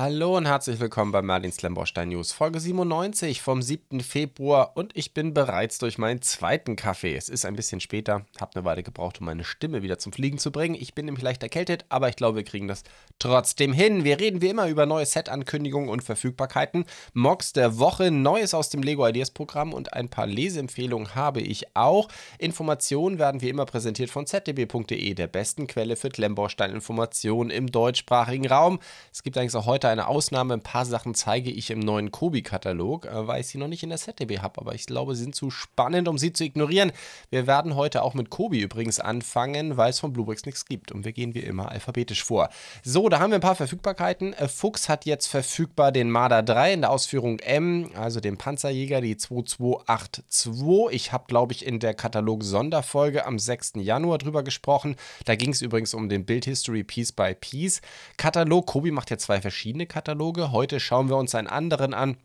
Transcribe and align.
Hallo 0.00 0.36
und 0.36 0.46
herzlich 0.46 0.78
willkommen 0.78 1.10
bei 1.10 1.22
Merlins 1.22 1.60
Lemborstein 1.60 2.10
News, 2.10 2.30
Folge 2.30 2.60
97 2.60 3.42
vom 3.42 3.60
7. 3.60 3.98
Februar 3.98 4.76
und 4.76 4.96
ich 4.96 5.12
bin 5.12 5.34
bereits 5.34 5.78
durch 5.78 5.98
meinen 5.98 6.22
zweiten 6.22 6.76
Kaffee. 6.76 7.16
Es 7.16 7.28
ist 7.28 7.44
ein 7.44 7.56
bisschen 7.56 7.80
später, 7.80 8.24
habe 8.40 8.54
eine 8.54 8.64
Weile 8.64 8.84
gebraucht, 8.84 9.18
um 9.18 9.26
meine 9.26 9.42
Stimme 9.42 9.82
wieder 9.82 9.98
zum 9.98 10.12
Fliegen 10.12 10.38
zu 10.38 10.52
bringen. 10.52 10.76
Ich 10.76 10.94
bin 10.94 11.06
nämlich 11.06 11.24
leicht 11.24 11.42
erkältet, 11.42 11.84
aber 11.88 12.08
ich 12.08 12.14
glaube, 12.14 12.36
wir 12.36 12.44
kriegen 12.44 12.68
das 12.68 12.84
trotzdem 13.18 13.72
hin. 13.72 14.04
Wir 14.04 14.20
reden 14.20 14.40
wie 14.40 14.50
immer 14.50 14.68
über 14.68 14.86
neue 14.86 15.04
Set-Ankündigungen 15.04 15.88
und 15.88 16.04
Verfügbarkeiten, 16.04 16.84
Mocs 17.12 17.52
der 17.52 17.80
Woche, 17.80 18.12
Neues 18.12 18.54
aus 18.54 18.70
dem 18.70 18.82
Lego 18.82 19.04
Ideas 19.04 19.32
Programm 19.32 19.74
und 19.74 19.94
ein 19.94 20.08
paar 20.08 20.28
Leseempfehlungen 20.28 21.16
habe 21.16 21.40
ich 21.40 21.74
auch. 21.74 22.06
Informationen 22.38 23.18
werden 23.18 23.40
wie 23.40 23.48
immer 23.48 23.66
präsentiert 23.66 24.10
von 24.10 24.28
zdb.de, 24.28 25.14
der 25.14 25.26
besten 25.26 25.66
Quelle 25.66 25.96
für 25.96 26.10
Klemmbaustein-Informationen 26.10 27.50
im 27.50 27.66
deutschsprachigen 27.66 28.46
Raum. 28.46 28.78
Es 29.12 29.24
gibt 29.24 29.36
eigentlich 29.36 29.56
auch 29.56 29.66
heute 29.66 29.87
eine 29.88 30.08
Ausnahme. 30.08 30.54
Ein 30.54 30.62
paar 30.62 30.84
Sachen 30.84 31.14
zeige 31.14 31.50
ich 31.50 31.70
im 31.70 31.80
neuen 31.80 32.10
Kobi-Katalog, 32.10 33.06
äh, 33.06 33.26
weil 33.26 33.40
ich 33.40 33.48
sie 33.48 33.58
noch 33.58 33.68
nicht 33.68 33.82
in 33.82 33.88
der 33.88 33.98
ZDB 33.98 34.38
habe. 34.40 34.60
Aber 34.60 34.74
ich 34.74 34.86
glaube, 34.86 35.14
sie 35.14 35.22
sind 35.22 35.34
zu 35.34 35.50
spannend, 35.50 36.08
um 36.08 36.18
sie 36.18 36.32
zu 36.32 36.44
ignorieren. 36.44 36.92
Wir 37.30 37.46
werden 37.46 37.74
heute 37.76 38.02
auch 38.02 38.14
mit 38.14 38.30
Kobi 38.30 38.60
übrigens 38.60 39.00
anfangen, 39.00 39.76
weil 39.76 39.90
es 39.90 40.00
von 40.00 40.12
Bluebricks 40.12 40.46
nichts 40.46 40.64
gibt. 40.64 40.92
Und 40.92 41.04
wir 41.04 41.12
gehen 41.12 41.34
wie 41.34 41.40
immer 41.40 41.70
alphabetisch 41.70 42.24
vor. 42.24 42.48
So, 42.82 43.08
da 43.08 43.18
haben 43.20 43.30
wir 43.30 43.38
ein 43.38 43.42
paar 43.42 43.54
Verfügbarkeiten. 43.54 44.32
Äh, 44.34 44.48
Fuchs 44.48 44.88
hat 44.88 45.06
jetzt 45.06 45.26
verfügbar 45.26 45.92
den 45.92 46.10
Marder 46.10 46.42
3 46.42 46.74
in 46.74 46.80
der 46.82 46.90
Ausführung 46.90 47.38
M, 47.40 47.90
also 47.94 48.20
den 48.20 48.36
Panzerjäger, 48.36 49.00
die 49.00 49.16
2282. 49.16 50.88
Ich 50.90 51.12
habe, 51.12 51.24
glaube 51.26 51.52
ich, 51.52 51.66
in 51.66 51.80
der 51.80 51.94
Katalog-Sonderfolge 51.94 53.26
am 53.26 53.38
6. 53.38 53.72
Januar 53.76 54.18
drüber 54.18 54.42
gesprochen. 54.42 54.96
Da 55.24 55.34
ging 55.36 55.50
es 55.50 55.62
übrigens 55.62 55.94
um 55.94 56.08
den 56.08 56.24
Build 56.24 56.44
History 56.44 56.84
Piece 56.84 57.12
by 57.12 57.34
Piece. 57.34 57.80
Katalog, 58.16 58.66
Kobi 58.66 58.90
macht 58.90 59.10
ja 59.10 59.18
zwei 59.18 59.40
verschiedene 59.40 59.77
verschiedene 59.78 59.86
Kataloge. 59.86 60.52
Heute 60.52 60.80
schauen 60.80 61.08
wir 61.08 61.16
uns 61.16 61.34
einen 61.34 61.46
anderen 61.46 61.94
an. 61.94 62.16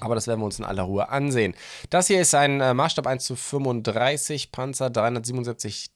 Aber 0.00 0.14
das 0.14 0.28
werden 0.28 0.40
wir 0.40 0.44
uns 0.44 0.58
in 0.58 0.64
aller 0.64 0.84
Ruhe 0.84 1.08
ansehen. 1.08 1.54
Das 1.90 2.06
hier 2.06 2.20
ist 2.20 2.34
ein 2.34 2.60
äh, 2.60 2.72
Maßstab 2.72 3.06
1 3.06 3.24
zu 3.24 3.34
35 3.34 4.52
Panzer 4.52 4.90
377 4.90 5.90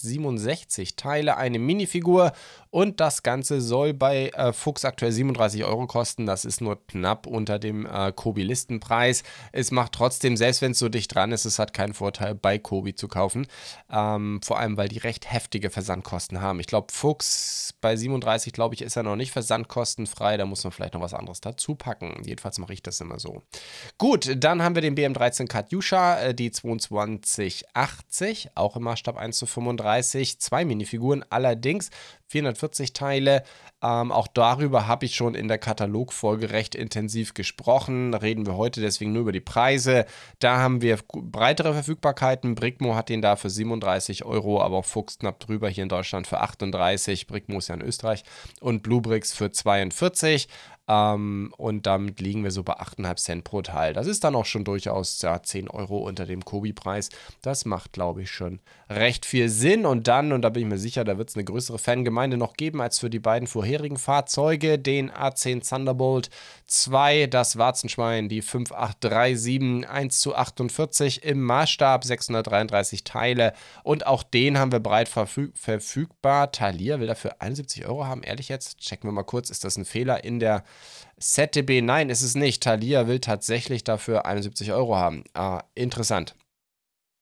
67 0.00 0.96
Teile, 0.96 1.36
eine 1.36 1.58
Minifigur 1.58 2.32
und 2.70 3.00
das 3.00 3.22
Ganze 3.22 3.60
soll 3.60 3.94
bei 3.94 4.28
äh, 4.28 4.52
Fuchs 4.52 4.84
aktuell 4.84 5.12
37 5.12 5.64
Euro 5.64 5.86
kosten. 5.86 6.26
Das 6.26 6.44
ist 6.44 6.60
nur 6.60 6.84
knapp 6.86 7.26
unter 7.26 7.58
dem 7.58 7.86
äh, 7.86 8.12
Kobi-Listenpreis. 8.12 9.22
Es 9.52 9.70
macht 9.70 9.92
trotzdem, 9.92 10.36
selbst 10.36 10.60
wenn 10.60 10.72
es 10.72 10.78
so 10.78 10.88
dicht 10.88 11.14
dran 11.14 11.32
ist, 11.32 11.46
es 11.46 11.58
hat 11.58 11.72
keinen 11.72 11.94
Vorteil, 11.94 12.34
bei 12.34 12.58
Kobi 12.58 12.94
zu 12.94 13.08
kaufen. 13.08 13.46
Ähm, 13.90 14.40
vor 14.44 14.58
allem, 14.58 14.76
weil 14.76 14.88
die 14.88 14.98
recht 14.98 15.32
heftige 15.32 15.70
Versandkosten 15.70 16.40
haben. 16.40 16.60
Ich 16.60 16.66
glaube, 16.66 16.92
Fuchs 16.92 17.74
bei 17.80 17.96
37, 17.96 18.52
glaube 18.52 18.74
ich, 18.74 18.82
ist 18.82 18.96
er 18.96 19.02
noch 19.02 19.16
nicht 19.16 19.32
versandkostenfrei. 19.32 20.36
Da 20.36 20.44
muss 20.44 20.64
man 20.64 20.72
vielleicht 20.72 20.94
noch 20.94 21.00
was 21.00 21.14
anderes 21.14 21.40
dazu 21.40 21.74
packen. 21.74 22.22
Jedenfalls 22.24 22.58
mache 22.58 22.74
ich 22.74 22.82
das 22.82 23.00
immer 23.00 23.18
so. 23.18 23.42
Gut, 23.96 24.34
dann 24.36 24.62
haben 24.62 24.74
wir 24.74 24.82
den 24.82 24.96
BM13 24.96 25.46
Katjuscha, 25.46 26.20
äh, 26.20 26.34
die 26.34 26.50
2280, 26.50 28.50
auch 28.54 28.76
im 28.76 28.82
Maßstab 28.82 29.16
1 29.16 29.38
zu 29.38 29.46
35. 29.46 29.87
Zwei 30.38 30.64
Minifiguren 30.64 31.24
allerdings 31.30 31.90
440 32.28 32.92
Teile. 32.92 33.42
Ähm, 33.82 34.12
auch 34.12 34.26
darüber 34.26 34.86
habe 34.86 35.06
ich 35.06 35.14
schon 35.14 35.34
in 35.34 35.48
der 35.48 35.58
Katalogfolge 35.58 36.50
recht 36.50 36.74
intensiv 36.74 37.34
gesprochen. 37.34 38.12
Reden 38.14 38.46
wir 38.46 38.56
heute 38.56 38.80
deswegen 38.80 39.12
nur 39.12 39.22
über 39.22 39.32
die 39.32 39.40
Preise. 39.40 40.04
Da 40.38 40.58
haben 40.58 40.82
wir 40.82 40.98
breitere 41.12 41.72
Verfügbarkeiten. 41.72 42.54
Brickmo 42.54 42.94
hat 42.94 43.08
den 43.08 43.22
da 43.22 43.36
für 43.36 43.50
37 43.50 44.24
Euro, 44.24 44.60
aber 44.60 44.78
auch 44.78 44.84
Fuchs 44.84 45.18
knapp 45.18 45.40
drüber 45.40 45.68
hier 45.68 45.84
in 45.84 45.88
Deutschland 45.88 46.26
für 46.26 46.40
38. 46.40 47.26
Brickmo 47.26 47.58
ist 47.58 47.68
ja 47.68 47.74
in 47.74 47.82
Österreich. 47.82 48.24
Und 48.60 48.82
Bluebricks 48.82 49.32
für 49.32 49.50
42. 49.50 50.48
Ähm, 50.88 51.52
und 51.58 51.86
damit 51.86 52.20
liegen 52.20 52.42
wir 52.44 52.50
so 52.50 52.62
bei 52.62 52.74
8,5 52.74 53.16
Cent 53.16 53.44
pro 53.44 53.60
Teil. 53.60 53.92
Das 53.92 54.06
ist 54.06 54.24
dann 54.24 54.34
auch 54.34 54.46
schon 54.46 54.64
durchaus 54.64 55.20
ja, 55.20 55.42
10 55.42 55.68
Euro 55.68 55.98
unter 55.98 56.24
dem 56.24 56.44
Kobi-Preis. 56.44 57.10
Das 57.42 57.66
macht, 57.66 57.92
glaube 57.92 58.22
ich, 58.22 58.30
schon 58.30 58.60
recht 58.88 59.26
viel 59.26 59.50
Sinn. 59.50 59.84
Und 59.84 60.08
dann, 60.08 60.32
und 60.32 60.42
da 60.42 60.48
bin 60.48 60.62
ich 60.62 60.68
mir 60.68 60.78
sicher, 60.78 61.04
da 61.04 61.18
wird 61.18 61.28
es 61.28 61.36
eine 61.36 61.44
größere 61.44 61.78
Fangemeinde 61.78 62.38
noch 62.38 62.54
geben 62.54 62.80
als 62.80 62.98
für 62.98 63.10
die 63.10 63.18
beiden 63.18 63.46
vorherigen 63.46 63.98
Fahrzeuge. 63.98 64.78
Den 64.78 65.10
A10 65.10 65.68
Thunderbolt 65.68 66.30
2, 66.66 67.26
das 67.26 67.58
Warzenschwein, 67.58 68.30
die 68.30 68.40
5837 68.40 69.88
1 69.88 70.20
zu 70.20 70.34
48 70.34 71.22
im 71.24 71.42
Maßstab, 71.42 72.04
633 72.04 73.04
Teile. 73.04 73.52
Und 73.82 74.06
auch 74.06 74.22
den 74.22 74.58
haben 74.58 74.72
wir 74.72 74.80
breit 74.80 75.08
verfüg 75.08 75.56
verfügbar. 75.58 76.50
Thalia 76.50 76.98
will 76.98 77.06
dafür 77.06 77.36
71 77.40 77.86
Euro 77.86 78.06
haben. 78.06 78.22
Ehrlich 78.22 78.48
jetzt, 78.48 78.78
checken 78.78 79.08
wir 79.08 79.12
mal 79.12 79.22
kurz, 79.22 79.50
ist 79.50 79.64
das 79.64 79.76
ein 79.76 79.84
Fehler 79.84 80.24
in 80.24 80.40
der 80.40 80.64
ZDB, 81.18 81.82
nein, 81.82 82.10
ist 82.10 82.22
es 82.22 82.34
nicht. 82.34 82.62
Thalia 82.62 83.06
will 83.08 83.20
tatsächlich 83.20 83.84
dafür 83.84 84.26
71 84.26 84.72
Euro 84.72 84.96
haben. 84.96 85.24
Ah, 85.34 85.64
interessant. 85.74 86.34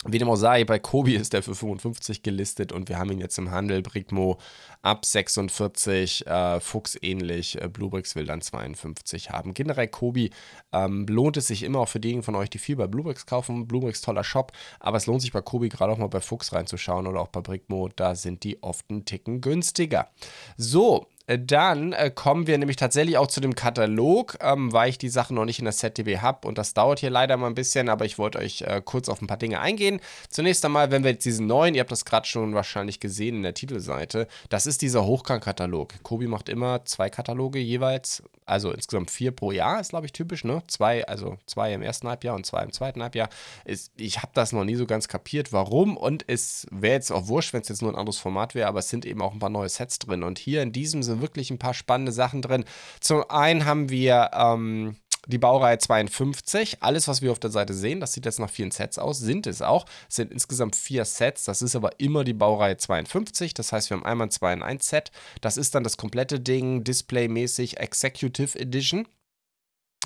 Wie 0.05 0.19
dem 0.19 0.29
auch 0.29 0.37
sei, 0.37 0.65
bei 0.65 0.79
Kobi 0.79 1.15
ist 1.17 1.33
der 1.33 1.43
für 1.43 1.55
55 1.55 2.23
gelistet 2.23 2.71
und 2.71 2.89
wir 2.89 2.99
haben 2.99 3.11
ihn 3.11 3.19
jetzt 3.19 3.39
im 3.39 3.51
Handel. 3.51 3.83
Brigmo 3.83 4.39
ab 4.83 5.05
46, 5.05 6.27
äh, 6.27 6.61
Fuchs 6.61 6.99
ähnlich, 7.01 7.61
äh, 7.61 7.69
Bluebricks 7.69 8.15
will 8.15 8.27
dann 8.27 8.43
52 8.43 9.31
haben. 9.31 9.55
Generell 9.55 9.89
Kobi 9.89 10.31
ähm, 10.73 11.07
lohnt 11.09 11.39
es 11.39 11.49
sich 11.49 11.63
immer 11.63 11.81
auch 11.81 11.89
für 11.89 11.99
diejenigen 11.99 12.23
von 12.23 12.37
euch, 12.37 12.51
die 12.51 12.59
viel 12.59 12.77
bei 12.77 12.87
Bluebricks 12.87 13.27
kaufen. 13.27 13.67
Bluebricks 13.67 14.03
toller 14.03 14.23
Shop, 14.23 14.53
aber 14.81 14.99
es 14.99 15.07
lohnt 15.07 15.23
sich 15.23 15.33
bei 15.33 15.41
Kobi 15.41 15.71
gerade 15.71 15.93
auch 15.93 15.99
mal 15.99 16.09
bei 16.09 16.21
Fuchs 16.21 16.53
reinzuschauen 16.53 17.07
oder 17.07 17.21
auch 17.21 17.29
bei 17.29 17.41
Brigmo. 17.41 17.89
Da 17.89 18.15
sind 18.15 18.45
die 18.45 18.63
oft 18.63 18.91
einen 18.91 19.07
Ticken 19.07 19.41
günstiger. 19.41 20.11
So, 20.59 21.09
dann 21.27 21.93
äh, 21.93 22.11
kommen 22.15 22.47
wir 22.47 22.57
nämlich 22.57 22.77
tatsächlich 22.77 23.19
auch 23.19 23.27
zu 23.27 23.41
dem 23.41 23.57
Katalog, 23.57 24.39
ähm, 24.41 24.73
weil 24.73 24.91
ich 24.91 24.99
die 24.99 25.09
Sachen 25.09 25.35
noch 25.35 25.45
nicht 25.45 25.59
in 25.59 25.65
der 25.65 25.75
ZDB 25.75 26.19
habe 26.19 26.47
und 26.47 26.57
das 26.57 26.73
dauert 26.73 27.01
hier 27.01 27.11
leider 27.11 27.37
mal 27.37 27.49
ein 27.49 27.57
bisschen, 27.57 27.89
aber 27.89 28.05
ich 28.05 28.17
wollte 28.17 28.39
euch 28.39 28.63
äh, 28.63 28.81
kurz 28.85 29.09
auf 29.09 29.21
ein 29.21 29.27
paar 29.27 29.37
Dinge 29.37 29.61
eingehen. 29.61 30.01
Zunächst 30.29 30.65
einmal, 30.65 30.93
wenn 30.93 31.03
wir 31.03 31.11
jetzt 31.11 31.25
diesen 31.25 31.49
neuen, 31.49 31.75
ihr 31.75 31.81
habt 31.81 31.91
das 31.91 32.05
gerade 32.05 32.27
schon 32.27 32.55
wahrscheinlich 32.55 33.01
gesehen 33.01 33.37
in 33.37 33.43
der 33.43 33.55
Titelseite, 33.55 34.29
das 34.51 34.67
ist 34.67 34.83
dieser 34.83 35.05
Hochkant-Katalog. 35.05 35.95
Kobi 36.05 36.29
macht 36.29 36.49
immer 36.49 36.85
zwei 36.85 37.11
Kataloge 37.11 37.59
jeweils, 37.59 38.23
also 38.45 38.71
insgesamt 38.71 39.11
vier 39.11 39.33
pro 39.33 39.51
Jahr, 39.51 39.81
ist 39.81 39.91
glaube 39.91 40.07
ich 40.07 40.13
typisch, 40.13 40.45
ne? 40.45 40.63
Zwei, 40.69 41.05
also 41.09 41.39
zwei 41.47 41.75
im 41.75 41.83
ersten 41.83 42.07
Halbjahr 42.07 42.37
und 42.37 42.47
zwei 42.47 42.63
im 42.63 42.73
zweiten 42.73 43.03
Halbjahr. 43.03 43.31
Ist, 43.65 43.91
ich 43.97 44.19
habe 44.23 44.31
das 44.35 44.53
noch 44.53 44.65
nie 44.65 44.77
so 44.77 44.87
ganz 44.87 45.09
kapiert, 45.09 45.53
warum 45.53 45.97
und 45.97 46.25
es 46.29 46.69
wäre 46.71 46.95
jetzt 46.95 47.11
auch 47.11 47.27
wurscht, 47.27 47.53
wenn 47.53 47.63
es 47.63 47.69
jetzt 47.69 47.83
nur 47.83 47.91
ein 47.91 47.99
anderes 47.99 48.19
Format 48.19 48.55
wäre, 48.55 48.69
aber 48.69 48.79
es 48.79 48.89
sind 48.89 49.05
eben 49.05 49.23
auch 49.23 49.33
ein 49.33 49.41
paar 49.41 49.51
neue 49.51 49.69
Sets 49.69 49.99
drin 49.99 50.23
und 50.23 50.39
hier 50.39 50.63
in 50.63 50.71
diesem 50.71 51.03
sind 51.03 51.16
wirklich 51.21 51.51
ein 51.51 51.59
paar 51.59 51.75
spannende 51.75 52.13
Sachen 52.13 52.43
drin. 52.43 52.65
Zum 53.01 53.29
einen 53.31 53.65
haben 53.65 53.91
wir 53.91 54.31
ähm, 54.35 54.97
die 55.27 55.39
Baureihe 55.39 55.79
52. 55.79 56.83
Alles, 56.83 57.09
was 57.09 57.21
wir 57.23 57.33
auf 57.33 57.39
der 57.39 57.51
Seite 57.51 57.75
sehen, 57.75 58.01
das 58.01 58.13
sieht 58.13 58.25
jetzt 58.25 58.39
nach 58.39 58.51
vielen 58.51 58.71
Sets 58.71 58.99
aus, 58.99 59.19
sind 59.19 59.47
es 59.47 59.63
auch. 59.63 59.85
Es 60.09 60.17
sind 60.17 60.33
insgesamt 60.33 60.77
vier 60.77 61.05
Sets. 61.05 61.45
Das 61.45 61.63
ist 61.63 61.77
aber 61.77 61.99
immer 62.01 62.25
die 62.25 62.33
Baureihe 62.33 62.77
52. 62.77 63.55
Das 63.55 63.73
heißt, 63.73 63.91
wir 63.91 63.97
haben 63.97 64.07
einmal 64.07 64.29
ein 64.29 64.31
2 64.31 64.53
in 64.55 64.63
1 64.63 64.89
Set. 64.89 65.11
Das 65.41 65.57
ist 65.57 65.75
dann 65.75 65.85
das 65.85 65.97
komplette 65.97 66.41
Ding, 66.41 66.85
displaymäßig 66.85 67.79
Executive 67.79 68.59
Edition. 68.59 69.07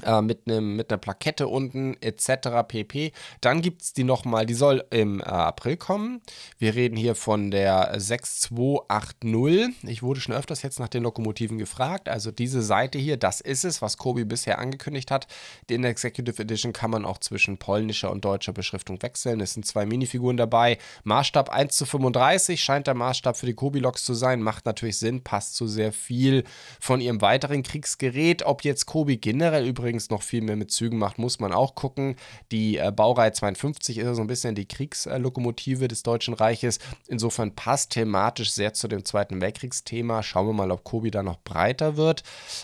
Äh, 0.05 0.23
mit, 0.23 0.43
einem, 0.47 0.77
mit 0.77 0.91
einer 0.91 0.99
Plakette 0.99 1.49
unten 1.49 1.97
etc. 2.01 2.67
pp. 2.67 3.13
Dann 3.41 3.63
gibt 3.63 3.83
es 3.83 3.93
die 3.93 4.05
nochmal, 4.05 4.47
die 4.47 4.55
soll 4.55 4.85
im 4.91 5.21
äh, 5.21 5.25
April 5.25 5.77
kommen. 5.77 6.21
Wir 6.59 6.75
reden 6.75 6.97
hier 6.97 7.15
von 7.15 7.51
der 7.51 7.95
6280. 7.99 9.89
Ich 9.89 10.03
wurde 10.03 10.21
schon 10.21 10.35
öfters 10.35 10.63
jetzt 10.63 10.79
nach 10.79 10.89
den 10.89 11.03
Lokomotiven 11.03 11.59
gefragt. 11.59 12.09
Also 12.09 12.31
diese 12.31 12.63
Seite 12.63 12.99
hier, 12.99 13.17
das 13.17 13.41
ist 13.41 13.65
es, 13.65 13.83
was 13.83 13.97
Kobi 13.97 14.25
bisher 14.25 14.59
angekündigt 14.59 15.11
hat. 15.11 15.27
In 15.69 15.83
der 15.83 15.91
Executive 15.91 16.41
Edition 16.43 16.73
kann 16.73 16.91
man 16.91 17.05
auch 17.05 17.19
zwischen 17.19 17.59
polnischer 17.59 18.11
und 18.11 18.25
deutscher 18.25 18.53
Beschriftung 18.53 19.03
wechseln. 19.03 19.41
Es 19.41 19.55
sind 19.55 19.67
zwei 19.67 19.87
Minifiguren 19.87 20.37
dabei. 20.37 20.79
Maßstab 21.05 21.51
1 21.51 21.77
zu 21.77 21.87
35 21.87 22.63
scheint 22.63 22.87
der 22.87 22.95
Maßstab 22.95 23.37
für 23.37 23.47
die 23.47 23.55
Kobi-Loks 23.55 24.05
zu 24.05 24.15
sein. 24.15 24.43
Macht 24.43 24.67
natürlich 24.67 24.99
Sinn, 24.99 25.23
passt 25.23 25.55
zu 25.55 25.67
sehr 25.67 25.93
viel 25.93 26.45
von 26.81 27.01
ihrem 27.01 27.21
weiteren 27.21 27.63
Kriegsgerät. 27.63 28.45
Ob 28.45 28.65
jetzt 28.65 28.87
Kobi 28.87 29.17
generell 29.17 29.67
übrigens 29.67 29.90
übrigens 29.91 30.11
noch 30.11 30.23
viel 30.23 30.41
mehr 30.41 30.55
mit 30.55 30.71
Zügen 30.71 30.99
macht, 30.99 31.19
muss 31.19 31.41
man 31.41 31.53
auch 31.53 31.75
gucken. 31.75 32.15
Die 32.53 32.77
äh, 32.77 32.93
Baureihe 32.95 33.33
52 33.33 33.99
ist 33.99 34.17
so 34.17 34.23
ein 34.23 34.29
bisschen 34.29 34.55
die 34.55 34.67
Kriegslokomotive 34.67 35.89
des 35.89 36.05
Deutschen 36.05 36.33
Reiches. 36.33 36.79
Insofern 37.09 37.57
passt 37.57 37.91
thematisch 37.91 38.53
sehr 38.53 38.73
zu 38.73 38.87
dem 38.87 39.05
Zweiten 39.05 39.41
Weltkriegsthema. 39.41 40.23
Schauen 40.23 40.47
wir 40.47 40.53
mal, 40.53 40.71
ob 40.71 40.85
Kobi 40.85 41.11
da 41.11 41.25
noch 41.25 41.41
breiter 41.43 41.97
wird. 41.97 42.23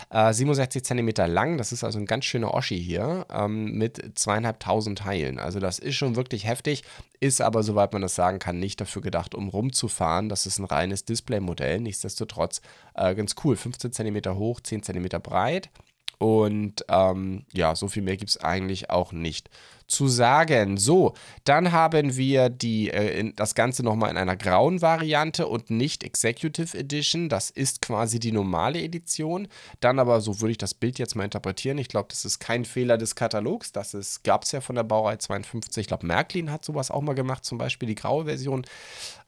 Äh, 0.09 0.31
67 0.31 0.85
cm 0.85 1.09
lang, 1.27 1.57
das 1.57 1.73
ist 1.73 1.83
also 1.83 1.99
ein 1.99 2.05
ganz 2.05 2.23
schöner 2.23 2.53
Oschi 2.53 2.81
hier 2.81 3.25
ähm, 3.29 3.73
mit 3.73 4.17
zweieinhalbtausend 4.17 4.99
Teilen. 4.99 5.37
Also 5.37 5.59
das 5.59 5.79
ist 5.79 5.95
schon 5.95 6.15
wirklich 6.15 6.47
heftig, 6.47 6.83
ist 7.19 7.41
aber, 7.41 7.61
soweit 7.61 7.91
man 7.91 8.01
das 8.01 8.15
sagen 8.15 8.39
kann, 8.39 8.57
nicht 8.57 8.79
dafür 8.79 9.01
gedacht, 9.01 9.35
um 9.35 9.49
rumzufahren. 9.49 10.29
Das 10.29 10.45
ist 10.45 10.59
ein 10.59 10.65
reines 10.65 11.03
Displaymodell. 11.03 11.81
Nichtsdestotrotz 11.81 12.61
äh, 12.93 13.13
ganz 13.15 13.35
cool. 13.43 13.57
15 13.57 13.91
cm 13.91 14.33
hoch, 14.37 14.61
10 14.61 14.83
cm 14.83 15.09
breit. 15.21 15.69
Und 16.17 16.85
ähm, 16.89 17.45
ja, 17.53 17.75
so 17.75 17.87
viel 17.87 18.03
mehr 18.03 18.17
gibt 18.17 18.31
es 18.31 18.37
eigentlich 18.37 18.89
auch 18.89 19.11
nicht 19.11 19.49
zu 19.87 20.07
sagen. 20.07 20.77
So, 20.77 21.13
dann 21.45 21.71
haben 21.71 22.17
wir 22.17 22.49
die, 22.49 22.89
äh, 22.89 23.31
das 23.35 23.55
Ganze 23.55 23.83
nochmal 23.83 24.11
in 24.11 24.17
einer 24.17 24.35
grauen 24.35 24.81
Variante 24.81 25.47
und 25.47 25.69
nicht 25.69 26.03
Executive 26.03 26.77
Edition. 26.77 27.29
Das 27.29 27.49
ist 27.49 27.81
quasi 27.81 28.19
die 28.19 28.31
normale 28.31 28.81
Edition. 28.81 29.47
Dann 29.79 29.99
aber, 29.99 30.21
so 30.21 30.41
würde 30.41 30.51
ich 30.51 30.57
das 30.57 30.73
Bild 30.73 30.99
jetzt 30.99 31.15
mal 31.15 31.23
interpretieren. 31.23 31.77
Ich 31.77 31.87
glaube, 31.87 32.09
das 32.09 32.25
ist 32.25 32.39
kein 32.39 32.65
Fehler 32.65 32.97
des 32.97 33.15
Katalogs. 33.15 33.71
Das 33.71 34.23
gab 34.23 34.43
es 34.43 34.51
ja 34.51 34.61
von 34.61 34.75
der 34.75 34.83
Baureihe 34.83 35.17
52. 35.17 35.81
Ich 35.81 35.87
glaube, 35.87 36.05
Märklin 36.05 36.51
hat 36.51 36.65
sowas 36.65 36.91
auch 36.91 37.01
mal 37.01 37.15
gemacht, 37.15 37.45
zum 37.45 37.57
Beispiel 37.57 37.87
die 37.87 37.95
graue 37.95 38.25
Version. 38.25 38.65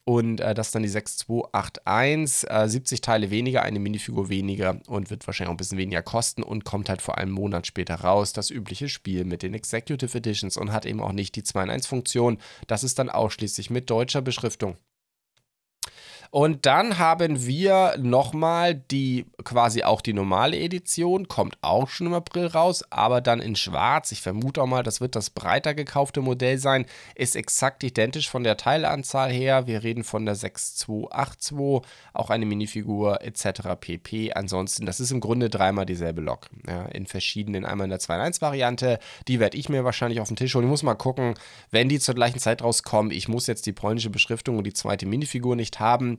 Und 0.10 0.40
äh, 0.40 0.56
das 0.56 0.70
ist 0.70 0.74
dann 0.74 0.82
die 0.82 0.90
6281, 0.90 2.50
äh, 2.50 2.68
70 2.68 3.02
Teile 3.02 3.30
weniger, 3.30 3.62
eine 3.62 3.78
Minifigur 3.78 4.28
weniger 4.28 4.82
und 4.88 5.12
wird 5.12 5.28
wahrscheinlich 5.28 5.50
auch 5.50 5.54
ein 5.54 5.58
bisschen 5.58 5.78
weniger 5.78 6.02
kosten 6.02 6.42
und 6.42 6.66
kommt 6.66 6.90
halt 6.90 7.04
vor 7.04 7.20
einen 7.20 7.30
Monat 7.30 7.68
später 7.68 7.94
raus. 7.94 8.34
Das 8.34 8.50
übliche 8.50 8.90
Spiel 8.90 9.24
mit 9.24 9.44
den 9.44 9.54
Executive 9.54 10.18
Editions 10.18 10.58
und 10.58 10.72
hat 10.72 10.88
eben 10.88 11.00
auch 11.00 11.12
nicht 11.12 11.36
die 11.36 11.44
2 11.44 11.62
in 11.62 11.70
1 11.70 11.86
Funktion. 11.86 12.40
Das 12.66 12.84
ist 12.84 12.98
dann 12.98 13.12
ausschließlich 13.12 13.70
mit 13.70 13.92
deutscher 13.92 14.24
Beschriftung. 14.24 14.78
Und 16.32 16.68
dann 16.68 17.00
haben 17.00 17.48
wir 17.48 17.96
nochmal 17.98 18.76
die 18.76 19.26
quasi 19.44 19.82
auch 19.82 20.02
die 20.02 20.14
normale 20.14 20.60
Edition, 20.60 21.28
kommt 21.28 21.58
auch 21.62 21.90
schon 21.90 22.06
im 22.06 22.14
April 22.14 22.46
raus, 22.46 22.84
aber 22.92 23.20
dann 23.20 23.40
in 23.40 23.56
schwarz. 23.56 24.12
Ich 24.12 24.22
vermute 24.22 24.62
auch 24.62 24.68
mal, 24.68 24.84
das 24.84 25.02
wird 25.02 25.16
das 25.16 25.32
breiter 25.32 25.74
gekaufte 25.74 26.22
Modell 26.22 26.60
sein. 26.60 26.86
Ist 27.16 27.36
exakt 27.36 27.84
identisch 27.84 28.30
von 28.30 28.44
der 28.44 28.58
Teileanzahl 28.58 29.32
her. 29.32 29.66
Wir 29.66 29.82
reden 29.82 30.04
von 30.04 30.26
der 30.26 30.36
6282, 30.36 31.90
auch 32.14 32.30
eine 32.30 32.46
Minifigur 32.46 33.24
etc. 33.24 33.62
pp. 33.80 34.34
Ansonsten, 34.34 34.86
das 34.86 35.00
ist 35.00 35.10
im 35.10 35.22
Grunde 35.22 35.50
dreimal 35.50 35.88
dieselbe 35.88 36.22
Lok. 36.22 36.48
Ja, 36.68 36.86
in 36.86 37.08
verschiedenen, 37.08 37.66
einmal 37.66 37.86
in 37.86 37.92
der 37.92 38.00
2 38.00 38.16
in 38.16 38.22
1 38.22 38.42
Variante. 38.42 39.00
Die 39.28 39.40
werde 39.40 39.58
ich 39.58 39.68
mir 39.68 39.84
wahrscheinlich 39.84 40.20
auf 40.20 40.28
den 40.28 40.38
Tisch 40.38 40.54
holen. 40.54 40.66
Ich 40.66 40.70
muss 40.70 40.84
mal 40.84 40.94
gucken, 40.94 41.34
wenn 41.72 41.90
die 41.90 42.00
zur 42.00 42.14
gleichen 42.14 42.40
Zeit 42.40 42.62
rauskommen. 42.62 43.12
Ich 43.12 43.28
muss 43.28 43.48
jetzt 43.48 43.66
die 43.66 43.74
polnische 43.74 44.12
Beschriftung 44.12 44.60
und 44.60 44.66
die 44.66 44.74
zweite 44.74 45.08
Minifigur 45.08 45.56
nicht 45.56 45.80
haben 45.80 46.19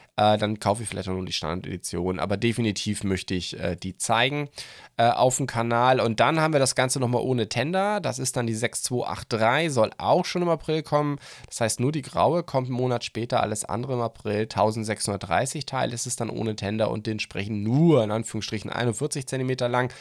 äh, 0.17 0.37
dann 0.37 0.59
kaufe 0.59 0.83
ich 0.83 0.89
vielleicht 0.89 1.07
auch 1.07 1.13
nur 1.13 1.25
die 1.25 1.31
Standard-Edition. 1.31 2.19
Aber 2.19 2.37
definitiv 2.37 3.03
möchte 3.03 3.33
ich 3.33 3.57
äh, 3.59 3.75
die 3.75 3.97
zeigen 3.97 4.49
äh, 4.97 5.09
auf 5.09 5.37
dem 5.37 5.47
Kanal. 5.47 5.99
Und 5.99 6.19
dann 6.19 6.39
haben 6.39 6.53
wir 6.53 6.59
das 6.59 6.75
Ganze 6.75 6.99
nochmal 6.99 7.21
ohne 7.21 7.47
Tender. 7.47 8.01
Das 8.01 8.19
ist 8.19 8.35
dann 8.35 8.45
die 8.45 8.53
6283, 8.53 9.71
soll 9.71 9.91
auch 9.97 10.25
schon 10.25 10.41
im 10.41 10.49
April 10.49 10.83
kommen. 10.83 11.17
Das 11.47 11.61
heißt, 11.61 11.79
nur 11.79 11.91
die 11.91 12.01
graue 12.01 12.43
kommt 12.43 12.67
einen 12.67 12.77
Monat 12.77 13.03
später, 13.05 13.41
alles 13.41 13.63
andere 13.63 13.93
im 13.93 14.01
April. 14.01 14.41
1630 14.41 15.65
Teile 15.65 15.93
ist 15.93 16.05
es 16.05 16.17
dann 16.17 16.29
ohne 16.29 16.55
Tender 16.55 16.91
und 16.91 17.07
entsprechend 17.07 17.63
nur 17.63 18.03
in 18.03 18.11
Anführungsstrichen 18.11 18.69
41 18.69 19.25
cm 19.27 19.51
lang. 19.71 19.93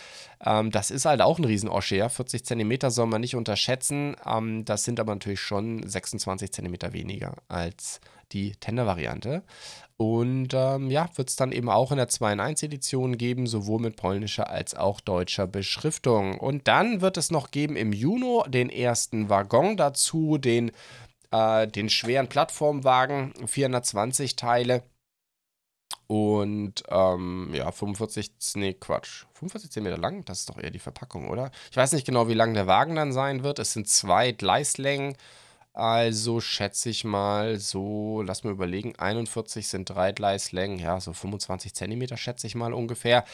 Ähm, 0.45 0.71
das 0.71 0.91
ist 0.91 1.05
halt 1.05 1.23
auch 1.23 1.39
ein 1.39 1.45
Riesen-Osche. 1.45 2.09
40 2.09 2.45
cm 2.45 2.91
soll 2.91 3.07
man 3.07 3.21
nicht 3.21 3.37
unterschätzen. 3.37 4.17
Ähm, 4.27 4.65
das 4.65 4.85
sind 4.85 4.99
aber 4.99 5.15
natürlich 5.15 5.41
schon 5.41 5.87
26 5.87 6.53
cm 6.53 6.93
weniger 6.93 7.35
als 7.49 8.01
die 8.33 8.53
Tender-Variante. 8.53 9.43
Und 10.00 10.55
ähm, 10.55 10.91
ja, 10.91 11.11
wird 11.17 11.29
es 11.29 11.37
dann 11.37 11.52
eben 11.52 11.69
auch 11.69 11.91
in 11.91 11.99
der 11.99 12.08
2 12.08 12.32
in 12.32 12.41
1 12.41 12.62
Edition 12.62 13.19
geben, 13.19 13.47
sowohl 13.47 13.82
mit 13.82 13.97
polnischer 13.97 14.49
als 14.49 14.75
auch 14.75 14.99
deutscher 14.99 15.47
Beschriftung. 15.47 16.38
Und 16.38 16.69
dann 16.69 17.02
wird 17.02 17.19
es 17.19 17.31
noch 17.31 17.50
geben 17.50 17.76
im 17.76 17.93
Juni 17.93 18.41
den 18.49 18.70
ersten 18.70 19.29
Waggon 19.29 19.76
dazu, 19.76 20.38
den, 20.38 20.73
äh, 21.32 21.69
den 21.69 21.91
schweren 21.91 22.29
Plattformwagen, 22.29 23.35
420 23.47 24.37
Teile. 24.37 24.82
Und 26.06 26.82
ähm, 26.88 27.50
ja, 27.52 27.70
45, 27.70 28.31
nee, 28.55 28.73
Quatsch, 28.73 29.26
45 29.35 29.70
cm 29.70 30.00
lang, 30.00 30.25
das 30.25 30.41
ist 30.41 30.49
doch 30.49 30.56
eher 30.56 30.70
die 30.70 30.79
Verpackung, 30.79 31.29
oder? 31.29 31.50
Ich 31.70 31.76
weiß 31.76 31.93
nicht 31.93 32.06
genau, 32.06 32.26
wie 32.26 32.32
lang 32.32 32.55
der 32.55 32.67
Wagen 32.67 32.94
dann 32.97 33.12
sein 33.12 33.43
wird. 33.43 33.58
Es 33.58 33.75
sind 33.75 33.87
zwei 33.87 34.32
Gleislängen. 34.32 35.14
Also 35.72 36.40
schätze 36.40 36.90
ich 36.90 37.05
mal 37.05 37.58
so, 37.58 38.22
lass 38.22 38.44
mir 38.44 38.50
überlegen, 38.50 38.96
41 38.99 39.69
sind 39.69 39.88
drei 39.88 40.12
Gleislängen, 40.12 40.78
ja, 40.78 41.00
so 41.00 41.12
25 41.12 41.75
Zentimeter 41.75 42.17
schätze 42.17 42.46
ich 42.46 42.55
mal 42.56 42.72
ungefähr. 42.72 43.25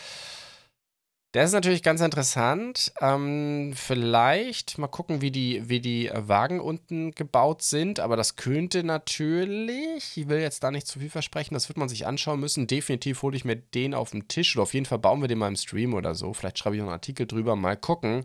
Der 1.35 1.45
ist 1.45 1.53
natürlich 1.53 1.83
ganz 1.83 2.01
interessant. 2.01 2.95
Ähm, 3.01 3.75
vielleicht 3.75 4.79
mal 4.79 4.87
gucken, 4.87 5.21
wie 5.21 5.31
die, 5.31 5.69
wie 5.69 5.81
die 5.81 6.11
Wagen 6.15 6.61
unten 6.61 7.11
gebaut 7.13 7.61
sind. 7.61 8.01
Aber 8.01 8.17
das 8.17 8.37
könnte 8.37 8.85
natürlich, 8.85 10.17
ich 10.17 10.29
will 10.29 10.39
jetzt 10.39 10.63
da 10.63 10.71
nicht 10.71 10.87
zu 10.87 10.99
viel 10.99 11.11
versprechen, 11.11 11.53
das 11.53 11.69
wird 11.69 11.77
man 11.77 11.91
sich 11.91 12.07
anschauen 12.07 12.41
müssen. 12.41 12.67
Definitiv 12.67 13.21
hole 13.21 13.37
ich 13.37 13.45
mir 13.45 13.57
den 13.57 13.93
auf 13.93 14.13
den 14.13 14.29
Tisch 14.29 14.57
oder 14.57 14.63
auf 14.63 14.73
jeden 14.73 14.87
Fall 14.87 14.99
bauen 14.99 15.21
wir 15.21 15.29
den 15.29 15.37
mal 15.37 15.49
im 15.49 15.57
Stream 15.57 15.93
oder 15.93 16.15
so. 16.15 16.33
Vielleicht 16.33 16.59
schreibe 16.59 16.77
ich 16.77 16.81
noch 16.81 16.89
einen 16.89 16.95
Artikel 16.95 17.27
drüber, 17.27 17.55
mal 17.55 17.77
gucken. 17.77 18.25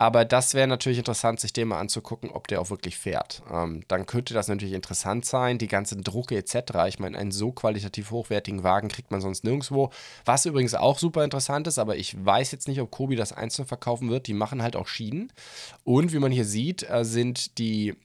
Aber 0.00 0.24
das 0.24 0.54
wäre 0.54 0.68
natürlich 0.68 0.98
interessant, 0.98 1.40
sich 1.40 1.52
den 1.52 1.68
mal 1.68 1.80
anzugucken, 1.80 2.30
ob 2.30 2.46
der 2.46 2.60
auch 2.60 2.70
wirklich 2.70 2.96
fährt. 2.96 3.42
Ähm, 3.52 3.82
dann 3.88 4.06
könnte 4.06 4.32
das 4.32 4.46
natürlich 4.46 4.74
interessant 4.74 5.24
sein, 5.24 5.58
die 5.58 5.66
ganzen 5.66 6.04
Drucke 6.04 6.36
etc. 6.36 6.86
Ich 6.86 7.00
meine, 7.00 7.18
einen 7.18 7.32
so 7.32 7.50
qualitativ 7.50 8.12
hochwertigen 8.12 8.62
Wagen 8.62 8.88
kriegt 8.88 9.10
man 9.10 9.20
sonst 9.20 9.42
nirgendwo. 9.42 9.90
Was 10.24 10.46
übrigens 10.46 10.74
auch 10.74 11.00
super 11.00 11.24
interessant 11.24 11.66
ist, 11.66 11.78
aber 11.78 11.96
ich 11.96 12.24
weiß 12.24 12.52
jetzt 12.52 12.68
nicht, 12.68 12.80
ob 12.80 12.92
Kobi 12.92 13.16
das 13.16 13.32
einzeln 13.32 13.66
verkaufen 13.66 14.08
wird. 14.08 14.28
Die 14.28 14.34
machen 14.34 14.62
halt 14.62 14.76
auch 14.76 14.86
Schienen. 14.86 15.32
Und 15.82 16.12
wie 16.12 16.20
man 16.20 16.30
hier 16.30 16.44
sieht, 16.44 16.88
äh, 16.88 17.04
sind 17.04 17.58
die 17.58 17.96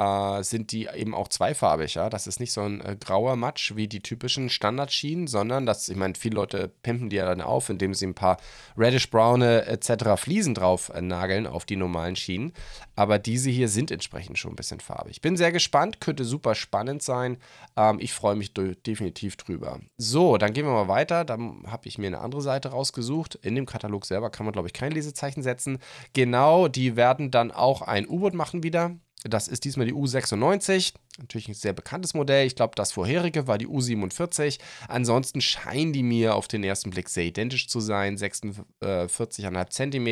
äh, 0.00 0.42
sind 0.42 0.72
die 0.72 0.86
eben 0.86 1.14
auch 1.14 1.28
zweifarbig. 1.28 1.94
Ja? 1.94 2.08
Das 2.08 2.26
ist 2.26 2.40
nicht 2.40 2.52
so 2.52 2.62
ein 2.62 2.80
äh, 2.80 2.96
grauer 2.98 3.36
Matsch 3.36 3.76
wie 3.76 3.86
die 3.86 4.00
typischen 4.00 4.48
Standardschienen, 4.48 5.26
sondern 5.26 5.66
das, 5.66 5.88
ich 5.90 5.96
meine, 5.96 6.14
viele 6.14 6.36
Leute 6.36 6.72
pimpen 6.82 7.10
die 7.10 7.16
ja 7.16 7.26
dann 7.26 7.42
auf, 7.42 7.68
indem 7.68 7.92
sie 7.92 8.06
ein 8.06 8.14
paar 8.14 8.38
reddish-braune 8.78 9.66
etc. 9.66 10.16
Fliesen 10.16 10.54
drauf 10.54 10.90
äh, 10.94 11.02
nageln 11.02 11.46
auf 11.46 11.66
die 11.66 11.76
normalen 11.76 12.16
Schienen. 12.16 12.52
Aber 12.96 13.18
diese 13.18 13.50
hier 13.50 13.68
sind 13.68 13.90
entsprechend 13.90 14.38
schon 14.38 14.52
ein 14.52 14.56
bisschen 14.56 14.80
farbig. 14.80 15.20
Bin 15.20 15.36
sehr 15.36 15.52
gespannt, 15.52 16.00
könnte 16.00 16.24
super 16.24 16.54
spannend 16.54 17.02
sein. 17.02 17.36
Ähm, 17.76 17.98
ich 18.00 18.14
freue 18.14 18.36
mich 18.36 18.54
definitiv 18.54 19.36
drüber. 19.36 19.80
So, 19.98 20.38
dann 20.38 20.54
gehen 20.54 20.64
wir 20.64 20.72
mal 20.72 20.88
weiter. 20.88 21.26
Dann 21.26 21.64
habe 21.66 21.88
ich 21.88 21.98
mir 21.98 22.06
eine 22.06 22.20
andere 22.20 22.40
Seite 22.40 22.70
rausgesucht. 22.70 23.34
In 23.42 23.54
dem 23.54 23.66
Katalog 23.66 24.06
selber 24.06 24.30
kann 24.30 24.46
man, 24.46 24.54
glaube 24.54 24.68
ich, 24.68 24.72
kein 24.72 24.92
Lesezeichen 24.92 25.42
setzen. 25.42 25.78
Genau, 26.14 26.68
die 26.68 26.96
werden 26.96 27.30
dann 27.30 27.50
auch 27.50 27.82
ein 27.82 28.08
U-Boot 28.08 28.32
machen 28.32 28.62
wieder. 28.62 28.96
Das 29.24 29.48
ist 29.48 29.64
diesmal 29.64 29.86
die 29.86 29.92
U96. 29.92 30.94
Natürlich 31.18 31.48
ein 31.48 31.54
sehr 31.54 31.74
bekanntes 31.74 32.14
Modell. 32.14 32.46
Ich 32.46 32.56
glaube, 32.56 32.72
das 32.74 32.92
vorherige 32.92 33.46
war 33.46 33.58
die 33.58 33.66
U47. 33.66 34.58
Ansonsten 34.88 35.42
scheinen 35.42 35.92
die 35.92 36.02
mir 36.02 36.34
auf 36.34 36.48
den 36.48 36.64
ersten 36.64 36.88
Blick 36.88 37.10
sehr 37.10 37.24
identisch 37.24 37.68
zu 37.68 37.80
sein. 37.80 38.16
46,5 38.16 39.68
cm, 39.68 40.06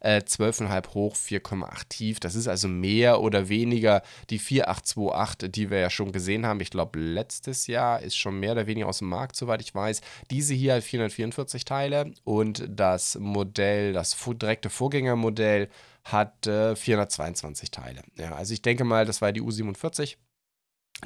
äh, 0.00 0.22
12,5 0.22 0.94
hoch, 0.94 1.14
4,8 1.14 1.88
tief. 1.88 2.18
Das 2.18 2.34
ist 2.34 2.48
also 2.48 2.66
mehr 2.66 3.20
oder 3.20 3.48
weniger 3.48 4.02
die 4.30 4.40
4828, 4.40 5.52
die 5.52 5.70
wir 5.70 5.78
ja 5.78 5.90
schon 5.90 6.10
gesehen 6.10 6.44
haben. 6.44 6.60
Ich 6.60 6.70
glaube, 6.70 6.98
letztes 6.98 7.68
Jahr 7.68 8.02
ist 8.02 8.16
schon 8.16 8.40
mehr 8.40 8.52
oder 8.52 8.66
weniger 8.66 8.88
aus 8.88 8.98
dem 8.98 9.08
Markt, 9.08 9.36
soweit 9.36 9.62
ich 9.62 9.72
weiß. 9.72 10.00
Diese 10.32 10.54
hier 10.54 10.74
hat 10.74 10.82
444 10.82 11.64
Teile 11.64 12.12
und 12.24 12.64
das 12.68 13.16
Modell, 13.20 13.92
das 13.92 14.16
direkte 14.40 14.68
Vorgängermodell, 14.68 15.68
hat 16.04 16.46
äh, 16.46 16.74
422 16.74 17.70
Teile. 17.70 18.02
Ja, 18.16 18.34
also 18.34 18.52
ich 18.52 18.62
denke 18.62 18.84
mal, 18.84 19.04
das 19.04 19.22
war 19.22 19.32
die 19.32 19.42
U47. 19.42 20.16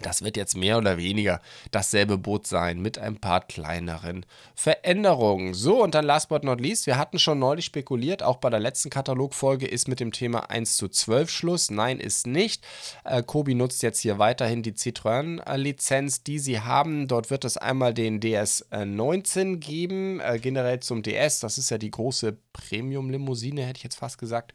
Das 0.03 0.23
wird 0.23 0.37
jetzt 0.37 0.57
mehr 0.57 0.77
oder 0.77 0.99
weniger 0.99 1.41
dasselbe 1.71 2.19
Boot 2.19 2.47
sein 2.47 2.81
mit 2.81 2.99
ein 2.99 3.17
paar 3.17 3.41
kleineren 3.41 4.27
Veränderungen. 4.55 5.55
So, 5.55 5.83
und 5.83 5.95
dann 5.95 6.05
last 6.05 6.29
but 6.29 6.45
not 6.45 6.61
least, 6.61 6.87
wir 6.87 6.99
hatten 6.99 7.19
schon 7.19 7.39
neulich 7.39 7.65
spekuliert, 7.65 8.23
auch 8.23 8.37
bei 8.37 8.51
der 8.51 8.61
letzten 8.61 8.91
Katalogfolge 8.91 9.67
ist 9.67 9.89
mit 9.89 10.01
dem 10.01 10.13
Thema 10.13 10.51
1 10.51 10.77
zu 10.77 10.89
12 10.89 11.31
Schluss. 11.31 11.71
Nein, 11.71 11.99
ist 11.99 12.27
nicht. 12.27 12.63
Äh, 13.05 13.23
Kobi 13.23 13.55
nutzt 13.55 13.83
jetzt 13.83 14.01
hier 14.01 14.19
weiterhin 14.19 14.63
die 14.63 14.73
Citroën-Lizenz, 14.73 16.23
die 16.23 16.39
sie 16.39 16.61
haben. 16.61 17.09
Dort 17.09 17.31
wird 17.31 17.47
es 17.47 17.57
einmal 17.57 17.95
den 17.95 18.21
DS19 18.21 19.57
geben, 19.57 20.21
äh, 20.21 20.39
generell 20.39 20.81
zum 20.81 21.03
DS. 21.03 21.41
Das 21.41 21.57
ist 21.57 21.71
ja 21.71 21.79
die 21.79 21.91
große 21.91 22.37
Premium-Limousine, 22.53 23.63
hätte 23.63 23.79
ich 23.79 23.85
jetzt 23.85 23.99
fast 23.99 24.19
gesagt, 24.19 24.53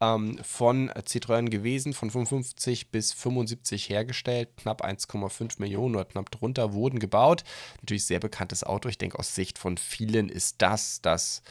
ähm, 0.00 0.38
von 0.42 0.90
Citroën 0.90 1.48
gewesen, 1.48 1.92
von 1.92 2.10
55 2.10 2.90
bis 2.90 3.12
75 3.12 3.88
hergestellt. 3.88 4.50
Knapp 4.56 4.84
1,5 4.84 5.60
Millionen 5.60 5.96
oder 5.96 6.04
knapp 6.04 6.30
drunter 6.30 6.72
wurden 6.72 6.98
gebaut. 6.98 7.44
Natürlich 7.82 8.06
sehr 8.06 8.20
bekanntes 8.20 8.64
Auto. 8.64 8.88
Ich 8.88 8.98
denke, 8.98 9.18
aus 9.18 9.34
Sicht 9.34 9.58
von 9.58 9.76
vielen 9.76 10.28
ist 10.28 10.62
das 10.62 11.00
das 11.02 11.42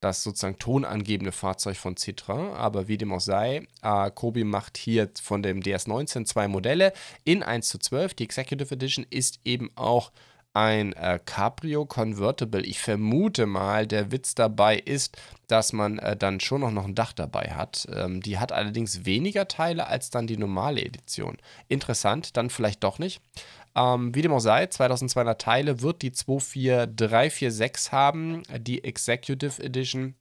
das 0.00 0.22
sozusagen 0.22 0.58
tonangebende 0.58 1.32
Fahrzeug 1.32 1.76
von 1.76 1.96
Citroën, 1.96 2.52
aber 2.52 2.88
wie 2.88 2.98
dem 2.98 3.12
auch 3.12 3.20
sei, 3.20 3.66
äh, 3.82 4.10
Kobi 4.12 4.44
macht 4.44 4.76
hier 4.76 5.10
von 5.20 5.42
dem 5.42 5.60
DS19 5.60 6.24
zwei 6.24 6.46
Modelle 6.46 6.92
in 7.24 7.42
1 7.42 7.68
zu 7.68 7.78
12. 7.78 8.14
Die 8.14 8.24
Executive 8.24 8.72
Edition 8.72 9.04
ist 9.10 9.40
eben 9.44 9.70
auch 9.74 10.12
ein 10.58 10.92
äh, 10.94 11.20
Cabrio 11.24 11.86
Convertible. 11.86 12.66
Ich 12.66 12.80
vermute 12.80 13.46
mal, 13.46 13.86
der 13.86 14.10
Witz 14.10 14.34
dabei 14.34 14.76
ist, 14.76 15.16
dass 15.46 15.72
man 15.72 16.00
äh, 16.00 16.16
dann 16.16 16.40
schon 16.40 16.62
noch, 16.62 16.72
noch 16.72 16.84
ein 16.84 16.96
Dach 16.96 17.12
dabei 17.12 17.52
hat. 17.54 17.86
Ähm, 17.94 18.20
die 18.20 18.38
hat 18.38 18.50
allerdings 18.50 19.04
weniger 19.04 19.46
Teile 19.46 19.86
als 19.86 20.10
dann 20.10 20.26
die 20.26 20.36
normale 20.36 20.82
Edition. 20.82 21.36
Interessant, 21.68 22.36
dann 22.36 22.50
vielleicht 22.50 22.82
doch 22.82 22.98
nicht. 22.98 23.22
Ähm, 23.76 24.12
wie 24.16 24.22
dem 24.22 24.32
auch 24.32 24.40
sei, 24.40 24.66
2200 24.66 25.40
Teile 25.40 25.80
wird 25.80 26.02
die 26.02 26.10
24346 26.10 27.92
haben, 27.92 28.42
die 28.58 28.82
Executive 28.82 29.62
Edition. 29.62 30.16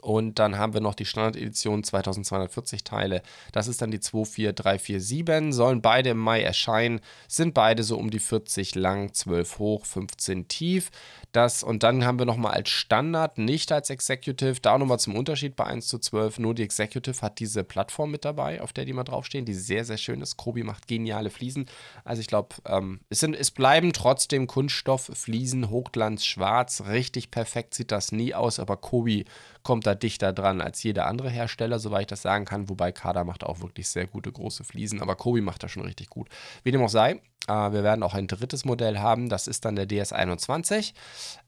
Und 0.00 0.38
dann 0.38 0.58
haben 0.58 0.74
wir 0.74 0.80
noch 0.80 0.94
die 0.94 1.04
Standard-Edition 1.04 1.82
2240 1.82 2.84
Teile. 2.84 3.22
Das 3.52 3.68
ist 3.68 3.82
dann 3.82 3.90
die 3.90 4.00
24347. 4.00 5.54
Sollen 5.54 5.82
beide 5.82 6.10
im 6.10 6.18
Mai 6.18 6.42
erscheinen. 6.42 7.00
Sind 7.26 7.54
beide 7.54 7.82
so 7.82 7.98
um 7.98 8.10
die 8.10 8.20
40 8.20 8.74
lang, 8.74 9.12
12 9.12 9.58
hoch, 9.58 9.86
15 9.86 10.48
tief. 10.48 10.90
Das, 11.32 11.62
und 11.62 11.82
dann 11.82 12.06
haben 12.06 12.18
wir 12.18 12.24
nochmal 12.24 12.54
als 12.54 12.70
Standard, 12.70 13.36
nicht 13.36 13.70
als 13.70 13.90
Executive. 13.90 14.60
Da 14.62 14.78
nochmal 14.78 14.98
zum 14.98 15.14
Unterschied 15.14 15.56
bei 15.56 15.64
1 15.64 15.86
zu 15.86 15.98
12. 15.98 16.38
Nur 16.38 16.54
die 16.54 16.62
Executive 16.62 17.20
hat 17.20 17.38
diese 17.38 17.64
Plattform 17.64 18.10
mit 18.10 18.24
dabei, 18.24 18.62
auf 18.62 18.72
der 18.72 18.86
die 18.86 18.94
mal 18.94 19.04
draufstehen, 19.04 19.44
die 19.44 19.52
sehr, 19.52 19.84
sehr 19.84 19.98
schön 19.98 20.22
ist. 20.22 20.38
Kobi 20.38 20.62
macht 20.62 20.88
geniale 20.88 21.28
Fliesen. 21.28 21.66
Also 22.04 22.20
ich 22.20 22.28
glaube, 22.28 22.56
ähm, 22.66 23.00
es, 23.10 23.22
es 23.22 23.50
bleiben 23.50 23.92
trotzdem 23.92 24.46
Kunststofffliesen, 24.46 25.68
Hochglanz, 25.68 26.24
schwarz. 26.24 26.84
Richtig 26.88 27.30
perfekt 27.30 27.74
sieht 27.74 27.92
das 27.92 28.10
nie 28.10 28.34
aus, 28.34 28.58
aber 28.58 28.78
Kobi 28.78 29.26
kommt 29.62 29.86
da 29.86 29.94
dichter 29.94 30.32
dran 30.32 30.62
als 30.62 30.82
jeder 30.82 31.06
andere 31.06 31.28
Hersteller, 31.28 31.78
soweit 31.78 32.02
ich 32.02 32.06
das 32.06 32.22
sagen 32.22 32.46
kann. 32.46 32.70
Wobei 32.70 32.90
Kada 32.90 33.24
macht 33.24 33.44
auch 33.44 33.60
wirklich 33.60 33.88
sehr 33.88 34.06
gute 34.06 34.32
große 34.32 34.64
Fliesen, 34.64 35.02
aber 35.02 35.14
Kobi 35.14 35.42
macht 35.42 35.62
das 35.62 35.72
schon 35.72 35.84
richtig 35.84 36.08
gut. 36.08 36.28
Wie 36.62 36.70
dem 36.70 36.82
auch 36.82 36.88
sei, 36.88 37.20
wir 37.48 37.82
werden 37.82 38.02
auch 38.02 38.14
ein 38.14 38.26
drittes 38.26 38.64
Modell 38.64 38.98
haben. 38.98 39.28
Das 39.28 39.46
ist 39.46 39.64
dann 39.64 39.76
der 39.76 39.88
DS21 39.88 40.92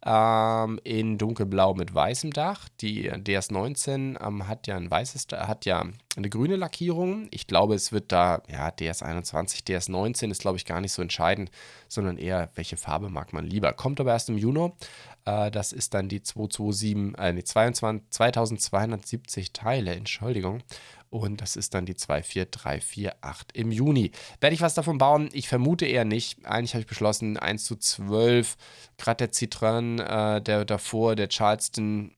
ähm, 0.05 0.81
in 0.85 1.19
dunkelblau 1.19 1.75
mit 1.75 1.95
weißem 1.95 2.33
Dach. 2.33 2.69
Die 2.81 3.11
DS19 3.11 4.25
ähm, 4.25 4.49
hat 4.49 4.67
ja 4.67 4.77
ein 4.77 4.91
weißes, 4.91 5.27
hat 5.33 5.67
ja 5.67 5.85
eine 6.17 6.31
grüne 6.31 6.57
Lackierung. 6.57 7.29
Ich 7.31 7.47
glaube, 7.47 7.75
es 7.75 7.93
wird 7.93 8.13
da, 8.13 8.43
ja, 8.51 8.69
DS21, 8.69 9.67
DS19 9.67 10.31
ist, 10.31 10.41
glaube 10.41 10.57
ich, 10.57 10.65
gar 10.65 10.81
nicht 10.81 10.93
so 10.93 11.03
entscheidend, 11.03 11.51
sondern 11.89 12.19
eher, 12.19 12.51
welche 12.55 12.77
Farbe 12.77 13.11
mag 13.11 13.33
man 13.33 13.47
lieber. 13.47 13.73
Kommt 13.73 14.01
aber 14.01 14.13
erst 14.13 14.29
im 14.29 14.39
Juni. 14.39 14.73
Äh, 15.25 15.51
das 15.51 15.73
ist 15.73 15.95
dann 15.95 16.09
die 16.09 16.23
227, 16.23 17.19
äh, 17.19 17.33
nee, 17.33 17.45
22, 17.45 18.11
2270 18.11 19.53
Teile, 19.53 19.95
Entschuldigung. 19.95 20.63
Und 21.11 21.41
das 21.41 21.57
ist 21.57 21.75
dann 21.75 21.87
die 21.87 21.95
24348 21.95 23.49
im 23.55 23.73
Juni. 23.73 24.13
Werde 24.41 24.55
ich 24.55 24.61
was 24.61 24.75
davon 24.75 24.99
bauen? 24.99 25.29
Ich 25.33 25.49
vermute 25.49 25.85
eher 25.85 26.05
nicht. 26.05 26.47
Eigentlich 26.47 26.75
habe 26.75 26.83
ich 26.83 26.87
beschlossen, 26.87 27.37
1 27.37 27.65
zu 27.65 27.77
12. 27.77 28.57
Gerade 28.97 29.27
der 29.27 29.33
Citroën, 29.33 30.37
äh, 30.37 30.41
der 30.41 30.65
davor, 30.65 31.17
der 31.17 31.29
Charleston, 31.29 32.15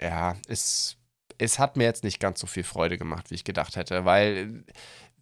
ja, 0.00 0.36
es, 0.48 0.96
es 1.36 1.58
hat 1.58 1.76
mir 1.76 1.84
jetzt 1.84 2.04
nicht 2.04 2.20
ganz 2.20 2.40
so 2.40 2.46
viel 2.46 2.64
Freude 2.64 2.96
gemacht, 2.96 3.30
wie 3.30 3.34
ich 3.34 3.44
gedacht 3.44 3.76
hätte, 3.76 4.06
weil 4.06 4.64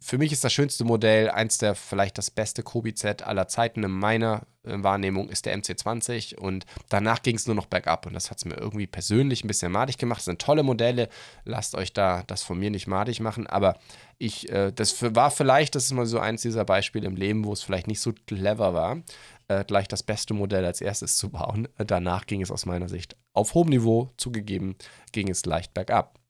für 0.03 0.17
mich 0.17 0.31
ist 0.31 0.43
das 0.43 0.51
schönste 0.51 0.83
Modell, 0.83 1.29
eins 1.29 1.59
der 1.59 1.75
vielleicht 1.75 2.17
das 2.17 2.31
beste 2.31 2.63
Kobi-Z 2.63 3.21
aller 3.21 3.47
Zeiten 3.47 3.83
in 3.83 3.91
meiner 3.91 4.47
äh, 4.63 4.73
Wahrnehmung 4.81 5.29
ist 5.29 5.45
der 5.45 5.55
MC20 5.55 6.37
und 6.39 6.65
danach 6.89 7.21
ging 7.21 7.35
es 7.35 7.45
nur 7.45 7.55
noch 7.55 7.67
bergab 7.67 8.07
und 8.07 8.13
das 8.13 8.31
hat 8.31 8.39
es 8.39 8.45
mir 8.45 8.55
irgendwie 8.55 8.87
persönlich 8.87 9.43
ein 9.43 9.47
bisschen 9.47 9.71
madig 9.71 9.99
gemacht. 9.99 10.17
Das 10.17 10.25
sind 10.25 10.41
tolle 10.41 10.63
Modelle, 10.63 11.07
lasst 11.45 11.75
euch 11.75 11.93
da 11.93 12.23
das 12.25 12.41
von 12.41 12.57
mir 12.57 12.71
nicht 12.71 12.87
madig 12.87 13.19
machen, 13.19 13.45
aber 13.45 13.77
ich, 14.17 14.49
äh, 14.49 14.71
das 14.71 14.95
war 15.15 15.29
vielleicht, 15.29 15.75
das 15.75 15.85
ist 15.85 15.93
mal 15.93 16.07
so 16.07 16.17
eins 16.17 16.41
dieser 16.41 16.65
Beispiele 16.65 17.05
im 17.05 17.15
Leben, 17.15 17.45
wo 17.45 17.53
es 17.53 17.61
vielleicht 17.61 17.87
nicht 17.87 18.01
so 18.01 18.11
clever 18.25 18.73
war, 18.73 19.03
äh, 19.49 19.63
gleich 19.65 19.87
das 19.87 20.01
beste 20.01 20.33
Modell 20.33 20.65
als 20.65 20.81
erstes 20.81 21.15
zu 21.15 21.29
bauen. 21.29 21.67
Danach 21.77 22.25
ging 22.25 22.41
es 22.41 22.49
aus 22.49 22.65
meiner 22.65 22.89
Sicht 22.89 23.15
auf 23.33 23.53
hohem 23.53 23.69
Niveau, 23.69 24.11
zugegeben, 24.17 24.75
ging 25.11 25.29
es 25.29 25.45
leicht 25.45 25.75
bergab. 25.75 26.20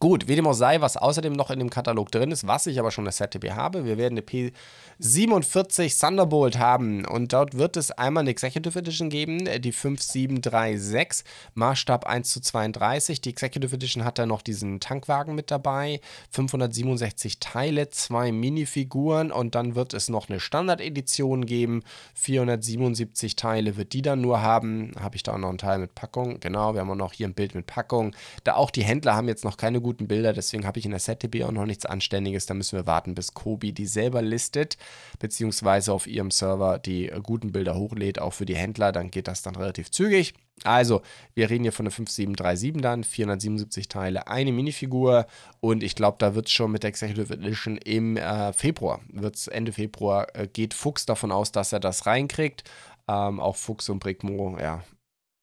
Gut, 0.00 0.28
wie 0.28 0.36
dem 0.36 0.46
auch 0.46 0.52
sei, 0.52 0.80
was 0.80 0.96
außerdem 0.96 1.32
noch 1.32 1.50
in 1.50 1.58
dem 1.58 1.70
Katalog 1.70 2.12
drin 2.12 2.30
ist, 2.30 2.46
was 2.46 2.66
ich 2.66 2.78
aber 2.78 2.90
schon 2.90 3.04
das 3.04 3.16
ZTB 3.16 3.50
habe, 3.50 3.84
wir 3.84 3.98
werden 3.98 4.14
eine 4.14 4.52
P47 5.00 6.00
Thunderbolt 6.00 6.58
haben 6.58 7.04
und 7.04 7.32
dort 7.32 7.58
wird 7.58 7.76
es 7.76 7.90
einmal 7.90 8.20
eine 8.22 8.30
Executive 8.30 8.78
Edition 8.78 9.10
geben, 9.10 9.48
die 9.60 9.72
5736, 9.72 11.24
Maßstab 11.54 12.06
1 12.06 12.30
zu 12.30 12.40
32. 12.40 13.20
Die 13.20 13.30
Executive 13.30 13.74
Edition 13.74 14.04
hat 14.04 14.18
da 14.18 14.26
noch 14.26 14.42
diesen 14.42 14.78
Tankwagen 14.78 15.34
mit 15.34 15.50
dabei, 15.50 16.00
567 16.30 17.40
Teile, 17.40 17.90
zwei 17.90 18.30
Minifiguren 18.30 19.32
und 19.32 19.56
dann 19.56 19.74
wird 19.74 19.94
es 19.94 20.08
noch 20.08 20.28
eine 20.28 20.38
Standard-Edition 20.38 21.44
geben, 21.44 21.82
477 22.14 23.34
Teile 23.34 23.76
wird 23.76 23.92
die 23.92 24.02
dann 24.02 24.20
nur 24.20 24.42
haben. 24.42 24.92
Habe 25.00 25.16
ich 25.16 25.24
da 25.24 25.34
auch 25.34 25.38
noch 25.38 25.48
einen 25.48 25.58
Teil 25.58 25.78
mit 25.78 25.94
Packung? 25.96 26.38
Genau, 26.38 26.74
wir 26.74 26.82
haben 26.82 26.90
auch 26.90 26.94
noch 26.94 27.12
hier 27.12 27.26
ein 27.26 27.34
Bild 27.34 27.54
mit 27.56 27.66
Packung. 27.66 28.14
Da 28.44 28.54
auch 28.54 28.70
die 28.70 28.84
Händler 28.84 29.16
haben 29.16 29.26
jetzt 29.26 29.44
noch 29.44 29.56
keine 29.56 29.77
guten 29.80 30.08
Bilder, 30.08 30.32
deswegen 30.32 30.66
habe 30.66 30.78
ich 30.78 30.84
in 30.84 30.90
der 30.90 31.00
ZTB 31.00 31.42
auch 31.44 31.52
noch 31.52 31.66
nichts 31.66 31.86
Anständiges. 31.86 32.46
Da 32.46 32.54
müssen 32.54 32.76
wir 32.76 32.86
warten, 32.86 33.14
bis 33.14 33.34
Kobi 33.34 33.72
die 33.72 33.86
selber 33.86 34.22
listet, 34.22 34.76
beziehungsweise 35.18 35.92
auf 35.92 36.06
ihrem 36.06 36.30
Server 36.30 36.78
die 36.78 37.08
äh, 37.08 37.20
guten 37.22 37.52
Bilder 37.52 37.76
hochlädt, 37.76 38.18
auch 38.18 38.32
für 38.32 38.46
die 38.46 38.56
Händler. 38.56 38.92
Dann 38.92 39.10
geht 39.10 39.28
das 39.28 39.42
dann 39.42 39.56
relativ 39.56 39.90
zügig. 39.90 40.34
Also, 40.64 41.02
wir 41.34 41.50
reden 41.50 41.64
hier 41.64 41.72
von 41.72 41.84
der 41.84 41.92
5737 41.92 42.82
dann, 42.82 43.04
477 43.04 43.88
Teile, 43.88 44.26
eine 44.26 44.50
Minifigur 44.52 45.26
und 45.60 45.82
ich 45.82 45.94
glaube, 45.94 46.16
da 46.18 46.34
wird 46.34 46.46
es 46.46 46.52
schon 46.52 46.72
mit 46.72 46.82
der 46.82 46.88
Executive 46.88 47.32
Edition 47.32 47.76
im 47.76 48.16
äh, 48.16 48.52
Februar, 48.52 49.00
wird's 49.08 49.46
Ende 49.46 49.72
Februar, 49.72 50.26
äh, 50.34 50.48
geht 50.48 50.74
Fuchs 50.74 51.06
davon 51.06 51.30
aus, 51.30 51.52
dass 51.52 51.72
er 51.72 51.80
das 51.80 52.06
reinkriegt. 52.06 52.64
Ähm, 53.06 53.40
auch 53.40 53.56
Fuchs 53.56 53.88
und 53.88 54.00
Brickmo, 54.00 54.58
ja, 54.60 54.82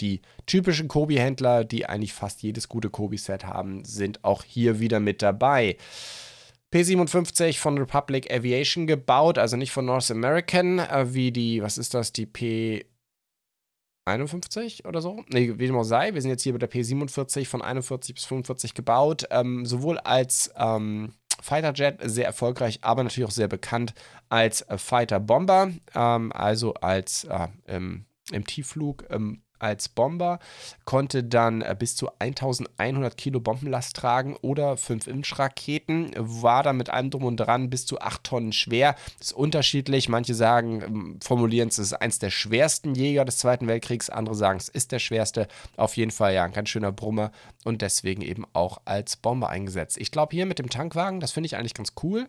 die 0.01 0.21
typischen 0.45 0.87
Kobi-Händler, 0.87 1.63
die 1.63 1.85
eigentlich 1.85 2.13
fast 2.13 2.41
jedes 2.43 2.69
gute 2.69 2.89
Kobi-Set 2.89 3.45
haben, 3.45 3.85
sind 3.85 4.23
auch 4.23 4.43
hier 4.43 4.79
wieder 4.79 4.99
mit 4.99 5.21
dabei. 5.21 5.77
P57 6.73 7.57
von 7.57 7.77
Republic 7.77 8.29
Aviation 8.31 8.87
gebaut, 8.87 9.37
also 9.37 9.55
nicht 9.55 9.71
von 9.71 9.85
North 9.85 10.11
American, 10.11 10.79
äh, 10.79 11.13
wie 11.13 11.31
die, 11.31 11.61
was 11.61 11.77
ist 11.77 11.93
das, 11.93 12.11
die 12.11 12.25
P51 14.05 14.85
oder 14.85 15.01
so? 15.01 15.23
Ne, 15.29 15.57
wie 15.57 15.67
dem 15.67 15.77
auch 15.77 15.83
sei, 15.83 16.13
wir 16.13 16.21
sind 16.21 16.31
jetzt 16.31 16.43
hier 16.43 16.51
bei 16.51 16.59
der 16.59 16.69
P47 16.69 17.45
von 17.45 17.61
41 17.61 18.15
bis 18.15 18.25
45 18.25 18.73
gebaut, 18.73 19.25
ähm, 19.29 19.65
sowohl 19.65 19.99
als 19.99 20.51
ähm, 20.57 21.13
Fighter 21.41 21.73
Jet 21.73 21.99
sehr 22.03 22.25
erfolgreich, 22.25 22.79
aber 22.81 23.03
natürlich 23.03 23.29
auch 23.29 23.31
sehr 23.31 23.47
bekannt 23.47 23.93
als 24.27 24.65
Fighter 24.75 25.21
Bomber, 25.21 25.71
ähm, 25.93 26.33
also 26.33 26.73
als 26.73 27.23
äh, 27.25 27.47
im, 27.67 28.05
im 28.31 28.45
Tiefflug 28.45 29.05
ähm, 29.11 29.44
als 29.65 29.89
Bomber, 29.89 30.39
konnte 30.85 31.23
dann 31.23 31.61
äh, 31.61 31.75
bis 31.77 31.95
zu 31.95 32.09
1100 32.19 33.17
Kilo 33.17 33.39
Bombenlast 33.39 33.95
tragen 33.95 34.35
oder 34.41 34.73
5-Inch-Raketen, 34.73 36.11
war 36.15 36.61
dann 36.61 36.77
mit 36.77 36.91
allem 36.91 37.09
drum 37.09 37.23
und 37.23 37.37
dran 37.37 37.71
bis 37.71 37.87
zu 37.87 37.99
8 37.99 38.23
Tonnen 38.23 38.53
schwer. 38.53 38.95
Das 39.17 39.29
ist 39.29 39.33
unterschiedlich. 39.33 40.07
Manche 40.07 40.35
sagen, 40.35 40.81
ähm, 40.81 41.19
formulieren 41.21 41.69
es, 41.69 41.79
es 41.79 41.87
ist 41.87 41.93
eins 41.93 42.19
der 42.19 42.29
schwersten 42.29 42.93
Jäger 42.93 43.25
des 43.25 43.39
Zweiten 43.39 43.67
Weltkriegs, 43.67 44.09
andere 44.11 44.35
sagen, 44.35 44.59
es 44.59 44.69
ist 44.69 44.91
der 44.91 44.99
schwerste. 44.99 45.47
Auf 45.77 45.97
jeden 45.97 46.11
Fall 46.11 46.35
ja 46.35 46.43
ein 46.43 46.53
ganz 46.53 46.69
schöner 46.69 46.91
Brummer 46.91 47.31
und 47.63 47.81
deswegen 47.81 48.21
eben 48.21 48.45
auch 48.53 48.81
als 48.85 49.15
Bomber 49.15 49.49
eingesetzt. 49.49 49.97
Ich 49.99 50.11
glaube, 50.11 50.35
hier 50.35 50.45
mit 50.45 50.59
dem 50.59 50.69
Tankwagen, 50.69 51.19
das 51.19 51.31
finde 51.31 51.47
ich 51.47 51.55
eigentlich 51.57 51.73
ganz 51.73 51.93
cool. 52.03 52.27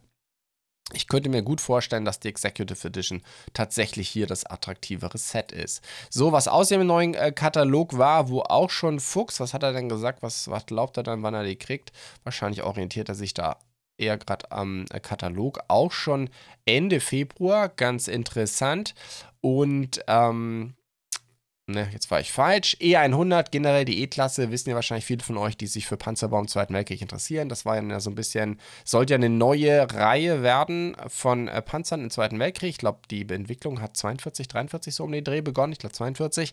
Ich 0.93 1.09
könnte 1.09 1.29
mir 1.29 1.43
gut 1.43 1.61
vorstellen, 1.61 2.05
dass 2.05 2.21
die 2.21 2.29
Executive 2.29 2.87
Edition 2.87 3.23
tatsächlich 3.55 4.09
hier 4.09 4.27
das 4.27 4.45
attraktivere 4.45 5.19
Set 5.19 5.51
ist. 5.51 5.83
So, 6.11 6.31
was 6.31 6.47
aus 6.47 6.69
dem 6.69 6.87
neuen 6.87 7.15
äh, 7.15 7.33
Katalog 7.33 7.99
war, 7.99 8.29
wo 8.29 8.43
auch 8.43 8.71
schon 8.71 9.01
Fuchs, 9.01 9.41
was 9.41 9.53
hat 9.53 9.65
er 9.65 9.73
denn 9.73 9.89
gesagt, 9.89 10.23
was, 10.23 10.49
was 10.49 10.67
glaubt 10.67 10.97
er 10.97 11.03
dann, 11.03 11.25
wann 11.25 11.35
er 11.35 11.43
die 11.43 11.57
kriegt? 11.57 11.93
Wahrscheinlich 12.23 12.63
orientiert 12.63 13.09
er 13.09 13.17
sich 13.17 13.35
da 13.35 13.59
eher 13.99 14.17
gerade 14.17 14.51
am 14.53 14.85
äh, 14.91 15.01
Katalog. 15.01 15.59
Auch 15.67 15.91
schon 15.91 16.31
Ende 16.65 17.01
Februar, 17.01 17.69
ganz 17.69 18.07
interessant. 18.07 18.95
Und 19.41 20.01
ähm, 20.07 20.75
Ne, 21.69 21.89
jetzt 21.93 22.13
war 22.13 22.21
ich 22.21 22.31
falsch. 22.31 22.77
E100, 22.81 23.51
generell 23.51 23.85
die 23.85 24.01
E-Klasse, 24.01 24.53
wissen 24.53 24.69
ja 24.69 24.77
wahrscheinlich 24.77 25.05
viele 25.05 25.25
von 25.25 25.37
euch, 25.37 25.57
die 25.57 25.67
sich 25.67 25.85
für 25.89 25.97
Panzerbau 25.97 26.39
im 26.39 26.47
Zweiten 26.47 26.73
Weltkrieg 26.75 27.03
interessieren. 27.03 27.49
Das 27.49 27.65
war 27.65 27.83
ja 27.83 27.99
so 27.99 28.09
ein 28.09 28.15
bisschen, 28.15 28.61
sollte 28.85 29.15
ja 29.15 29.17
eine 29.17 29.31
neue 29.31 29.93
Reihe 29.93 30.45
werden 30.45 30.97
von 31.09 31.49
äh, 31.49 31.61
Panzern 31.63 32.05
im 32.05 32.11
Zweiten 32.11 32.39
Weltkrieg. 32.39 32.71
Ich 32.71 32.79
glaube, 32.79 33.01
die 33.11 33.29
Entwicklung 33.29 33.81
hat 33.81 33.97
42, 33.97 34.47
43 34.47 34.95
so 34.95 35.03
um 35.03 35.11
den 35.11 35.25
Dreh 35.25 35.41
begonnen. 35.41 35.73
Ich 35.73 35.81
glaube 35.81 35.93
42. 35.93 36.53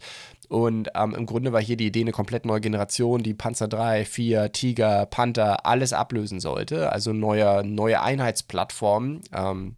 Und 0.49 0.89
ähm, 0.95 1.13
im 1.13 1.27
Grunde 1.27 1.53
war 1.53 1.61
hier 1.61 1.77
die 1.77 1.87
Idee 1.87 2.01
eine 2.01 2.11
komplett 2.11 2.47
neue 2.47 2.61
Generation, 2.61 3.21
die 3.21 3.35
Panzer 3.35 3.67
3, 3.67 4.05
4, 4.05 4.51
Tiger, 4.51 5.05
Panther, 5.05 5.67
alles 5.67 5.93
ablösen 5.93 6.39
sollte. 6.39 6.91
Also 6.91 7.13
neue, 7.13 7.63
neue 7.63 8.01
Einheitsplattformen. 8.01 9.21
Ähm, 9.31 9.75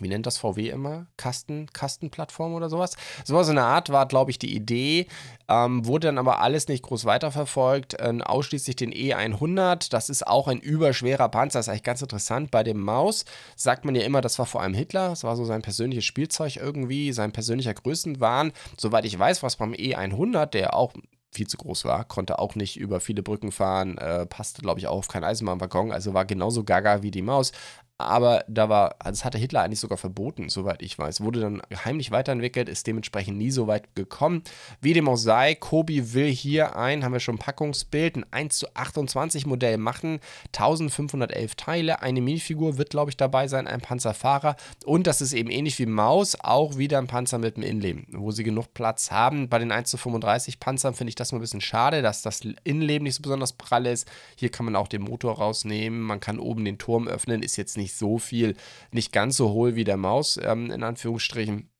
wie 0.00 0.08
nennt 0.08 0.26
das 0.26 0.38
VW 0.38 0.68
immer? 0.68 1.06
Kasten, 1.16 1.66
Kastenplattform 1.72 2.54
oder 2.54 2.68
sowas. 2.68 2.96
So 3.24 3.38
eine 3.38 3.62
Art 3.62 3.90
war, 3.90 4.06
glaube 4.06 4.30
ich, 4.30 4.38
die 4.38 4.54
Idee. 4.54 5.06
Ähm, 5.48 5.86
wurde 5.86 6.08
dann 6.08 6.18
aber 6.18 6.40
alles 6.40 6.68
nicht 6.68 6.82
groß 6.82 7.04
weiterverfolgt. 7.04 7.96
Ähm, 7.98 8.22
ausschließlich 8.22 8.76
den 8.76 8.92
E100. 8.92 9.90
Das 9.90 10.08
ist 10.08 10.26
auch 10.26 10.48
ein 10.48 10.60
überschwerer 10.60 11.28
Panzer. 11.28 11.58
Das 11.58 11.66
ist 11.66 11.70
eigentlich 11.70 11.82
ganz 11.82 12.02
interessant. 12.02 12.50
Bei 12.50 12.62
dem 12.62 12.80
Maus 12.80 13.24
sagt 13.56 13.84
man 13.84 13.94
ja 13.94 14.02
immer, 14.02 14.20
das 14.20 14.38
war 14.38 14.46
vor 14.46 14.62
allem 14.62 14.74
Hitler. 14.74 15.10
Das 15.10 15.24
war 15.24 15.36
so 15.36 15.44
sein 15.44 15.62
persönliches 15.62 16.04
Spielzeug 16.04 16.56
irgendwie, 16.56 17.12
sein 17.12 17.32
persönlicher 17.32 17.74
Größenwahn. 17.74 18.52
Soweit 18.78 19.04
ich 19.04 19.18
weiß, 19.18 19.42
was 19.42 19.56
beim 19.56 19.72
E100, 19.72 20.46
der 20.46 20.74
auch 20.74 20.92
viel 21.34 21.46
zu 21.46 21.56
groß 21.56 21.84
war, 21.84 22.04
konnte 22.04 22.38
auch 22.38 22.54
nicht 22.54 22.78
über 22.78 23.00
viele 23.00 23.22
Brücken 23.22 23.52
fahren, 23.52 23.98
äh, 23.98 24.24
passte, 24.24 24.62
glaube 24.62 24.80
ich, 24.80 24.86
auch 24.86 24.98
auf 24.98 25.08
keinen 25.08 25.24
Eisenbahnwaggon, 25.24 25.92
also 25.92 26.14
war 26.14 26.24
genauso 26.24 26.64
gaga 26.64 27.02
wie 27.02 27.10
die 27.10 27.22
Maus. 27.22 27.52
Aber 27.98 28.44
da 28.48 28.68
war, 28.68 28.96
also 28.98 29.12
das 29.12 29.24
hatte 29.24 29.38
Hitler 29.38 29.62
eigentlich 29.62 29.78
sogar 29.78 29.98
verboten, 29.98 30.48
soweit 30.48 30.82
ich 30.82 30.98
weiß. 30.98 31.20
Wurde 31.20 31.40
dann 31.40 31.62
heimlich 31.84 32.10
weiterentwickelt, 32.10 32.68
ist 32.68 32.88
dementsprechend 32.88 33.38
nie 33.38 33.52
so 33.52 33.68
weit 33.68 33.94
gekommen. 33.94 34.42
Wie 34.80 34.94
dem 34.94 35.08
auch 35.08 35.16
sei, 35.16 35.54
Kobi 35.54 36.12
will 36.12 36.30
hier 36.30 36.76
ein, 36.76 37.04
haben 37.04 37.12
wir 37.12 37.20
schon 37.20 37.36
ein 37.36 37.38
Packungsbild, 37.38 38.16
ein 38.16 38.26
1 38.32 38.58
zu 38.58 38.74
28 38.74 39.46
Modell 39.46 39.78
machen, 39.78 40.18
1511 40.46 41.54
Teile, 41.54 42.02
eine 42.02 42.20
Minifigur 42.20 42.78
wird, 42.78 42.90
glaube 42.90 43.12
ich, 43.12 43.16
dabei 43.16 43.46
sein, 43.46 43.68
ein 43.68 43.80
Panzerfahrer 43.80 44.56
und 44.84 45.06
das 45.06 45.20
ist 45.20 45.32
eben 45.32 45.50
ähnlich 45.50 45.78
wie 45.78 45.86
Maus, 45.86 46.36
auch 46.40 46.76
wieder 46.76 46.98
ein 46.98 47.06
Panzer 47.06 47.38
mit 47.38 47.56
dem 47.56 47.62
Innenleben, 47.62 48.06
wo 48.10 48.32
sie 48.32 48.42
genug 48.42 48.74
Platz 48.74 49.12
haben. 49.12 49.48
Bei 49.48 49.60
den 49.60 49.70
1 49.70 49.90
zu 49.90 49.98
35 49.98 50.58
Panzern 50.58 50.94
finde 50.94 51.10
ich 51.10 51.14
das 51.14 51.30
mal 51.30 51.38
ein 51.38 51.42
bisschen 51.42 51.60
schade, 51.60 52.02
dass 52.02 52.22
das 52.22 52.40
Innenleben 52.64 53.04
nicht 53.04 53.14
so 53.14 53.22
besonders 53.22 53.52
prall 53.52 53.86
ist. 53.86 54.08
Hier 54.36 54.50
kann 54.50 54.64
man 54.64 54.74
auch 54.74 54.88
den 54.88 55.02
Motor 55.02 55.36
rausnehmen, 55.36 56.00
man 56.00 56.18
kann 56.18 56.40
oben 56.40 56.64
den 56.64 56.78
Turm 56.78 57.06
öffnen, 57.06 57.42
ist 57.42 57.56
jetzt 57.56 57.76
nicht 57.76 57.83
nicht 57.84 57.96
so 57.96 58.18
viel, 58.18 58.56
nicht 58.90 59.12
ganz 59.12 59.36
so 59.36 59.50
hohl 59.50 59.76
wie 59.76 59.84
der 59.84 59.96
Maus, 59.96 60.40
ähm, 60.42 60.70
in 60.70 60.82
Anführungsstrichen. 60.82 61.70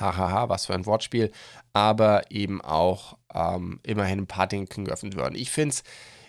Hahaha, 0.00 0.48
was 0.48 0.66
für 0.66 0.74
ein 0.74 0.86
Wortspiel. 0.86 1.30
Aber 1.72 2.30
eben 2.30 2.60
auch 2.60 3.16
ähm, 3.32 3.80
immerhin 3.82 4.20
ein 4.20 4.26
paar 4.26 4.46
Dinge 4.46 4.66
können 4.66 4.86
geöffnet 4.86 5.16
werden. 5.16 5.36
Ich 5.36 5.50
finde 5.50 5.74
es. 5.74 5.82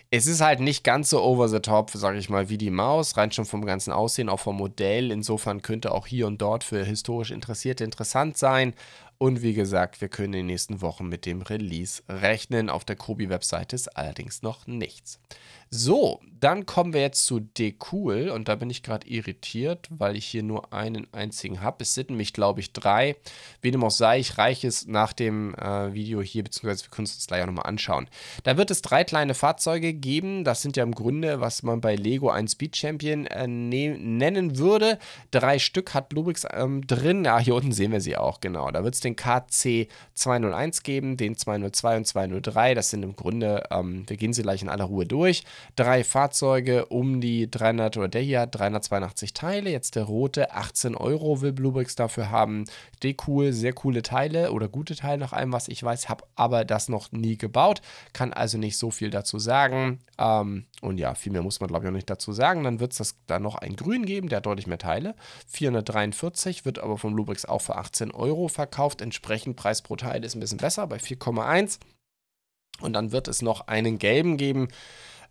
Es 0.08 0.28
ist 0.28 0.40
halt 0.40 0.60
nicht 0.60 0.84
ganz 0.84 1.10
so 1.10 1.20
over 1.20 1.48
the 1.48 1.58
top, 1.58 1.90
sage 1.90 2.18
ich 2.18 2.30
mal, 2.30 2.48
wie 2.48 2.58
die 2.58 2.70
Maus, 2.70 3.16
rein 3.16 3.32
schon 3.32 3.44
vom 3.44 3.66
ganzen 3.66 3.92
Aussehen, 3.92 4.28
auch 4.28 4.38
vom 4.38 4.56
Modell. 4.56 5.10
Insofern 5.10 5.62
könnte 5.62 5.90
auch 5.90 6.06
hier 6.06 6.28
und 6.28 6.40
dort 6.40 6.62
für 6.62 6.84
historisch 6.84 7.32
Interessierte 7.32 7.82
interessant 7.82 8.38
sein. 8.38 8.74
Und 9.18 9.42
wie 9.42 9.52
gesagt, 9.52 10.00
wir 10.00 10.08
können 10.08 10.34
in 10.34 10.40
den 10.40 10.46
nächsten 10.46 10.80
Wochen 10.80 11.08
mit 11.08 11.26
dem 11.26 11.42
Release 11.42 12.04
rechnen. 12.08 12.70
Auf 12.70 12.84
der 12.84 12.94
Kobi-Webseite 12.94 13.74
ist 13.74 13.96
allerdings 13.96 14.42
noch 14.42 14.68
nichts. 14.68 15.18
So, 15.70 16.20
dann 16.40 16.66
kommen 16.66 16.92
wir 16.92 17.00
jetzt 17.00 17.24
zu 17.26 17.40
Decool 17.40 18.28
und 18.28 18.48
da 18.48 18.54
bin 18.56 18.70
ich 18.70 18.82
gerade 18.82 19.08
irritiert, 19.08 19.88
weil 19.90 20.16
ich 20.16 20.26
hier 20.26 20.42
nur 20.42 20.72
einen 20.72 21.12
einzigen 21.12 21.60
habe. 21.60 21.82
Es 21.82 21.94
sind 21.94 22.10
nämlich, 22.10 22.32
glaube 22.32 22.60
ich, 22.60 22.72
drei. 22.72 23.16
Wie 23.62 23.70
dem 23.70 23.82
auch 23.82 23.90
sei, 23.90 24.18
ich 24.18 24.38
reiche 24.38 24.68
es 24.68 24.86
nach 24.86 25.12
dem 25.12 25.54
äh, 25.54 25.92
Video 25.94 26.20
hier, 26.20 26.44
beziehungsweise 26.44 26.84
wir 26.84 26.90
können 26.90 27.06
es 27.06 27.14
uns 27.14 27.26
gleich 27.26 27.42
auch 27.42 27.46
nochmal 27.46 27.66
anschauen. 27.66 28.08
Da 28.44 28.56
wird 28.56 28.70
es 28.70 28.82
drei 28.82 29.02
kleine 29.04 29.34
Fahrzeuge 29.34 29.94
geben. 29.94 30.44
Das 30.44 30.62
sind 30.62 30.76
ja 30.76 30.84
im 30.84 30.94
Grunde, 30.94 31.40
was 31.40 31.62
man 31.62 31.80
bei 31.80 31.96
Lego 31.96 32.28
ein 32.30 32.48
Speed 32.48 32.76
Champion 32.76 33.26
äh, 33.26 33.46
ne 33.46 33.96
nennen 33.98 34.58
würde. 34.58 34.98
Drei 35.30 35.58
Stück 35.58 35.94
hat 35.94 36.10
Bluebricks 36.10 36.46
ähm, 36.52 36.86
drin. 36.86 37.24
Ja, 37.24 37.38
hier 37.38 37.54
unten 37.54 37.72
sehen 37.72 37.92
wir 37.92 38.00
sie 38.00 38.16
auch, 38.16 38.40
genau. 38.40 38.70
Da 38.70 38.84
wird 38.84 38.94
es 38.94 39.00
den 39.00 39.16
KC 39.16 39.88
201 40.14 40.82
geben, 40.82 41.16
den 41.16 41.36
202 41.36 41.96
und 41.96 42.06
203. 42.06 42.74
Das 42.74 42.90
sind 42.90 43.02
im 43.02 43.16
Grunde, 43.16 43.64
ähm, 43.70 44.04
wir 44.06 44.16
gehen 44.16 44.32
sie 44.32 44.42
gleich 44.42 44.62
in 44.62 44.68
aller 44.68 44.84
Ruhe 44.84 45.06
durch. 45.06 45.44
Drei 45.76 46.04
Fahrzeuge 46.04 46.86
um 46.86 47.20
die 47.20 47.50
300 47.50 47.96
oder 47.96 48.08
der 48.08 48.22
hier 48.22 48.40
hat 48.40 48.54
382 48.54 49.34
Teile. 49.34 49.70
Jetzt 49.70 49.94
der 49.94 50.04
rote 50.04 50.52
18 50.52 50.94
Euro 50.94 51.40
will 51.40 51.52
Bluebricks 51.52 51.96
dafür 51.96 52.30
haben. 52.30 52.64
Die 53.02 53.16
cool, 53.26 53.52
sehr 53.52 53.72
coole 53.72 54.02
Teile 54.02 54.52
oder 54.52 54.68
gute 54.68 54.96
Teile 54.96 55.18
nach 55.18 55.32
allem, 55.32 55.52
was 55.52 55.68
ich 55.68 55.82
weiß, 55.82 56.08
habe 56.08 56.24
aber 56.34 56.64
das 56.64 56.88
noch 56.88 57.12
nie 57.12 57.36
gebaut. 57.36 57.82
Kann 58.12 58.32
also 58.32 58.58
nicht 58.58 58.78
so 58.78 58.90
viel 58.90 59.10
dazu 59.10 59.38
sagen. 59.38 60.00
Ähm, 60.18 60.66
und 60.80 60.98
ja, 60.98 61.14
viel 61.14 61.32
mehr 61.32 61.42
muss 61.42 61.60
man 61.60 61.68
glaube 61.68 61.84
ich 61.84 61.90
auch 61.90 61.94
nicht 61.94 62.10
dazu 62.10 62.32
sagen. 62.32 62.64
Dann 62.64 62.80
wird 62.80 62.98
es 62.98 63.16
da 63.26 63.38
noch 63.38 63.56
ein 63.56 63.76
Grün 63.76 64.06
geben, 64.06 64.28
der 64.28 64.38
hat 64.38 64.46
deutlich 64.46 64.66
mehr 64.66 64.78
Teile. 64.78 65.14
443 65.48 66.64
wird 66.64 66.78
aber 66.78 66.98
von 66.98 67.14
Bluebricks 67.14 67.44
auch 67.44 67.60
für 67.60 67.76
18 67.76 68.12
Euro 68.12 68.48
verkauft. 68.48 69.00
Entsprechend 69.00 69.56
Preis 69.56 69.82
pro 69.82 69.96
Teil 69.96 70.24
ist 70.24 70.34
ein 70.34 70.40
bisschen 70.40 70.58
besser 70.58 70.86
bei 70.86 70.96
4,1. 70.96 71.78
Und 72.80 72.92
dann 72.92 73.12
wird 73.12 73.28
es 73.28 73.42
noch 73.42 73.68
einen 73.68 73.98
gelben 73.98 74.36
geben. 74.36 74.68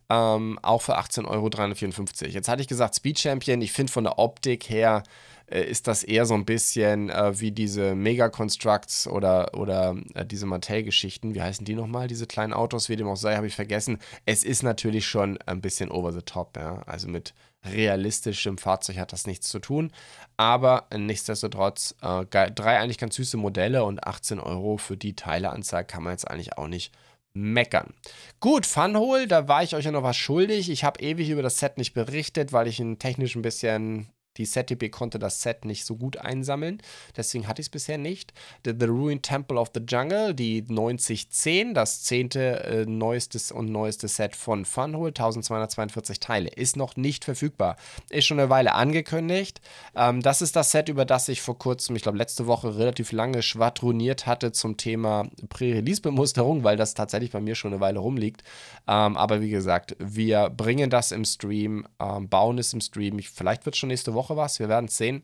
Ähm, 0.08 0.58
auch 0.62 0.82
für 0.82 0.96
18,354 0.96 2.28
Euro. 2.28 2.34
Jetzt 2.34 2.48
hatte 2.48 2.62
ich 2.62 2.68
gesagt, 2.68 2.94
Speed 2.94 3.18
Champion. 3.18 3.60
Ich 3.60 3.72
finde 3.72 3.92
von 3.92 4.04
der 4.04 4.18
Optik 4.18 4.68
her 4.68 5.02
äh, 5.50 5.62
ist 5.62 5.86
das 5.86 6.02
eher 6.04 6.26
so 6.26 6.34
ein 6.34 6.44
bisschen 6.44 7.10
äh, 7.10 7.38
wie 7.40 7.52
diese 7.52 7.94
Mega-Constructs 7.94 9.08
oder, 9.08 9.54
oder 9.54 9.96
äh, 10.14 10.24
diese 10.24 10.46
Mattel-Geschichten. 10.46 11.34
Wie 11.34 11.42
heißen 11.42 11.64
die 11.64 11.74
nochmal, 11.74 12.08
diese 12.08 12.26
kleinen 12.26 12.52
Autos? 12.52 12.88
Wie 12.88 12.96
dem 12.96 13.08
auch 13.08 13.16
sei, 13.16 13.36
habe 13.36 13.46
ich 13.46 13.54
vergessen. 13.54 13.98
Es 14.24 14.44
ist 14.44 14.62
natürlich 14.62 15.06
schon 15.06 15.38
ein 15.46 15.60
bisschen 15.60 15.90
over 15.90 16.12
the 16.12 16.22
top. 16.22 16.56
Ja? 16.56 16.82
Also 16.86 17.08
mit 17.08 17.34
realistischem 17.64 18.58
Fahrzeug 18.58 18.98
hat 18.98 19.12
das 19.12 19.26
nichts 19.26 19.48
zu 19.48 19.58
tun. 19.58 19.90
Aber 20.36 20.86
nichtsdestotrotz, 20.96 21.96
äh, 22.02 22.24
drei 22.26 22.78
eigentlich 22.78 22.98
ganz 22.98 23.16
süße 23.16 23.36
Modelle 23.36 23.84
und 23.84 24.06
18 24.06 24.40
Euro 24.40 24.76
für 24.76 24.96
die 24.96 25.16
Teileanzahl 25.16 25.84
kann 25.84 26.02
man 26.02 26.12
jetzt 26.12 26.28
eigentlich 26.30 26.58
auch 26.58 26.68
nicht 26.68 26.92
meckern. 27.36 27.92
Gut, 28.40 28.66
Funhole, 28.66 29.28
da 29.28 29.46
war 29.46 29.62
ich 29.62 29.74
euch 29.76 29.84
ja 29.84 29.92
noch 29.92 30.02
was 30.02 30.16
schuldig. 30.16 30.70
Ich 30.70 30.84
habe 30.84 31.00
ewig 31.00 31.28
über 31.28 31.42
das 31.42 31.58
Set 31.58 31.76
nicht 31.76 31.92
berichtet, 31.92 32.52
weil 32.52 32.66
ich 32.66 32.80
ihn 32.80 32.98
technisch 32.98 33.36
ein 33.36 33.42
bisschen 33.42 34.08
die 34.36 34.46
ZDB 34.46 34.90
konnte 34.90 35.18
das 35.18 35.42
Set 35.42 35.64
nicht 35.64 35.84
so 35.84 35.96
gut 35.96 36.16
einsammeln, 36.16 36.82
deswegen 37.16 37.48
hatte 37.48 37.60
ich 37.60 37.66
es 37.66 37.70
bisher 37.70 37.98
nicht. 37.98 38.32
The, 38.64 38.72
the, 38.78 38.86
Ruined 38.86 39.22
Temple 39.22 39.58
of 39.58 39.70
the 39.74 39.80
Jungle, 39.86 40.34
die 40.34 40.62
9010, 40.62 41.74
das 41.74 42.02
zehnte 42.02 42.64
äh, 42.64 42.86
neuestes 42.86 43.52
und 43.52 43.70
neueste 43.70 44.08
Set 44.08 44.36
von 44.36 44.64
Funhole, 44.64 45.08
1242 45.08 46.20
Teile, 46.20 46.48
ist 46.48 46.76
noch 46.76 46.96
nicht 46.96 47.24
verfügbar. 47.24 47.76
Ist 48.10 48.26
schon 48.26 48.38
eine 48.38 48.50
Weile 48.50 48.74
angekündigt. 48.74 49.60
Ähm, 49.94 50.22
das 50.22 50.42
ist 50.42 50.56
das 50.56 50.70
Set, 50.70 50.88
über 50.88 51.04
das 51.04 51.28
ich 51.28 51.42
vor 51.42 51.58
kurzem, 51.58 51.96
ich 51.96 52.02
glaube 52.02 52.18
letzte 52.18 52.46
Woche, 52.46 52.78
relativ 52.78 53.12
lange 53.12 53.42
schwadroniert 53.42 54.26
hatte 54.26 54.52
zum 54.52 54.76
Thema 54.76 55.28
Prä-Release-Bemusterung, 55.48 56.64
weil 56.64 56.76
das 56.76 56.94
tatsächlich 56.94 57.30
bei 57.30 57.40
mir 57.40 57.54
schon 57.54 57.72
eine 57.72 57.80
Weile 57.80 57.98
rumliegt. 57.98 58.42
Ähm, 58.88 59.16
aber 59.16 59.40
wie 59.40 59.50
gesagt, 59.50 59.96
wir 59.98 60.50
bringen 60.50 60.90
das 60.90 61.12
im 61.12 61.24
Stream, 61.24 61.86
ähm, 62.00 62.28
bauen 62.28 62.58
es 62.58 62.72
im 62.72 62.80
Stream. 62.80 63.18
Ich, 63.18 63.30
vielleicht 63.30 63.66
wird 63.66 63.74
es 63.74 63.78
schon 63.78 63.88
nächste 63.88 64.14
Woche 64.14 64.25
Woche 64.26 64.36
was, 64.36 64.58
wir 64.58 64.68
werden 64.68 64.86
es 64.86 64.96
sehen, 64.96 65.22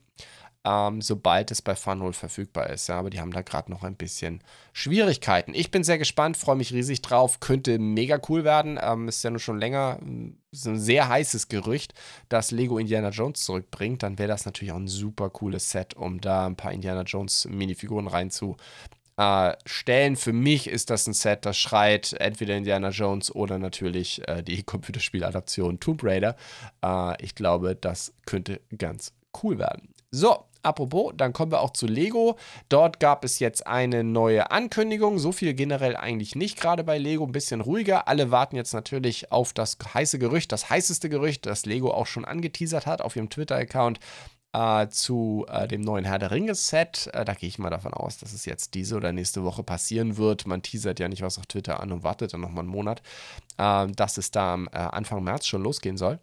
ähm, 0.65 1.03
sobald 1.03 1.51
es 1.51 1.61
bei 1.61 1.75
Funhole 1.75 2.13
verfügbar 2.13 2.71
ist. 2.71 2.89
Ja, 2.89 2.99
aber 2.99 3.11
die 3.11 3.21
haben 3.21 3.33
da 3.33 3.43
gerade 3.43 3.71
noch 3.71 3.83
ein 3.83 3.97
bisschen 3.97 4.43
Schwierigkeiten. 4.73 5.55
Ich 5.55 5.73
bin 5.73 5.83
sehr 5.83 5.99
gespannt, 5.99 6.37
freue 6.37 6.57
mich 6.57 6.73
riesig 6.73 7.03
drauf, 7.03 7.41
könnte 7.41 7.79
mega 7.79 8.21
cool 8.29 8.45
werden. 8.45 8.79
Ähm, 8.81 9.09
ist 9.09 9.25
ja 9.25 9.31
nun 9.31 9.41
schon 9.41 9.59
länger 9.59 9.99
ist 10.53 10.67
ein 10.67 10.79
sehr 10.79 11.09
heißes 11.09 11.49
Gerücht, 11.49 11.95
dass 12.29 12.51
Lego 12.51 12.79
Indiana 12.79 13.09
Jones 13.09 13.41
zurückbringt. 13.41 14.03
Dann 14.03 14.19
wäre 14.19 14.29
das 14.29 14.45
natürlich 14.45 14.73
auch 14.73 14.77
ein 14.77 14.89
super 14.89 15.31
cooles 15.31 15.71
Set, 15.71 15.95
um 15.95 16.21
da 16.21 16.47
ein 16.47 16.57
paar 16.57 16.73
Indiana 16.73 17.03
Jones 17.03 17.47
Minifiguren 17.51 18.07
reinzu 18.07 18.57
äh, 19.17 19.55
stellen. 19.65 20.17
Für 20.17 20.33
mich 20.33 20.69
ist 20.69 20.91
das 20.91 21.07
ein 21.07 21.15
Set, 21.15 21.45
das 21.47 21.57
schreit 21.57 22.15
entweder 22.15 22.57
Indiana 22.57 22.91
Jones 22.91 23.35
oder 23.35 23.59
natürlich 23.59 24.27
äh, 24.29 24.43
die 24.43 24.63
Computerspieladaption 24.65 25.81
Tomb 25.81 26.03
Raider. 26.03 26.37
Äh, 26.85 27.23
ich 27.23 27.35
glaube, 27.35 27.77
das 27.77 28.13
könnte 28.27 28.61
ganz 28.77 29.13
cool 29.43 29.59
werden. 29.59 29.89
So, 30.11 30.45
Apropos, 30.63 31.13
dann 31.17 31.33
kommen 31.33 31.51
wir 31.51 31.61
auch 31.61 31.73
zu 31.73 31.87
Lego. 31.87 32.37
Dort 32.69 33.01
gab 33.01 33.25
es 33.25 33.41
jetzt 33.41 33.67
eine 33.67 34.05
neue 34.05 34.53
Ankündigung. 34.53 35.19
So 35.19 35.33
viel 35.33 35.55
generell 35.55 35.97
eigentlich 35.97 36.37
nicht, 36.37 36.61
gerade 36.61 36.85
bei 36.85 36.99
Lego. 36.99 37.25
Ein 37.25 37.33
bisschen 37.33 37.61
ruhiger. 37.61 38.07
Alle 38.07 38.31
warten 38.31 38.55
jetzt 38.55 38.73
natürlich 38.73 39.33
auf 39.33 39.53
das 39.53 39.77
heiße 39.93 40.21
Gerücht, 40.21 40.53
das 40.53 40.71
heißeste 40.71 41.09
Gerücht, 41.09 41.47
das 41.47 41.67
Lego 41.67 41.91
auch 41.91 42.07
schon 42.07 42.25
angeteasert 42.25 42.87
hat 42.87 43.03
auf 43.03 43.17
ihrem 43.17 43.29
Twitter-Account 43.29 43.99
äh, 44.53 44.89
zu 44.89 45.47
äh, 45.49 45.67
dem 45.67 45.81
neuen 45.81 46.05
Herr 46.05 46.19
der 46.19 46.31
Ringe-Set. 46.31 47.11
Äh, 47.13 47.25
da 47.25 47.35
gehe 47.35 47.49
ich 47.49 47.59
mal 47.59 47.71
davon 47.71 47.95
aus, 47.95 48.19
dass 48.19 48.33
es 48.33 48.45
jetzt 48.45 48.75
diese 48.75 48.97
oder 48.97 49.13
nächste 49.13 49.45
Woche 49.45 49.63
passieren 49.63 50.17
wird. 50.17 50.47
Man 50.47 50.63
teasert 50.63 51.01
ja 51.01 51.09
nicht 51.09 51.23
was 51.23 51.39
auf 51.39 51.47
Twitter 51.47 51.81
an 51.81 51.93
und 51.93 52.03
wartet 52.05 52.35
dann 52.35 52.41
nochmal 52.41 52.65
einen 52.65 52.73
Monat, 52.73 53.03
ähm, 53.59 53.95
dass 53.97 54.19
es 54.19 54.31
da 54.31 54.55
am 54.55 54.69
äh, 54.73 54.77
Anfang 54.77 55.25
März 55.25 55.47
schon 55.47 55.63
losgehen 55.63 55.97
soll. 55.97 56.19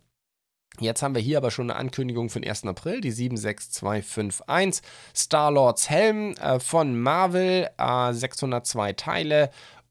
Jetzt 0.80 1.02
haben 1.02 1.16
wir 1.16 1.22
hier 1.22 1.38
aber 1.38 1.52
schon 1.52 1.70
eine 1.70 1.80
Ankündigung 1.80 2.30
für 2.30 2.40
den 2.40 2.50
1. 2.50 2.66
April, 2.66 3.02
die 3.02 3.12
76251. 3.12 4.82
Star-Lords 5.14 5.90
Helm 5.90 6.34
äh, 6.36 6.60
von 6.60 6.98
Marvel, 6.98 7.70
äh, 7.78 8.14
602 8.14 8.94
Teile 8.94 9.50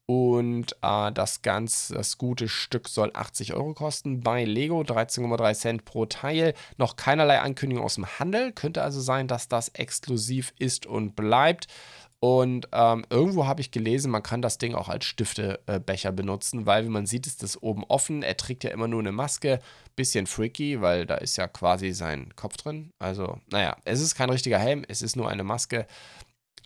und 0.09 0.75
äh, 0.81 1.11
das 1.11 1.43
ganz, 1.43 1.89
das 1.89 2.17
gute 2.17 2.49
Stück 2.49 2.89
soll 2.89 3.11
80 3.13 3.53
Euro 3.53 3.75
kosten 3.75 4.21
bei 4.21 4.43
Lego, 4.43 4.81
13,3 4.81 5.53
Cent 5.53 5.85
pro 5.85 6.07
Teil. 6.07 6.55
Noch 6.79 6.95
keinerlei 6.95 7.39
Ankündigung 7.39 7.85
aus 7.85 7.93
dem 7.93 8.07
Handel. 8.17 8.51
Könnte 8.51 8.81
also 8.81 9.01
sein, 9.01 9.27
dass 9.27 9.49
das 9.49 9.69
exklusiv 9.69 10.51
ist 10.57 10.87
und 10.87 11.15
bleibt. 11.15 11.67
Und 12.19 12.69
ähm, 12.71 13.05
irgendwo 13.11 13.45
habe 13.45 13.61
ich 13.61 13.69
gelesen, 13.69 14.09
man 14.09 14.23
kann 14.23 14.41
das 14.41 14.57
Ding 14.57 14.73
auch 14.73 14.89
als 14.89 15.05
Stiftebecher 15.05 16.09
äh, 16.09 16.13
benutzen, 16.13 16.65
weil, 16.65 16.85
wie 16.85 16.89
man 16.89 17.05
sieht, 17.05 17.27
ist 17.27 17.43
das 17.43 17.61
oben 17.61 17.83
offen. 17.83 18.23
Er 18.23 18.35
trägt 18.35 18.63
ja 18.63 18.71
immer 18.71 18.87
nur 18.87 19.01
eine 19.01 19.11
Maske. 19.11 19.59
Bisschen 19.95 20.25
freaky, 20.25 20.81
weil 20.81 21.05
da 21.05 21.17
ist 21.17 21.37
ja 21.37 21.47
quasi 21.47 21.91
sein 21.91 22.35
Kopf 22.35 22.57
drin. 22.57 22.93
Also, 22.97 23.37
naja, 23.51 23.77
es 23.85 24.01
ist 24.01 24.15
kein 24.15 24.31
richtiger 24.31 24.57
Helm, 24.57 24.83
es 24.87 25.03
ist 25.03 25.15
nur 25.15 25.29
eine 25.29 25.43
Maske. 25.43 25.85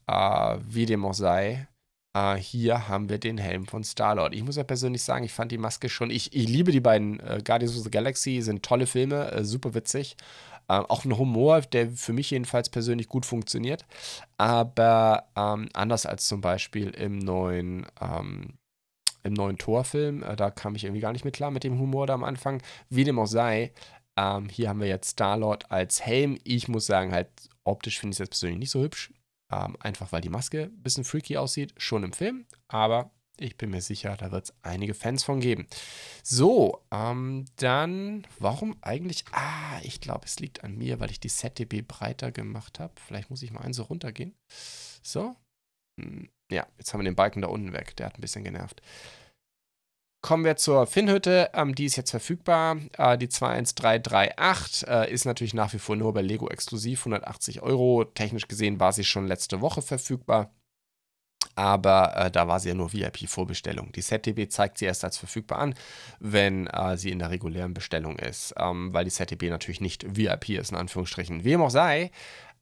Äh, 0.07 0.57
wie 0.65 0.85
dem 0.85 1.03
auch 1.03 1.13
sei. 1.13 1.67
Uh, 2.15 2.35
hier 2.35 2.87
haben 2.87 3.09
wir 3.09 3.17
den 3.17 3.39
Helm 3.39 3.65
von 3.65 3.83
Star-Lord. 3.83 4.35
Ich 4.35 4.43
muss 4.43 4.55
ja 4.55 4.63
persönlich 4.63 5.01
sagen, 5.03 5.25
ich 5.25 5.33
fand 5.33 5.51
die 5.51 5.57
Maske 5.57 5.89
schon. 5.89 6.11
Ich, 6.11 6.31
ich 6.35 6.47
liebe 6.47 6.71
die 6.71 6.79
beiden 6.79 7.19
äh, 7.19 7.41
Guardians 7.43 7.75
of 7.75 7.83
the 7.83 7.89
Galaxy, 7.89 8.39
sind 8.41 8.61
tolle 8.63 8.85
Filme, 8.85 9.31
äh, 9.31 9.43
super 9.43 9.73
witzig. 9.73 10.15
Äh, 10.67 10.73
auch 10.75 11.05
ein 11.05 11.17
Humor, 11.17 11.61
der 11.61 11.89
für 11.91 12.13
mich 12.13 12.29
jedenfalls 12.29 12.69
persönlich 12.69 13.07
gut 13.09 13.25
funktioniert. 13.25 13.85
Aber 14.37 15.27
ähm, 15.35 15.69
anders 15.73 16.05
als 16.05 16.27
zum 16.27 16.41
Beispiel 16.41 16.89
im 16.91 17.17
neuen, 17.17 17.87
ähm, 17.99 18.53
im 19.23 19.33
neuen 19.33 19.57
Torfilm, 19.57 20.21
äh, 20.21 20.35
da 20.35 20.51
kam 20.51 20.75
ich 20.75 20.83
irgendwie 20.83 21.01
gar 21.01 21.13
nicht 21.13 21.25
mit 21.25 21.35
klar 21.35 21.49
mit 21.49 21.63
dem 21.63 21.79
Humor 21.79 22.05
da 22.05 22.13
am 22.13 22.23
Anfang. 22.23 22.61
Wie 22.89 23.03
dem 23.05 23.19
auch 23.19 23.27
sei, 23.27 23.71
Ähm, 24.17 24.49
hier 24.49 24.69
haben 24.69 24.79
wir 24.81 24.87
jetzt 24.87 25.11
Star-Lord 25.11 25.71
als 25.71 26.05
Helm. 26.05 26.37
Ich 26.43 26.67
muss 26.67 26.85
sagen, 26.85 27.11
halt 27.13 27.29
optisch 27.63 27.99
finde 27.99 28.13
ich 28.13 28.17
es 28.17 28.19
jetzt 28.19 28.29
persönlich 28.31 28.59
nicht 28.59 28.71
so 28.71 28.83
hübsch. 28.83 29.11
Ähm, 29.53 29.77
einfach 29.79 30.11
weil 30.11 30.21
die 30.21 30.29
Maske 30.29 30.63
ein 30.63 30.81
bisschen 30.81 31.03
freaky 31.03 31.37
aussieht, 31.37 31.73
schon 31.77 32.03
im 32.03 32.13
Film. 32.13 32.45
Aber 32.67 33.11
ich 33.39 33.57
bin 33.57 33.69
mir 33.69 33.81
sicher, 33.81 34.15
da 34.17 34.31
wird 34.31 34.45
es 34.45 34.53
einige 34.63 34.93
Fans 34.93 35.23
von 35.23 35.39
geben. 35.39 35.67
So, 36.23 36.83
ähm, 36.91 37.45
dann, 37.57 38.25
warum 38.39 38.77
eigentlich? 38.81 39.25
Ah, 39.31 39.79
ich 39.83 40.01
glaube, 40.01 40.25
es 40.25 40.39
liegt 40.39 40.63
an 40.63 40.77
mir, 40.77 40.99
weil 40.99 41.11
ich 41.11 41.19
die 41.19 41.29
ZDB 41.29 41.81
breiter 41.81 42.31
gemacht 42.31 42.79
habe. 42.79 42.93
Vielleicht 43.05 43.29
muss 43.29 43.43
ich 43.43 43.51
mal 43.51 43.61
einen 43.61 43.73
so 43.73 43.83
runtergehen. 43.83 44.35
So. 45.03 45.35
Hm, 45.99 46.29
ja, 46.51 46.65
jetzt 46.77 46.93
haben 46.93 47.01
wir 47.01 47.05
den 47.05 47.15
Balken 47.15 47.41
da 47.41 47.47
unten 47.47 47.73
weg. 47.73 47.95
Der 47.97 48.07
hat 48.07 48.17
ein 48.17 48.21
bisschen 48.21 48.43
genervt. 48.43 48.81
Kommen 50.23 50.45
wir 50.45 50.55
zur 50.55 50.87
Finnhütte. 50.87 51.49
Ähm, 51.53 51.75
die 51.75 51.83
ist 51.83 51.97
jetzt 51.97 52.11
verfügbar. 52.11 52.77
Äh, 52.97 53.17
die 53.17 53.27
21338 53.27 54.87
äh, 54.87 55.11
ist 55.11 55.25
natürlich 55.25 55.53
nach 55.53 55.73
wie 55.73 55.79
vor 55.79 55.97
nur 55.97 56.13
bei 56.13 56.21
Lego 56.21 56.47
exklusiv. 56.47 57.01
180 57.01 57.61
Euro. 57.61 58.05
Technisch 58.05 58.47
gesehen 58.47 58.79
war 58.79 58.93
sie 58.93 59.03
schon 59.03 59.27
letzte 59.27 59.59
Woche 59.59 59.81
verfügbar. 59.81 60.53
Aber 61.55 62.15
äh, 62.15 62.31
da 62.31 62.47
war 62.47 62.61
sie 62.61 62.69
ja 62.69 62.73
nur 62.73 62.93
VIP-Vorbestellung. 62.93 63.91
Die 63.91 64.01
ZDB 64.01 64.47
zeigt 64.47 64.77
sie 64.77 64.85
erst 64.85 65.03
als 65.03 65.17
verfügbar 65.17 65.59
an, 65.59 65.75
wenn 66.21 66.67
äh, 66.67 66.95
sie 66.95 67.11
in 67.11 67.19
der 67.19 67.29
regulären 67.29 67.73
Bestellung 67.73 68.17
ist. 68.17 68.53
Ähm, 68.57 68.93
weil 68.93 69.03
die 69.03 69.11
ZDB 69.11 69.49
natürlich 69.49 69.81
nicht 69.81 70.05
VIP 70.15 70.51
ist, 70.51 70.71
in 70.71 70.77
Anführungsstrichen. 70.77 71.43
Wie 71.43 71.57
auch 71.57 71.69
sei, 71.69 72.11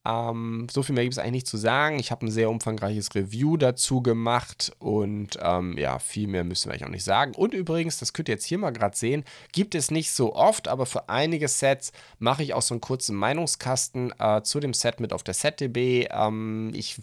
ähm, 0.03 0.67
so 0.71 0.81
viel 0.81 0.95
mehr 0.95 1.03
gibt 1.03 1.13
es 1.13 1.19
eigentlich 1.19 1.31
nicht 1.31 1.47
zu 1.47 1.57
sagen. 1.57 1.99
Ich 1.99 2.11
habe 2.11 2.25
ein 2.25 2.31
sehr 2.31 2.49
umfangreiches 2.49 3.13
Review 3.13 3.57
dazu 3.57 4.01
gemacht 4.01 4.71
und 4.79 5.37
ähm, 5.41 5.77
ja, 5.77 5.99
viel 5.99 6.27
mehr 6.27 6.43
müssen 6.43 6.69
wir 6.69 6.73
eigentlich 6.73 6.85
auch 6.85 6.91
nicht 6.91 7.03
sagen. 7.03 7.33
Und 7.35 7.53
übrigens, 7.53 7.99
das 7.99 8.13
könnt 8.13 8.29
ihr 8.29 8.35
jetzt 8.35 8.45
hier 8.45 8.57
mal 8.57 8.71
gerade 8.71 8.97
sehen, 8.97 9.23
gibt 9.51 9.75
es 9.75 9.91
nicht 9.91 10.11
so 10.11 10.35
oft, 10.35 10.67
aber 10.67 10.85
für 10.85 11.09
einige 11.09 11.47
Sets 11.47 11.91
mache 12.17 12.41
ich 12.41 12.53
auch 12.53 12.63
so 12.63 12.73
einen 12.73 12.81
kurzen 12.81 13.15
Meinungskasten 13.15 14.13
äh, 14.17 14.41
zu 14.41 14.59
dem 14.59 14.73
Set 14.73 14.99
mit 14.99 15.13
auf 15.13 15.23
der 15.23 15.35
SetDB. 15.35 16.07
Ähm, 16.11 16.71
ich 16.73 16.99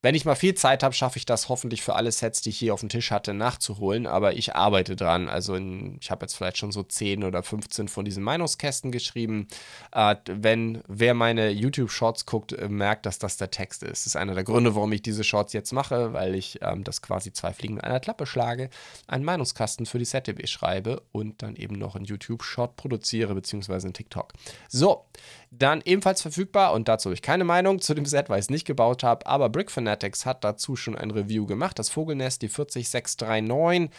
wenn 0.00 0.14
ich 0.14 0.24
mal 0.24 0.36
viel 0.36 0.54
Zeit 0.54 0.84
habe, 0.84 0.94
schaffe 0.94 1.18
ich 1.18 1.26
das 1.26 1.48
hoffentlich 1.48 1.82
für 1.82 1.96
alle 1.96 2.12
Sets, 2.12 2.40
die 2.40 2.50
ich 2.50 2.58
hier 2.58 2.72
auf 2.72 2.80
dem 2.80 2.88
Tisch 2.88 3.10
hatte, 3.10 3.34
nachzuholen. 3.34 4.06
Aber 4.06 4.34
ich 4.34 4.54
arbeite 4.54 4.94
dran. 4.94 5.28
Also 5.28 5.56
in, 5.56 5.98
ich 6.00 6.12
habe 6.12 6.24
jetzt 6.24 6.34
vielleicht 6.34 6.58
schon 6.58 6.70
so 6.70 6.84
10 6.84 7.24
oder 7.24 7.42
15 7.42 7.88
von 7.88 8.04
diesen 8.04 8.22
Meinungskästen 8.22 8.92
geschrieben. 8.92 9.48
Äh, 9.92 10.14
wenn 10.26 10.82
wer 10.86 11.14
meine 11.14 11.50
YouTube-Shorts 11.50 12.26
guckt, 12.26 12.52
äh, 12.52 12.68
merkt, 12.68 13.06
dass 13.06 13.18
das 13.18 13.38
der 13.38 13.50
Text 13.50 13.82
ist. 13.82 13.90
Das 13.90 14.06
ist 14.06 14.16
einer 14.16 14.34
der 14.34 14.44
Gründe, 14.44 14.76
warum 14.76 14.92
ich 14.92 15.02
diese 15.02 15.24
Shorts 15.24 15.52
jetzt 15.52 15.72
mache, 15.72 16.12
weil 16.12 16.36
ich 16.36 16.60
ähm, 16.62 16.84
das 16.84 17.02
quasi 17.02 17.32
zwei 17.32 17.52
Fliegen 17.52 17.74
mit 17.74 17.84
einer 17.84 17.98
Klappe 17.98 18.26
schlage, 18.26 18.70
einen 19.08 19.24
Meinungskasten 19.24 19.84
für 19.84 19.98
die 19.98 20.06
ZDB 20.06 20.46
schreibe 20.46 21.02
und 21.10 21.42
dann 21.42 21.56
eben 21.56 21.74
noch 21.74 21.96
einen 21.96 22.04
YouTube-Short 22.04 22.76
produziere, 22.76 23.34
beziehungsweise 23.34 23.88
einen 23.88 23.94
TikTok. 23.94 24.32
So, 24.68 25.06
dann 25.50 25.80
ebenfalls 25.84 26.22
verfügbar 26.22 26.72
und 26.72 26.88
dazu 26.88 27.06
habe 27.06 27.14
ich 27.14 27.22
keine 27.22 27.44
Meinung 27.44 27.80
zu 27.80 27.94
dem 27.94 28.06
Set, 28.06 28.28
weil 28.28 28.38
ich 28.38 28.46
es 28.46 28.50
nicht 28.50 28.66
gebaut 28.66 29.02
habe, 29.02 29.26
aber 29.26 29.48
Brick 29.48 29.70
Fanatics 29.70 30.26
hat 30.26 30.44
dazu 30.44 30.76
schon 30.76 30.96
ein 30.96 31.10
Review 31.10 31.46
gemacht. 31.46 31.78
Das 31.78 31.88
Vogelnest, 31.88 32.42
die 32.42 32.48
40639, 32.48 33.90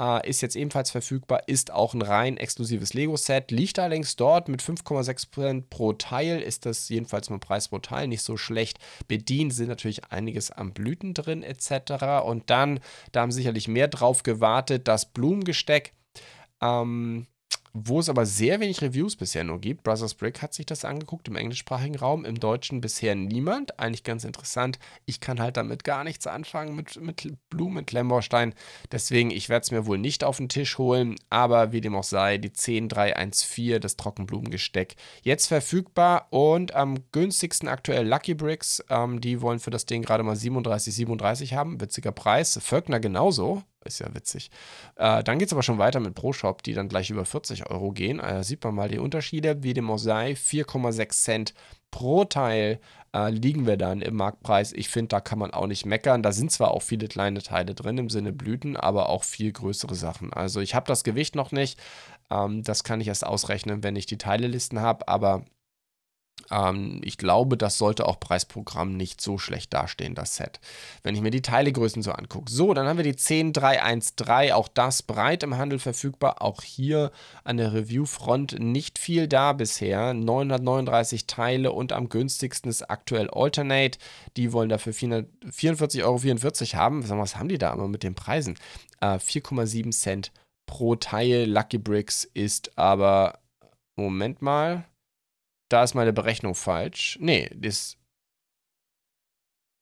äh, 0.00 0.28
ist 0.28 0.40
jetzt 0.40 0.56
ebenfalls 0.56 0.90
verfügbar, 0.90 1.42
ist 1.46 1.70
auch 1.70 1.94
ein 1.94 2.02
rein 2.02 2.36
exklusives 2.36 2.94
Lego-Set, 2.94 3.50
liegt 3.50 3.78
allerdings 3.78 4.16
dort 4.16 4.48
mit 4.48 4.62
5,6% 4.62 5.64
pro 5.68 5.92
Teil, 5.92 6.40
ist 6.40 6.66
das 6.66 6.88
jedenfalls 6.88 7.30
mit 7.30 7.40
Preis 7.40 7.68
pro 7.68 7.78
Teil 7.78 8.08
nicht 8.08 8.22
so 8.22 8.36
schlecht 8.36 8.78
bedient, 9.08 9.52
sind 9.52 9.68
natürlich 9.68 10.04
einiges 10.06 10.50
am 10.50 10.72
Blüten 10.72 11.14
drin 11.14 11.42
etc. 11.42 12.24
Und 12.24 12.50
dann, 12.50 12.80
da 13.12 13.22
haben 13.22 13.32
sicherlich 13.32 13.68
mehr 13.68 13.88
drauf 13.88 14.22
gewartet, 14.22 14.88
das 14.88 15.06
Blumengesteck. 15.12 15.94
Ähm, 16.60 17.26
wo 17.74 18.00
es 18.00 18.08
aber 18.08 18.26
sehr 18.26 18.60
wenig 18.60 18.82
Reviews 18.82 19.16
bisher 19.16 19.44
nur 19.44 19.60
gibt. 19.60 19.82
Brothers 19.82 20.14
Brick 20.14 20.42
hat 20.42 20.52
sich 20.52 20.66
das 20.66 20.84
angeguckt 20.84 21.28
im 21.28 21.36
englischsprachigen 21.36 21.96
Raum, 21.96 22.24
im 22.24 22.38
Deutschen 22.38 22.82
bisher 22.82 23.14
niemand. 23.14 23.78
Eigentlich 23.78 24.04
ganz 24.04 24.24
interessant. 24.24 24.78
Ich 25.06 25.20
kann 25.20 25.40
halt 25.40 25.56
damit 25.56 25.82
gar 25.82 26.04
nichts 26.04 26.26
anfangen 26.26 26.76
mit, 26.76 27.00
mit 27.00 27.32
Blumen, 27.48 27.76
mit 27.76 27.86
Klemmbaustein. 27.86 28.54
Deswegen, 28.90 29.30
ich 29.30 29.48
werde 29.48 29.64
es 29.64 29.70
mir 29.70 29.86
wohl 29.86 29.98
nicht 29.98 30.22
auf 30.22 30.36
den 30.36 30.50
Tisch 30.50 30.76
holen. 30.76 31.16
Aber 31.30 31.72
wie 31.72 31.80
dem 31.80 31.94
auch 31.94 32.04
sei, 32.04 32.36
die 32.36 32.52
10314, 32.52 33.80
das 33.80 33.96
Trockenblumengesteck, 33.96 34.96
jetzt 35.22 35.46
verfügbar 35.46 36.26
und 36.30 36.74
am 36.74 36.98
günstigsten 37.12 37.68
aktuell 37.68 38.06
Lucky 38.06 38.34
Bricks. 38.34 38.84
Ähm, 38.90 39.20
die 39.20 39.40
wollen 39.40 39.60
für 39.60 39.70
das 39.70 39.86
Ding 39.86 40.02
gerade 40.02 40.24
mal 40.24 40.36
37, 40.36 40.94
37 40.94 41.54
haben. 41.54 41.80
Witziger 41.80 42.12
Preis. 42.12 42.58
Völkner 42.62 43.00
genauso. 43.00 43.62
Ist 43.84 44.00
ja 44.00 44.14
witzig. 44.14 44.50
Äh, 44.96 45.22
dann 45.24 45.38
geht 45.38 45.48
es 45.48 45.52
aber 45.52 45.62
schon 45.62 45.78
weiter 45.78 46.00
mit 46.00 46.14
ProShop, 46.14 46.62
die 46.62 46.74
dann 46.74 46.88
gleich 46.88 47.10
über 47.10 47.24
40 47.24 47.70
Euro 47.70 47.92
gehen. 47.92 48.20
Äh, 48.20 48.44
sieht 48.44 48.62
man 48.64 48.74
mal 48.74 48.88
die 48.88 48.98
Unterschiede. 48.98 49.62
Wie 49.62 49.74
dem 49.74 49.90
auch 49.90 49.98
sei, 49.98 50.32
4,6 50.32 51.10
Cent 51.22 51.54
pro 51.90 52.24
Teil 52.24 52.80
äh, 53.14 53.30
liegen 53.30 53.66
wir 53.66 53.76
dann 53.76 54.00
im 54.00 54.16
Marktpreis. 54.16 54.72
Ich 54.72 54.88
finde, 54.88 55.08
da 55.08 55.20
kann 55.20 55.38
man 55.38 55.52
auch 55.52 55.66
nicht 55.66 55.86
meckern. 55.86 56.22
Da 56.22 56.32
sind 56.32 56.50
zwar 56.50 56.72
auch 56.72 56.82
viele 56.82 57.08
kleine 57.08 57.42
Teile 57.42 57.74
drin 57.74 57.98
im 57.98 58.10
Sinne 58.10 58.32
Blüten, 58.32 58.76
aber 58.76 59.08
auch 59.08 59.24
viel 59.24 59.52
größere 59.52 59.94
Sachen. 59.94 60.32
Also 60.32 60.60
ich 60.60 60.74
habe 60.74 60.86
das 60.86 61.04
Gewicht 61.04 61.34
noch 61.34 61.52
nicht. 61.52 61.78
Ähm, 62.30 62.62
das 62.62 62.84
kann 62.84 63.00
ich 63.00 63.08
erst 63.08 63.26
ausrechnen, 63.26 63.82
wenn 63.82 63.96
ich 63.96 64.06
die 64.06 64.18
Teilelisten 64.18 64.80
habe. 64.80 65.06
Aber 65.08 65.44
ähm, 66.50 67.00
ich 67.04 67.18
glaube, 67.18 67.56
das 67.56 67.78
sollte 67.78 68.06
auch 68.06 68.20
Preisprogramm 68.20 68.96
nicht 68.96 69.20
so 69.20 69.38
schlecht 69.38 69.72
dastehen, 69.74 70.14
das 70.14 70.36
Set. 70.36 70.60
Wenn 71.02 71.14
ich 71.14 71.20
mir 71.20 71.30
die 71.30 71.42
Teilegrößen 71.42 72.02
so 72.02 72.12
angucke. 72.12 72.50
So, 72.50 72.74
dann 72.74 72.86
haben 72.86 72.96
wir 72.96 73.04
die 73.04 73.16
10313, 73.16 74.52
auch 74.52 74.68
das 74.68 75.02
breit 75.02 75.42
im 75.42 75.56
Handel 75.56 75.78
verfügbar. 75.78 76.42
Auch 76.42 76.62
hier 76.62 77.12
an 77.44 77.56
der 77.56 77.72
Reviewfront 77.72 78.58
nicht 78.58 78.98
viel 78.98 79.28
da 79.28 79.52
bisher. 79.52 80.14
939 80.14 81.26
Teile 81.26 81.72
und 81.72 81.92
am 81.92 82.08
günstigsten 82.08 82.70
ist 82.70 82.82
aktuell 82.90 83.28
Alternate. 83.30 83.98
Die 84.36 84.52
wollen 84.52 84.68
dafür 84.68 84.92
44,44 84.92 86.02
Euro 86.04 86.22
haben. 86.78 87.08
Was 87.08 87.36
haben 87.36 87.48
die 87.48 87.58
da 87.58 87.72
immer 87.72 87.88
mit 87.88 88.02
den 88.02 88.14
Preisen? 88.14 88.56
Äh, 89.00 89.18
4,7 89.18 89.90
Cent 89.90 90.32
pro 90.66 90.96
Teil. 90.96 91.44
Lucky 91.50 91.78
Bricks 91.78 92.24
ist 92.24 92.76
aber, 92.78 93.38
Moment 93.96 94.42
mal, 94.42 94.84
da 95.72 95.82
ist 95.82 95.94
meine 95.94 96.12
Berechnung 96.12 96.54
falsch. 96.54 97.18
Nee, 97.20 97.50
das. 97.54 97.96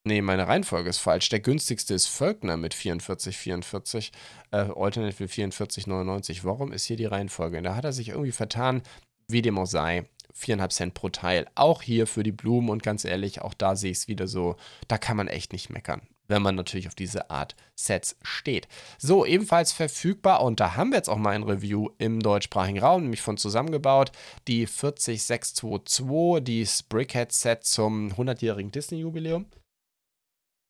Nee, 0.03 0.21
meine 0.21 0.47
Reihenfolge 0.47 0.89
ist 0.89 0.97
falsch. 0.97 1.29
Der 1.29 1.39
günstigste 1.39 1.93
ist 1.93 2.07
Völkner 2.07 2.57
mit 2.57 2.73
44,44. 2.73 4.11
Äh, 4.51 4.57
Alternate 4.75 5.19
will 5.19 5.27
44,99. 5.27 6.43
Warum 6.43 6.71
ist 6.71 6.85
hier 6.85 6.97
die 6.97 7.05
Reihenfolge? 7.05 7.61
Da 7.61 7.75
hat 7.75 7.85
er 7.85 7.93
sich 7.93 8.09
irgendwie 8.09 8.31
vertan. 8.31 8.81
Wie 9.27 9.43
dem 9.43 9.59
auch 9.59 9.67
sei. 9.67 10.05
4,5 10.35 10.69
Cent 10.69 10.93
pro 10.95 11.09
Teil. 11.09 11.45
Auch 11.55 11.81
hier 11.81 12.07
für 12.07 12.23
die 12.23 12.31
Blumen 12.31 12.69
und 12.69 12.81
ganz 12.81 13.05
ehrlich, 13.05 13.41
auch 13.41 13.53
da 13.53 13.75
sehe 13.75 13.91
ich 13.91 13.97
es 13.97 14.07
wieder 14.07 14.27
so. 14.27 14.55
Da 14.87 14.97
kann 14.97 15.17
man 15.17 15.27
echt 15.27 15.53
nicht 15.53 15.69
meckern 15.69 16.01
wenn 16.31 16.41
man 16.41 16.55
natürlich 16.55 16.87
auf 16.87 16.95
diese 16.95 17.29
Art 17.29 17.55
Sets 17.75 18.15
steht. 18.23 18.67
So, 18.97 19.25
ebenfalls 19.25 19.71
verfügbar 19.71 20.41
und 20.43 20.59
da 20.59 20.75
haben 20.75 20.89
wir 20.89 20.97
jetzt 20.97 21.09
auch 21.09 21.17
mal 21.17 21.35
ein 21.35 21.43
Review 21.43 21.89
im 21.97 22.19
deutschsprachigen 22.19 22.79
Raum, 22.79 23.03
nämlich 23.03 23.21
von 23.21 23.37
zusammengebaut, 23.37 24.11
die 24.47 24.65
40622, 24.65 26.43
die 26.43 26.67
Brickhead 26.89 27.31
Set 27.31 27.63
zum 27.63 28.09
100-jährigen 28.13 28.71
Disney-Jubiläum. 28.71 29.45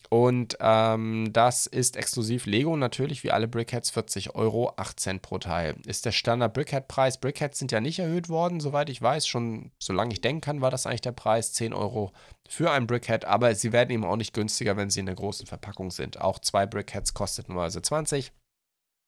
Und 0.09 0.57
ähm, 0.59 1.29
das 1.31 1.67
ist 1.67 1.95
exklusiv 1.95 2.45
Lego, 2.45 2.75
natürlich 2.75 3.23
wie 3.23 3.31
alle 3.31 3.47
Brickheads 3.47 3.91
40 3.91 4.35
Euro, 4.35 4.73
8 4.75 4.99
Cent 4.99 5.21
pro 5.21 5.37
Teil. 5.37 5.75
Ist 5.85 6.05
der 6.05 6.11
Standard 6.11 6.53
Brickhead-Preis. 6.53 7.19
Brickheads 7.19 7.59
sind 7.59 7.71
ja 7.71 7.79
nicht 7.79 7.99
erhöht 7.99 8.27
worden, 8.27 8.59
soweit 8.59 8.89
ich 8.89 9.01
weiß. 9.01 9.27
Schon 9.27 9.71
solange 9.79 10.13
ich 10.13 10.21
denken 10.21 10.41
kann, 10.41 10.61
war 10.61 10.71
das 10.71 10.85
eigentlich 10.85 11.01
der 11.01 11.13
Preis. 11.13 11.53
10 11.53 11.73
Euro 11.73 12.11
für 12.49 12.71
ein 12.71 12.87
Brickhead, 12.87 13.23
aber 13.23 13.55
sie 13.55 13.71
werden 13.71 13.91
eben 13.91 14.03
auch 14.03 14.17
nicht 14.17 14.33
günstiger, 14.33 14.75
wenn 14.75 14.89
sie 14.89 14.99
in 14.99 15.05
der 15.05 15.15
großen 15.15 15.47
Verpackung 15.47 15.91
sind. 15.91 16.19
Auch 16.19 16.39
zwei 16.39 16.65
Brickheads 16.65 17.13
kostet 17.13 17.47
nur 17.47 17.69
20. 17.69 18.33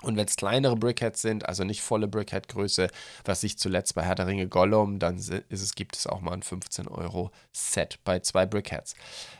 Und 0.03 0.17
wenn 0.17 0.27
es 0.27 0.35
kleinere 0.35 0.75
Brickheads 0.75 1.21
sind, 1.21 1.47
also 1.47 1.63
nicht 1.63 1.81
volle 1.81 2.07
Brickhead-Größe, 2.07 2.89
was 3.25 3.43
ich 3.43 3.57
zuletzt 3.57 3.95
bei 3.95 4.03
Herr 4.03 4.15
der 4.15 4.27
Ringe 4.27 4.47
Gollum, 4.47 4.99
dann 4.99 5.17
ist 5.17 5.31
es, 5.49 5.75
gibt 5.75 5.95
es 5.95 6.07
auch 6.07 6.21
mal 6.21 6.33
ein 6.33 6.43
15 6.43 6.87
Euro 6.87 7.31
Set 7.51 7.99
bei 8.03 8.19
zwei 8.19 8.45
Brickheads. 8.45 8.95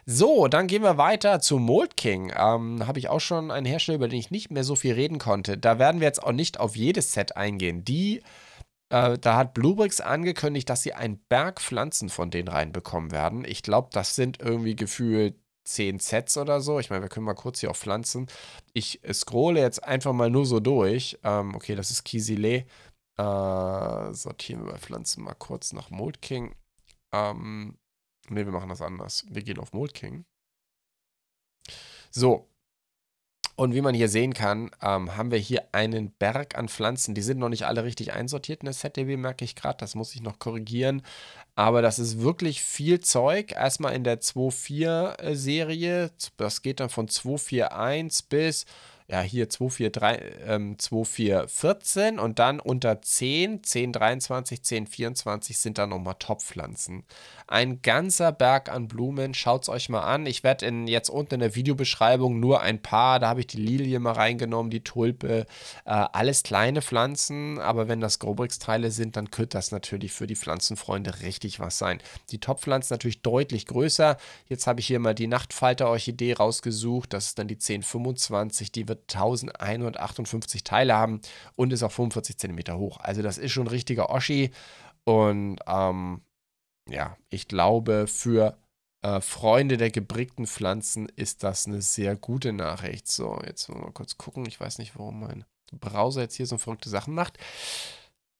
So, 0.06 0.48
dann 0.48 0.68
gehen 0.68 0.84
wir 0.84 0.98
weiter 0.98 1.40
zu 1.40 1.60
Mold 1.60 1.98
King. 1.98 2.34
Ähm, 2.36 2.88
Habe 2.88 3.00
ich 3.00 3.10
auch 3.10 3.22
schon 3.22 3.52
einen 3.52 3.66
Hersteller, 3.66 3.98
über 3.98 4.08
den 4.08 4.20
ich 4.20 4.32
nicht 4.32 4.52
mehr 4.52 4.64
so 4.64 4.76
viel 4.76 4.94
reden 4.94 5.20
konnte. 5.20 5.58
Da 5.58 5.80
werden 5.80 6.02
wir 6.02 6.08
jetzt 6.08 6.24
auch 6.24 6.32
nicht 6.32 6.60
auf 6.60 6.76
jedes 6.76 7.14
Set 7.14 7.38
eingehen. 7.38 7.86
Die 7.86 8.22
äh, 8.94 9.18
da 9.18 9.38
hat 9.38 9.56
Bluebricks 9.56 10.02
angekündigt, 10.02 10.70
dass 10.70 10.84
sie 10.84 10.94
einen 10.94 11.20
Berg 11.28 11.60
Pflanzen 11.60 12.10
von 12.10 12.30
denen 12.30 12.48
reinbekommen 12.48 13.12
werden. 13.12 13.44
Ich 13.44 13.64
glaube, 13.64 13.90
das 13.92 14.16
sind 14.16 14.40
irgendwie 14.40 14.76
gefühlt 14.76 15.36
10 15.64 16.00
Sets 16.00 16.38
oder 16.38 16.62
so. 16.62 16.80
Ich 16.80 16.90
meine, 16.90 17.02
wir 17.04 17.10
können 17.10 17.26
mal 17.26 17.34
kurz 17.34 17.60
hier 17.60 17.72
auf 17.72 17.78
Pflanzen. 17.78 18.28
Ich 18.74 19.02
scrolle 19.12 19.62
jetzt 19.62 19.84
einfach 19.84 20.14
mal 20.14 20.30
nur 20.30 20.46
so 20.46 20.60
durch. 20.60 21.20
Ähm, 21.24 21.56
okay, 21.56 21.76
das 21.76 21.92
ist 21.92 22.04
Kisile. 22.04 22.66
Äh, 23.18 24.14
sortieren 24.14 24.66
wir 24.66 24.74
bei 24.74 24.78
Pflanzen 24.80 25.24
mal 25.24 25.36
kurz 25.36 25.74
nach 25.74 25.90
Mold 25.90 26.22
King. 26.22 26.56
Ähm, 27.12 27.78
ne, 28.30 28.46
wir 28.46 28.52
machen 28.52 28.70
das 28.70 28.82
anders. 28.82 29.26
Wir 29.30 29.44
gehen 29.44 29.60
auf 29.60 29.74
Mold 29.74 29.94
King. 29.94 30.26
So. 32.12 32.50
Und 33.56 33.76
wie 33.76 33.82
man 33.82 33.94
hier 33.94 34.10
sehen 34.10 34.34
kann, 34.34 34.72
ähm, 34.82 35.16
haben 35.16 35.30
wir 35.30 35.38
hier 35.38 35.64
einen 35.74 36.12
Berg 36.12 36.58
an 36.58 36.70
Pflanzen. 36.70 37.14
Die 37.14 37.22
sind 37.22 37.38
noch 37.38 37.50
nicht 37.50 37.68
alle 37.68 37.84
richtig 37.84 38.12
einsortiert 38.12 38.62
in 38.62 38.66
der 38.66 38.74
ZDB, 38.74 39.16
merke 39.16 39.46
ich 39.46 39.56
gerade. 39.56 39.78
Das 39.78 39.94
muss 39.94 40.16
ich 40.16 40.24
noch 40.24 40.40
korrigieren. 40.40 41.04
Aber 41.56 41.84
das 41.84 42.00
ist 42.00 42.20
wirklich 42.20 42.64
viel 42.64 43.00
Zeug. 43.00 43.52
Erstmal 43.52 43.94
in 43.94 44.04
der 44.04 44.22
2.4-Serie. 44.22 46.12
Das 46.38 46.64
geht 46.64 46.80
dann 46.80 46.90
von 46.90 47.08
2.4.1 47.08 48.24
bis 48.28 48.66
ja, 49.08 49.22
hier 49.22 49.50
243, 49.50 50.48
ähm, 50.48 50.80
2414 50.80 52.20
und 52.20 52.40
dann 52.40 52.60
unter 52.60 53.02
10, 53.02 53.62
1023, 53.64 54.60
1024 54.60 55.58
sind 55.58 55.78
dann 55.78 55.90
nochmal 55.90 56.16
Topfpflanzen. 56.20 57.04
Ein 57.48 57.82
ganzer 57.82 58.32
Berg 58.32 58.70
an 58.70 58.88
Blumen, 58.88 59.34
schaut 59.34 59.64
es 59.64 59.70
euch 59.70 59.90
mal 59.90 60.02
an. 60.02 60.26
Ich 60.26 60.44
werde 60.44 60.68
jetzt 60.88 61.10
unten 61.10 61.36
in 61.36 61.40
der 61.42 61.56
Videobeschreibung 61.56 62.40
nur 62.40 62.62
ein 62.62 62.82
paar, 62.82 63.20
da 63.20 63.28
habe 63.30 63.42
ich 63.42 63.48
die 63.48 63.58
Lilie 63.58 64.00
mal 64.00 64.14
reingenommen, 64.14 64.72
die 64.72 64.84
Tulpe, 64.84 65.46
äh, 65.86 65.90
alles 65.90 66.44
kleine 66.44 66.82
Pflanzen, 66.82 67.60
aber 67.60 67.88
wenn 67.88 68.00
das 68.00 68.20
Grobrix-Teile 68.20 68.92
sind, 68.92 69.18
dann 69.18 69.32
könnte 69.32 69.58
das 69.58 69.72
natürlich 69.72 70.14
für 70.14 70.28
die 70.28 70.36
Pflanzenfreunde 70.36 71.22
richtig 71.22 71.60
was 71.60 71.78
sein. 71.78 72.00
Die 72.30 72.40
Topfpflanzen 72.40 72.94
natürlich 72.94 73.22
deutlich 73.22 73.66
größer. 73.66 74.18
Jetzt 74.48 74.68
habe 74.68 74.80
ich 74.80 74.88
hier 74.88 75.00
mal 75.00 75.14
die 75.14 75.28
Nachtfalter-Orchidee 75.28 76.34
rausgesucht, 76.34 77.14
das 77.14 77.28
ist 77.28 77.40
dann 77.40 77.48
die 77.48 77.56
1025, 77.56 78.72
die 78.72 78.88
wird 78.88 78.93
1158 78.96 80.64
Teile 80.64 80.96
haben 80.96 81.22
und 81.56 81.74
ist 81.74 81.84
auch 81.84 81.92
45 81.92 82.38
cm 82.38 82.78
hoch. 82.78 83.00
Also 83.00 83.22
das 83.22 83.38
ist 83.38 83.52
schon 83.52 83.66
ein 83.66 83.70
richtiger 83.70 84.10
Oschi. 84.10 84.52
Und 85.06 85.60
ähm, 85.68 86.22
ja, 86.90 87.18
ich 87.30 87.48
glaube, 87.48 88.08
für 88.08 88.58
äh, 89.02 89.22
Freunde 89.22 89.78
der 89.78 89.92
gebrickten 89.92 90.48
Pflanzen 90.48 91.10
ist 91.16 91.44
das 91.44 91.68
eine 91.68 91.82
sehr 91.82 92.16
gute 92.16 92.54
Nachricht. 92.54 93.08
So, 93.08 93.40
jetzt 93.46 93.70
mal 93.70 93.92
kurz 93.92 94.18
gucken. 94.18 94.46
Ich 94.48 94.60
weiß 94.60 94.78
nicht, 94.80 94.98
warum 94.98 95.22
mein 95.22 95.46
Browser 95.72 96.22
jetzt 96.22 96.36
hier 96.36 96.48
so 96.48 96.58
verrückte 96.58 96.90
Sachen 96.90 97.14
macht. 97.14 97.38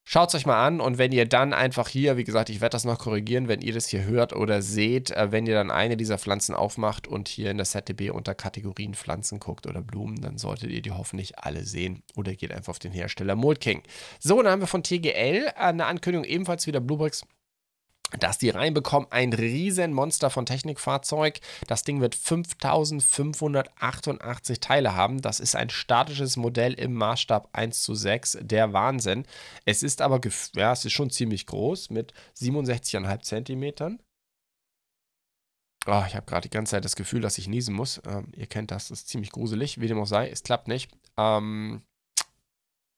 Schaut 0.06 0.30
es 0.30 0.36
euch 0.36 0.46
mal 0.46 0.66
an 0.66 0.82
und 0.82 0.98
wenn 0.98 1.14
ihr 1.14 1.26
dann 1.26 1.54
einfach 1.54 1.88
hier, 1.88 2.18
wie 2.18 2.26
gesagt, 2.26 2.50
ich 2.50 2.60
werde 2.60 2.74
das 2.74 2.84
noch 2.84 3.00
korrigieren, 3.00 3.48
wenn 3.48 3.62
ihr 3.62 3.74
das 3.74 3.88
hier 3.88 4.04
hört 4.04 4.34
oder 4.34 4.62
seht, 4.62 5.12
äh, 5.12 5.32
wenn 5.32 5.46
ihr 5.48 5.56
dann 5.56 5.72
eine 5.72 5.96
dieser 5.96 6.18
Pflanzen 6.18 6.56
aufmacht 6.56 7.08
und 7.08 7.30
hier 7.30 7.50
in 7.52 7.58
der 7.58 7.66
ZDB 7.66 8.10
unter 8.10 8.36
Kategorien 8.36 8.96
Pflanzen 8.96 9.40
guckt 9.40 9.66
oder 9.66 9.82
Blumen, 9.82 10.22
dann 10.22 10.38
solltet 10.38 10.72
ihr 10.72 10.82
die 10.82 10.92
hoffentlich 10.92 11.40
alle 11.40 11.64
sehen 11.64 12.04
oder 12.16 12.34
geht 12.34 12.52
einfach 12.52 12.72
auf 12.72 12.80
den 12.80 12.92
Hersteller 12.92 13.36
Mold 13.36 13.62
King. 13.62 13.82
So, 14.20 14.42
dann 14.42 14.52
haben 14.52 14.62
wir 14.62 14.68
von 14.68 14.84
TGL 14.84 15.54
eine 15.56 15.86
Ankündigung, 15.86 16.26
ebenfalls 16.26 16.68
wieder 16.68 16.82
Bluebricks 16.82 17.26
dass 18.20 18.38
die 18.38 18.50
reinbekommen. 18.50 19.12
Ein 19.12 19.34
riesen 19.34 19.94
Monster 19.94 20.30
von 20.30 20.46
Technikfahrzeug. 20.46 21.40
Das 21.68 21.84
Ding 21.84 22.02
wird 22.02 22.16
5588 22.16 24.60
Teile 24.60 24.96
haben. 24.96 25.22
Das 25.22 25.40
ist 25.40 25.56
ein 25.56 25.70
statisches 25.70 26.38
Modell 26.38 26.74
im 26.74 26.94
Maßstab 26.94 27.50
1 27.54 27.82
zu 27.82 27.96
6. 27.96 28.40
Der 28.42 28.74
Wahnsinn. 28.74 29.26
Es 29.66 29.84
ist 29.84 30.02
aber, 30.02 30.20
ja, 30.56 30.74
es 30.74 30.86
ist 30.86 30.94
schon 30.94 31.10
ziemlich 31.10 31.46
groß 31.46 31.90
mit 31.90 32.14
67,5 32.38 33.22
Zentimetern. 33.22 34.00
Oh, 35.86 36.04
ich 36.08 36.16
habe 36.16 36.26
gerade 36.26 36.48
die 36.48 36.54
ganze 36.54 36.72
Zeit 36.72 36.86
das 36.86 36.96
Gefühl, 36.96 37.22
dass 37.22 37.38
ich 37.38 37.48
niesen 37.48 37.76
muss. 37.76 38.02
Ähm, 38.08 38.32
ihr 38.36 38.48
kennt 38.48 38.72
das, 38.72 38.88
das 38.88 39.00
ist 39.00 39.10
ziemlich 39.10 39.32
gruselig. 39.32 39.82
Wie 39.82 39.88
dem 39.88 40.00
auch 40.00 40.06
sei, 40.06 40.30
es 40.30 40.44
klappt 40.44 40.70
nicht. 40.70 40.90
Ähm, 41.18 41.84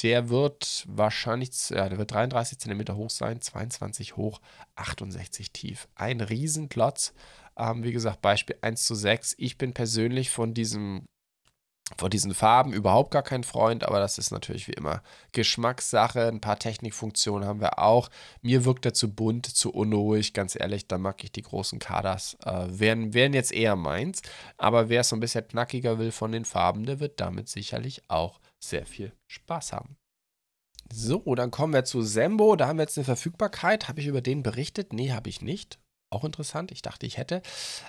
der 0.02 0.30
wird 0.30 0.86
wahrscheinlich, 0.88 1.70
ja, 1.70 1.88
der 1.90 1.98
wird 1.98 2.12
33 2.12 2.60
cm 2.60 2.96
hoch 2.96 3.10
sein, 3.10 3.42
22 3.42 4.18
hoch, 4.18 4.42
68 4.76 5.52
tief. 5.52 5.88
Ein 5.96 6.22
Riesenklotz. 6.22 7.14
Ähm, 7.58 7.84
wie 7.84 7.94
gesagt, 7.94 8.22
Beispiel 8.22 8.58
1 8.62 8.86
zu 8.86 8.96
6. 8.96 9.36
Ich 9.38 9.58
bin 9.58 9.74
persönlich 9.74 10.30
von 10.30 10.54
diesem 10.54 11.06
von 11.98 12.10
diesen 12.10 12.34
Farben 12.34 12.74
überhaupt 12.74 13.12
gar 13.12 13.22
kein 13.22 13.44
Freund, 13.44 13.84
aber 13.84 14.00
das 14.00 14.18
ist 14.18 14.32
natürlich 14.32 14.68
wie 14.68 14.74
immer 14.74 15.04
Geschmackssache. 15.34 16.28
Ein 16.28 16.42
paar 16.42 16.58
Technikfunktionen 16.58 17.48
haben 17.48 17.62
wir 17.62 17.78
auch. 17.78 18.10
Mir 18.42 18.66
wirkt 18.66 18.88
er 18.88 18.96
zu 18.96 19.14
bunt, 19.14 19.46
zu 19.46 19.72
unruhig, 19.72 20.34
ganz 20.34 20.60
ehrlich, 20.60 20.88
da 20.88 20.98
mag 20.98 21.24
ich 21.24 21.32
die 21.32 21.44
großen 21.44 21.78
Kaders. 21.78 22.38
Äh, 22.44 22.66
wären, 22.70 23.14
wären 23.14 23.34
jetzt 23.34 23.52
eher 23.52 23.76
meins, 23.76 24.24
aber 24.58 24.90
wer 24.90 25.02
es 25.02 25.10
so 25.10 25.16
ein 25.16 25.20
bisschen 25.20 25.48
knackiger 25.48 26.00
will 26.00 26.12
von 26.12 26.32
den 26.32 26.46
Farben, 26.46 26.88
der 26.88 27.00
wird 27.00 27.20
damit 27.20 27.50
sicherlich 27.50 28.02
auch 28.08 28.40
sehr 28.70 28.86
viel 28.86 29.14
Spaß 29.28 29.74
haben. 29.74 29.98
So, 30.94 31.36
dann 31.36 31.52
kommen 31.52 31.74
wir 31.74 31.84
zu 31.84 32.02
Sembo. 32.02 32.56
Da 32.56 32.68
haben 32.68 32.78
wir 32.78 32.84
jetzt 32.84 32.98
eine 32.98 33.06
Verfügbarkeit. 33.06 33.88
Habe 33.88 34.02
ich 34.02 34.08
über 34.08 34.22
den 34.22 34.44
berichtet? 34.44 34.94
Nee, 34.94 35.12
habe 35.12 35.30
ich 35.30 35.42
nicht. 35.42 35.80
Auch 36.12 36.24
interessant, 36.24 36.72
ich 36.72 36.84
dachte, 36.84 37.06
ich 37.08 37.18
hätte. 37.18 37.42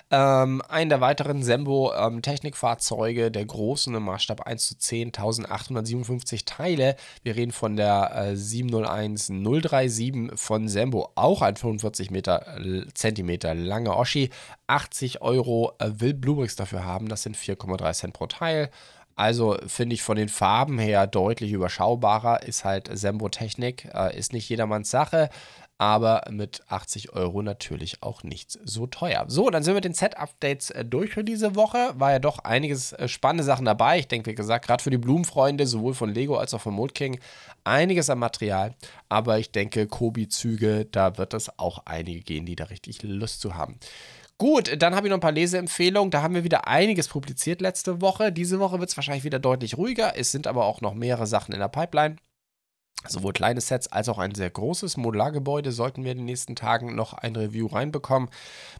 Ähm, 0.09 0.61
einen 0.67 0.89
der 0.89 0.99
weiteren 0.99 1.43
Sembo-Technikfahrzeuge, 1.43 3.27
ähm, 3.27 3.31
der 3.31 3.45
großen 3.45 3.93
im 3.93 4.03
Maßstab 4.03 4.41
1 4.41 4.67
zu 4.67 4.77
10, 4.77 5.07
1857 5.09 6.43
Teile. 6.43 6.95
Wir 7.23 7.35
reden 7.35 7.51
von 7.51 7.77
der 7.77 8.11
äh, 8.15 8.35
701 8.35 9.27
037 9.27 10.31
von 10.33 10.67
Sembo, 10.67 11.11
auch 11.15 11.43
ein 11.43 11.55
45 11.55 12.09
Meter, 12.11 12.57
äh, 12.57 12.87
Zentimeter 12.93 13.53
langer 13.53 13.95
Oschi. 13.95 14.31
80 14.65 15.21
Euro 15.21 15.73
äh, 15.79 15.91
will 15.97 16.13
Bluebricks 16.15 16.57
dafür 16.57 16.83
haben, 16.83 17.07
das 17.07 17.21
sind 17.21 17.37
4,3 17.37 17.93
Cent 17.93 18.13
pro 18.13 18.25
Teil. 18.25 18.71
Also 19.17 19.57
finde 19.65 19.95
ich 19.95 20.03
von 20.03 20.15
den 20.15 20.29
Farben 20.29 20.77
her 20.77 21.07
deutlich 21.07 21.51
überschaubarer. 21.51 22.43
Ist 22.43 22.63
halt 22.63 22.87
Sembo-Technik, 22.91 23.89
äh, 23.93 24.15
ist 24.17 24.31
nicht 24.31 24.47
jedermanns 24.47 24.91
Sache, 24.91 25.29
aber 25.79 26.21
mit 26.29 26.61
80 26.67 27.13
Euro 27.13 27.41
natürlich 27.41 28.03
auch 28.03 28.21
nicht 28.21 28.59
so 28.63 28.85
teuer. 28.85 29.25
So, 29.27 29.49
dann 29.49 29.63
sind 29.63 29.71
wir 29.71 29.77
mit 29.77 29.85
den 29.85 29.95
Set-Updates 29.95 30.69
äh, 30.69 30.85
durch 30.85 31.15
für 31.15 31.23
diese 31.23 31.55
Woche. 31.55 31.93
War 31.95 32.11
ja 32.11 32.19
doch 32.19 32.39
einiges 32.39 32.93
äh, 32.93 33.07
spannende 33.07 33.43
Sachen 33.43 33.65
dabei. 33.65 33.97
Ich 33.97 34.07
denke, 34.07 34.29
wie 34.29 34.35
gesagt, 34.35 34.67
gerade 34.67 34.83
für 34.83 34.91
die 34.91 34.99
Blumenfreunde, 34.99 35.65
sowohl 35.65 35.95
von 35.95 36.13
Lego 36.13 36.37
als 36.37 36.53
auch 36.53 36.61
von 36.61 36.75
Mold 36.75 36.93
King, 36.93 37.19
einiges 37.63 38.11
an 38.11 38.19
Material. 38.19 38.75
Aber 39.09 39.39
ich 39.39 39.51
denke, 39.51 39.87
Kobi-Züge, 39.87 40.85
da 40.85 41.17
wird 41.17 41.33
es 41.33 41.57
auch 41.57 41.81
einige 41.85 42.21
gehen, 42.21 42.45
die 42.45 42.55
da 42.55 42.65
richtig 42.65 43.01
Lust 43.01 43.41
zu 43.41 43.55
haben. 43.55 43.79
Gut, 44.39 44.81
dann 44.81 44.95
habe 44.95 45.07
ich 45.07 45.09
noch 45.09 45.17
ein 45.17 45.21
paar 45.21 45.31
Leseempfehlungen. 45.31 46.11
Da 46.11 46.21
haben 46.21 46.35
wir 46.35 46.43
wieder 46.43 46.67
einiges 46.67 47.07
publiziert 47.07 47.59
letzte 47.59 48.01
Woche. 48.01 48.31
Diese 48.31 48.59
Woche 48.59 48.79
wird 48.79 48.89
es 48.89 48.97
wahrscheinlich 48.97 49.23
wieder 49.23 49.39
deutlich 49.39 49.77
ruhiger. 49.77 50.15
Es 50.15 50.31
sind 50.31 50.45
aber 50.45 50.65
auch 50.65 50.79
noch 50.81 50.93
mehrere 50.93 51.25
Sachen 51.25 51.53
in 51.53 51.59
der 51.59 51.69
Pipeline. 51.69 52.17
Sowohl 53.05 53.31
kleine 53.31 53.61
Sets 53.61 53.87
als 53.87 54.09
auch 54.09 54.17
ein 54.17 54.33
sehr 54.33 54.49
großes 54.49 54.97
Modulargebäude 54.97 55.71
sollten 55.71 56.03
wir 56.03 56.11
in 56.11 56.17
den 56.17 56.25
nächsten 56.25 56.55
Tagen 56.55 56.95
noch 56.95 57.13
ein 57.13 57.35
Review 57.35 57.67
reinbekommen. 57.67 58.29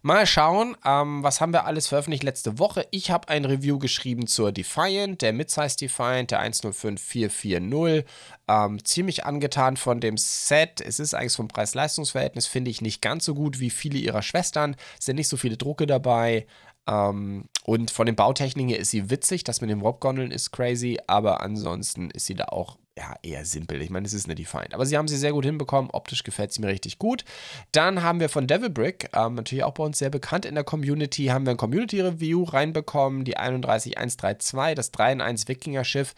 Mal 0.01 0.25
schauen, 0.25 0.75
ähm, 0.83 1.23
was 1.23 1.39
haben 1.39 1.53
wir 1.53 1.65
alles 1.65 1.87
veröffentlicht 1.87 2.23
letzte 2.23 2.59
Woche. 2.59 2.87
Ich 2.91 3.11
habe 3.11 3.29
ein 3.29 3.45
Review 3.45 3.77
geschrieben 3.77 4.27
zur 4.27 4.51
Defiant, 4.51 5.21
der 5.21 5.33
Midsize 5.33 5.77
Defiant, 5.77 6.31
der 6.31 6.39
105440. 6.39 8.05
Ähm, 8.49 8.83
ziemlich 8.83 9.23
angetan 9.25 9.77
von 9.77 9.99
dem 9.99 10.17
Set. 10.17 10.81
Es 10.81 10.99
ist 10.99 11.13
eigentlich 11.13 11.35
vom 11.35 11.47
Preis-Leistungs-Verhältnis, 11.47 12.47
finde 12.47 12.71
ich, 12.71 12.81
nicht 12.81 13.01
ganz 13.01 13.23
so 13.23 13.35
gut 13.35 13.59
wie 13.59 13.69
viele 13.69 13.99
ihrer 13.99 14.23
Schwestern. 14.23 14.75
Es 14.99 15.05
sind 15.05 15.17
nicht 15.17 15.29
so 15.29 15.37
viele 15.37 15.57
Drucke 15.57 15.85
dabei. 15.85 16.47
Ähm, 16.87 17.45
und 17.65 17.91
von 17.91 18.05
den 18.05 18.15
Bautechniken 18.15 18.69
her 18.69 18.79
ist 18.79 18.91
sie 18.91 19.09
witzig. 19.09 19.43
Das 19.43 19.61
mit 19.61 19.69
den 19.69 19.83
Warp-Gondeln 19.83 20.31
ist 20.31 20.51
crazy, 20.51 20.97
aber 21.07 21.41
ansonsten 21.41 22.09
ist 22.09 22.25
sie 22.25 22.35
da 22.35 22.45
auch 22.45 22.77
ja, 22.97 23.15
eher 23.21 23.45
simpel. 23.45 23.79
Ich 23.83 23.91
meine, 23.91 24.07
es 24.07 24.13
ist 24.13 24.25
eine 24.25 24.33
Defined. 24.33 24.73
Aber 24.73 24.85
sie 24.85 24.97
haben 24.97 25.07
sie 25.07 25.17
sehr 25.17 25.31
gut 25.31 25.45
hinbekommen. 25.45 25.91
Optisch 25.91 26.23
gefällt 26.23 26.51
sie 26.51 26.61
mir 26.61 26.67
richtig 26.67 26.97
gut. 26.97 27.25
Dann 27.71 28.01
haben 28.01 28.19
wir 28.19 28.27
von 28.27 28.47
Devil 28.47 28.71
Brick, 28.71 29.09
ähm, 29.13 29.35
natürlich 29.35 29.63
auch 29.63 29.75
bei 29.75 29.83
uns 29.83 29.99
sehr 29.99 30.09
bekannt 30.09 30.45
in 30.45 30.55
der 30.55 30.63
Community, 30.63 31.25
haben 31.25 31.45
wir 31.45 31.51
ein 31.51 31.57
Community 31.57 32.01
Review 32.01 32.43
reinbekommen. 32.43 33.23
Die 33.23 33.37
31132, 33.37 34.75
das 34.75 34.91
3 34.91 35.11
in 35.11 35.21
1 35.21 35.47
Wikinger-Schiff 35.47 36.15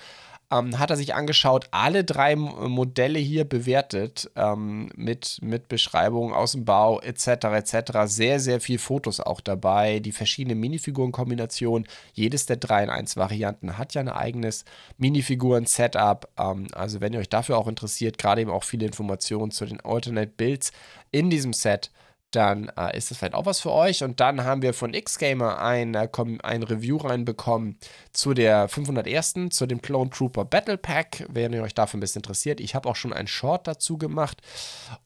ähm, 0.52 0.80
hat 0.80 0.90
er 0.90 0.96
sich 0.96 1.14
angeschaut, 1.14 1.68
alle 1.72 2.04
drei 2.04 2.36
Modelle 2.36 3.20
hier 3.20 3.46
bewertet 3.46 4.32
ähm, 4.36 4.90
mit, 4.96 5.40
mit 5.42 5.68
Beschreibungen 5.68 6.34
aus 6.34 6.54
dem 6.54 6.66
Bau 6.66 7.00
etc. 7.02 7.28
etc. 7.28 7.92
Sehr, 8.06 8.40
sehr 8.40 8.60
viel 8.60 8.80
Fotos 8.80 9.20
auch 9.20 9.42
dabei, 9.42 10.00
die 10.00 10.12
verschiedenen 10.12 10.60
Minifigurenkombinationen. 10.60 11.88
Jedes 12.14 12.48
der 12.48 12.58
3 12.58 12.86
in 12.86 12.90
1 12.90 13.18
Varianten 13.18 13.78
hat 13.78 13.94
ja 13.94 14.02
ein 14.02 14.10
eigenes 14.10 14.66
Minifiguren-Setup. 14.98 16.28
Ähm, 16.40 16.68
also 16.74 17.00
wenn 17.00 17.14
ihr 17.14 17.20
euch 17.20 17.30
dafür 17.30 17.58
auch 17.58 17.68
interessiert, 17.68 18.18
gerade 18.18 18.42
eben 18.42 18.52
auch 18.52 18.64
viele 18.64 18.88
Informationen 18.88 19.52
zu 19.52 19.66
den 19.66 19.82
Alternate 19.82 20.32
Builds 20.36 20.72
in 21.12 21.30
diesem 21.30 21.54
Set 21.54 21.92
dann 22.32 22.72
äh, 22.78 22.96
ist 22.98 23.12
das 23.12 23.18
vielleicht 23.18 23.34
auch 23.34 23.46
was 23.46 23.60
für 23.60 23.72
euch. 23.72 24.04
Und 24.04 24.20
dann 24.20 24.44
haben 24.44 24.62
wir 24.62 24.74
von 24.74 24.92
Xgamer 24.92 25.62
ein, 25.62 25.96
äh, 25.96 26.08
ein 26.44 26.64
Review 26.64 26.98
reinbekommen 26.98 27.78
zu 28.14 28.34
der 28.34 28.68
501. 28.68 29.50
zu 29.50 29.66
dem 29.66 29.82
Clone 29.82 30.10
Trooper 30.10 30.46
Battle 30.46 30.78
Pack, 30.78 31.26
wenn 31.30 31.54
ihr 31.54 31.64
euch 31.64 31.74
dafür 31.74 31.98
ein 31.98 32.02
bisschen 32.02 32.20
interessiert. 32.20 32.60
Ich 32.60 32.76
habe 32.76 32.88
auch 32.90 32.96
schon 32.96 33.14
ein 33.14 33.28
Short 33.28 33.68
dazu 33.68 33.98
gemacht. 33.98 34.42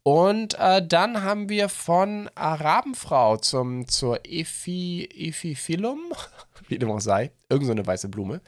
Und 0.03 0.57
äh, 0.59 0.85
dann 0.85 1.23
haben 1.23 1.49
wir 1.49 1.69
von 1.69 2.29
Arabenfrau 2.35 3.37
zum, 3.37 3.87
zur 3.87 4.19
Efi, 4.25 5.09
Ephiphyllum, 5.13 5.99
wie 6.67 6.77
dem 6.77 6.91
auch 6.91 6.99
sei, 6.99 7.31
irgend 7.49 7.65
so 7.67 7.71
eine 7.71 7.85
weiße 7.85 8.09
Blume. 8.09 8.41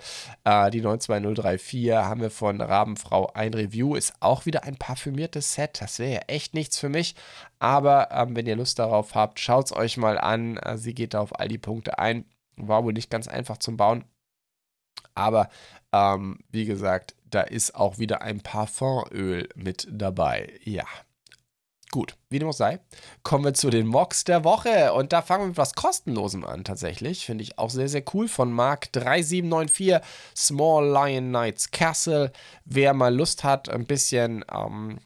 Äh, 0.44 0.72
die 0.72 0.82
92034 0.82 1.92
haben 1.92 2.22
wir 2.22 2.32
von 2.32 2.62
Rabenfrau 2.62 3.32
ein 3.34 3.54
Review. 3.54 3.96
Ist 3.96 4.14
auch 4.20 4.46
wieder 4.46 4.64
ein 4.64 4.78
parfümiertes 4.78 5.54
Set. 5.54 5.82
Das 5.82 6.00
wäre 6.00 6.14
ja 6.14 6.22
echt 6.28 6.54
nichts 6.54 6.78
für 6.78 6.90
mich. 6.90 7.16
Aber 7.60 8.10
ähm, 8.12 8.36
wenn 8.36 8.48
ihr 8.48 8.56
Lust 8.56 8.80
darauf 8.80 9.16
habt, 9.16 9.40
schaut 9.40 9.66
es 9.66 9.76
euch 9.76 9.98
mal 9.98 10.18
an. 10.18 10.58
Äh, 10.58 10.78
sie 10.78 10.94
geht 10.94 11.14
da 11.14 11.20
auf 11.20 11.40
all 11.40 11.48
die 11.48 11.58
Punkte 11.58 12.00
ein. 12.00 12.26
War 12.58 12.84
wohl 12.84 12.94
nicht 12.94 13.10
ganz 13.10 13.28
einfach 13.28 13.58
zum 13.58 13.78
Bauen. 13.78 14.06
Aber 15.14 15.50
ähm, 15.92 16.40
wie 16.52 16.66
gesagt, 16.66 17.16
da 17.26 17.42
ist 17.42 17.76
auch 17.76 17.98
wieder 17.98 18.22
ein 18.22 18.42
Parfumöl 18.42 19.50
mit 19.56 19.88
dabei. 19.92 20.54
Ja. 20.64 20.86
Gut, 21.96 22.18
wie 22.30 22.40
dem 22.40 22.50
auch 22.50 22.54
sei, 22.54 22.82
kommen 23.24 23.46
wir 23.46 23.54
zu 23.54 23.70
den 23.70 23.88
Mocks 23.88 24.26
der 24.26 24.44
Woche. 24.44 24.92
Und 24.92 25.14
da 25.14 25.22
fangen 25.22 25.44
wir 25.44 25.48
mit 25.48 25.58
was 25.58 25.76
Kostenlosem 25.76 26.44
an, 26.44 26.66
tatsächlich. 26.66 27.26
Finde 27.26 27.46
ich 27.46 27.58
auch 27.58 27.70
sehr, 27.70 27.88
sehr 27.88 28.04
cool. 28.14 28.28
Von 28.28 28.52
Mark 28.52 28.92
3794, 28.92 30.06
Small 30.36 30.90
Lion 30.90 31.30
Knights 31.30 31.72
Castle. 31.72 32.34
Wer 32.66 32.94
mal 32.94 33.16
Lust 33.16 33.46
hat, 33.46 33.70
ein 33.70 33.86
bisschen 33.86 34.44
ähm, 34.54 35.00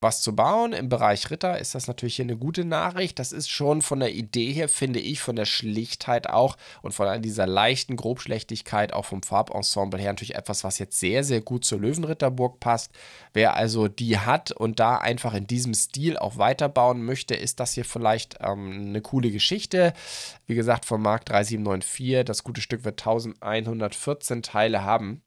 was 0.00 0.22
zu 0.22 0.34
bauen. 0.36 0.72
Im 0.72 0.88
Bereich 0.88 1.30
Ritter 1.30 1.58
ist 1.58 1.74
das 1.74 1.88
natürlich 1.88 2.16
hier 2.16 2.24
eine 2.24 2.36
gute 2.36 2.64
Nachricht. 2.64 3.18
Das 3.18 3.32
ist 3.32 3.48
schon 3.48 3.82
von 3.82 4.00
der 4.00 4.14
Idee 4.14 4.52
her, 4.52 4.68
finde 4.68 5.00
ich, 5.00 5.20
von 5.20 5.34
der 5.34 5.44
Schlichtheit 5.44 6.28
auch 6.28 6.56
und 6.82 6.92
von 6.92 7.20
dieser 7.20 7.46
leichten 7.46 7.96
Grobschlechtigkeit 7.96 8.92
auch 8.92 9.06
vom 9.06 9.22
Farbensemble 9.22 10.00
her 10.00 10.12
natürlich 10.12 10.36
etwas, 10.36 10.62
was 10.62 10.78
jetzt 10.78 11.00
sehr, 11.00 11.24
sehr 11.24 11.40
gut 11.40 11.64
zur 11.64 11.80
Löwenritterburg 11.80 12.60
passt. 12.60 12.92
Wer 13.32 13.54
also 13.54 13.88
die 13.88 14.18
hat 14.18 14.52
und 14.52 14.78
da 14.78 14.98
einfach 14.98 15.34
in 15.34 15.46
diesem 15.46 15.74
Stil 15.74 16.16
auch 16.16 16.38
weiterbauen 16.38 17.02
möchte, 17.04 17.34
ist 17.34 17.58
das 17.58 17.72
hier 17.72 17.84
vielleicht 17.84 18.38
ähm, 18.40 18.86
eine 18.88 19.00
coole 19.00 19.30
Geschichte. 19.32 19.94
Wie 20.46 20.54
gesagt, 20.54 20.84
vom 20.84 21.02
Mark 21.02 21.24
3794, 21.26 22.24
das 22.24 22.44
gute 22.44 22.60
Stück 22.60 22.84
wird 22.84 23.00
1114 23.00 24.42
Teile 24.42 24.84
haben. 24.84 25.22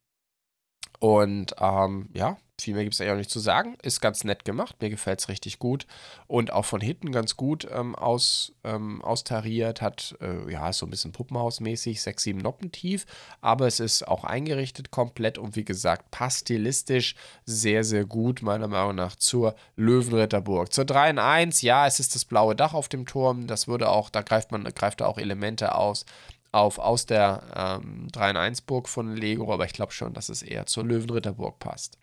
Und 0.99 1.55
ähm, 1.60 2.10
ja, 2.13 2.38
viel 2.63 2.74
mehr 2.74 2.84
gibt 2.84 2.93
es 2.93 3.02
eigentlich 3.02 3.13
auch 3.13 3.17
nicht 3.17 3.30
zu 3.30 3.39
sagen. 3.39 3.78
Ist 3.82 4.02
ganz 4.02 4.24
nett 4.24 4.45
gemacht. 4.45 4.76
Mir 4.82 4.89
gefällt 4.89 5.19
es 5.19 5.30
richtig 5.30 5.60
gut. 5.60 5.86
Und 6.28 6.52
auch 6.52 6.65
von 6.65 6.82
hinten 6.82 7.12
ganz 7.12 7.38
gut 7.38 7.67
ähm, 7.71 7.95
aus, 7.95 8.54
ähm, 8.63 9.02
austariert. 9.02 9.82
Hat, 9.82 10.15
äh, 10.21 10.52
ja, 10.52 10.69
ist 10.69 10.80
so 10.80 10.86
ein 10.86 10.89
bisschen 10.89 11.12
Puppenhausmäßig, 11.12 12.02
6, 12.02 12.24
7 12.24 12.39
Noppen 12.39 12.71
tief. 12.71 13.06
Aber 13.41 13.67
es 13.67 13.80
ist 13.80 14.08
auch 14.08 14.24
eingerichtet 14.24 14.91
komplett. 14.91 15.38
Und 15.38 15.56
wie 15.56 15.65
gesagt, 15.65 16.12
passt 16.12 16.41
stilistisch 16.41 17.15
sehr, 17.45 17.84
sehr 17.84 18.06
gut, 18.06 18.41
meiner 18.41 18.67
Meinung 18.67 18.95
nach, 18.95 19.15
zur 19.15 19.56
Löwenritterburg. 19.76 20.74
Zur 20.74 20.86
3 20.86 21.12
in 21.12 21.19
1, 21.19 21.62
ja, 21.62 21.88
es 21.88 22.00
ist 22.00 22.15
das 22.15 22.26
blaue 22.26 22.56
Dach 22.56 22.74
auf 22.74 22.89
dem 22.89 23.06
Turm. 23.06 23.47
Das 23.47 23.67
würde 23.67 23.89
auch, 23.89 24.10
da 24.10 24.21
greift 24.21 24.52
man, 24.52 24.63
greift 24.63 25.02
da 25.02 25.06
auch 25.06 25.17
Elemente 25.17 25.76
aus 25.76 26.06
auf 26.52 26.80
aus 26.80 27.06
der 27.06 27.43
ähm, 27.56 28.08
3 28.12 28.32
in 28.32 28.38
1 28.38 28.62
Burg 28.62 28.89
von 28.89 29.15
Lego, 29.15 29.52
aber 29.54 29.65
ich 29.65 29.74
glaube 29.74 29.93
schon, 29.93 30.13
dass 30.13 30.30
es 30.30 30.41
eher 30.41 30.65
zur 30.65 30.84
Löwenritterburg 30.84 31.60
passt. 31.60 31.97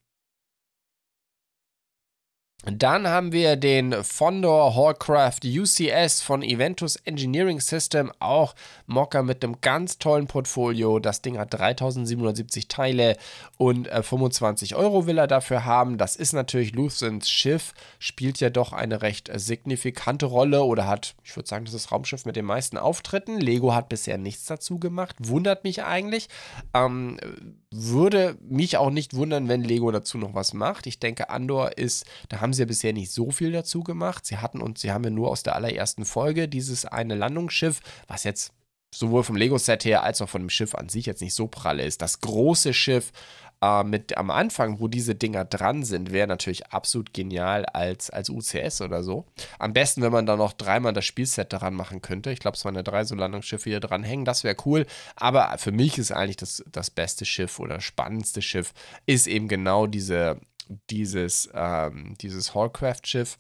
Dann 2.64 3.06
haben 3.06 3.30
wir 3.30 3.54
den 3.54 4.02
Fondor 4.02 4.74
Hallcraft 4.74 5.44
UCS 5.44 6.20
von 6.22 6.42
Eventus 6.42 6.96
Engineering 6.96 7.60
System, 7.60 8.10
auch 8.18 8.56
Mocker 8.88 9.22
mit 9.22 9.44
einem 9.44 9.60
ganz 9.60 9.98
tollen 10.00 10.26
Portfolio. 10.26 10.98
Das 10.98 11.22
Ding 11.22 11.38
hat 11.38 11.54
3770 11.54 12.66
Teile 12.66 13.16
und 13.58 13.86
äh, 13.86 14.02
25 14.02 14.74
Euro 14.74 15.06
will 15.06 15.18
er 15.18 15.28
dafür 15.28 15.64
haben. 15.64 15.98
Das 15.98 16.16
ist 16.16 16.32
natürlich 16.32 16.74
Luthens 16.74 17.30
Schiff, 17.30 17.74
spielt 18.00 18.40
ja 18.40 18.50
doch 18.50 18.72
eine 18.72 19.02
recht 19.02 19.28
äh, 19.28 19.38
signifikante 19.38 20.26
Rolle 20.26 20.64
oder 20.64 20.88
hat, 20.88 21.14
ich 21.22 21.36
würde 21.36 21.48
sagen, 21.48 21.64
das 21.64 21.74
ist 21.74 21.84
das 21.84 21.92
Raumschiff 21.92 22.24
mit 22.26 22.34
den 22.34 22.44
meisten 22.44 22.76
Auftritten. 22.76 23.38
Lego 23.38 23.72
hat 23.72 23.88
bisher 23.88 24.18
nichts 24.18 24.46
dazu 24.46 24.80
gemacht, 24.80 25.14
wundert 25.20 25.62
mich 25.62 25.84
eigentlich. 25.84 26.28
Ähm, 26.74 27.18
würde 27.70 28.36
mich 28.48 28.78
auch 28.78 28.90
nicht 28.90 29.14
wundern, 29.14 29.48
wenn 29.48 29.62
Lego 29.62 29.90
dazu 29.90 30.16
noch 30.16 30.34
was 30.34 30.54
macht. 30.54 30.86
Ich 30.86 30.98
denke, 31.00 31.28
Andor 31.28 31.76
ist, 31.76 32.06
da 32.30 32.40
haben 32.40 32.47
haben 32.48 32.54
sie 32.54 32.62
ja 32.62 32.66
bisher 32.66 32.94
nicht 32.94 33.12
so 33.12 33.30
viel 33.30 33.52
dazu 33.52 33.82
gemacht. 33.82 34.24
Sie 34.24 34.38
hatten 34.38 34.62
und 34.62 34.78
sie 34.78 34.90
haben 34.90 35.04
ja 35.04 35.10
nur 35.10 35.30
aus 35.30 35.42
der 35.42 35.54
allerersten 35.54 36.06
Folge 36.06 36.48
dieses 36.48 36.86
eine 36.86 37.14
Landungsschiff, 37.14 37.80
was 38.06 38.24
jetzt 38.24 38.54
sowohl 38.94 39.22
vom 39.22 39.36
Lego-Set 39.36 39.84
her 39.84 40.02
als 40.02 40.22
auch 40.22 40.30
von 40.30 40.40
dem 40.40 40.48
Schiff 40.48 40.74
an 40.74 40.88
sich 40.88 41.04
jetzt 41.04 41.20
nicht 41.20 41.34
so 41.34 41.46
pralle 41.46 41.84
ist. 41.84 42.00
Das 42.00 42.20
große 42.22 42.72
Schiff 42.72 43.12
äh, 43.60 43.84
mit 43.84 44.16
am 44.16 44.30
Anfang, 44.30 44.80
wo 44.80 44.88
diese 44.88 45.14
Dinger 45.14 45.44
dran 45.44 45.82
sind, 45.82 46.10
wäre 46.10 46.26
natürlich 46.26 46.68
absolut 46.68 47.12
genial 47.12 47.66
als, 47.66 48.08
als 48.08 48.30
UCS 48.30 48.80
oder 48.80 49.02
so. 49.02 49.26
Am 49.58 49.74
besten, 49.74 50.00
wenn 50.00 50.12
man 50.12 50.24
da 50.24 50.36
noch 50.36 50.54
dreimal 50.54 50.94
das 50.94 51.04
Spielset 51.04 51.52
daran 51.52 51.74
machen 51.74 52.00
könnte. 52.00 52.30
Ich 52.30 52.38
glaube, 52.38 52.56
es 52.56 52.64
waren 52.64 52.76
ja 52.76 52.82
drei 52.82 53.04
so 53.04 53.14
Landungsschiffe 53.14 53.68
hier 53.68 53.80
dranhängen. 53.80 54.24
Das 54.24 54.42
wäre 54.42 54.56
cool. 54.64 54.86
Aber 55.16 55.58
für 55.58 55.72
mich 55.72 55.98
ist 55.98 56.12
eigentlich 56.12 56.38
das, 56.38 56.64
das 56.72 56.88
beste 56.88 57.26
Schiff 57.26 57.58
oder 57.58 57.82
spannendste 57.82 58.40
Schiff, 58.40 58.72
ist 59.04 59.26
eben 59.26 59.48
genau 59.48 59.86
diese 59.86 60.40
dieses, 60.90 61.48
ähm, 61.54 62.14
dieses 62.20 62.54
Hallcraft-Schiff. 62.54 63.38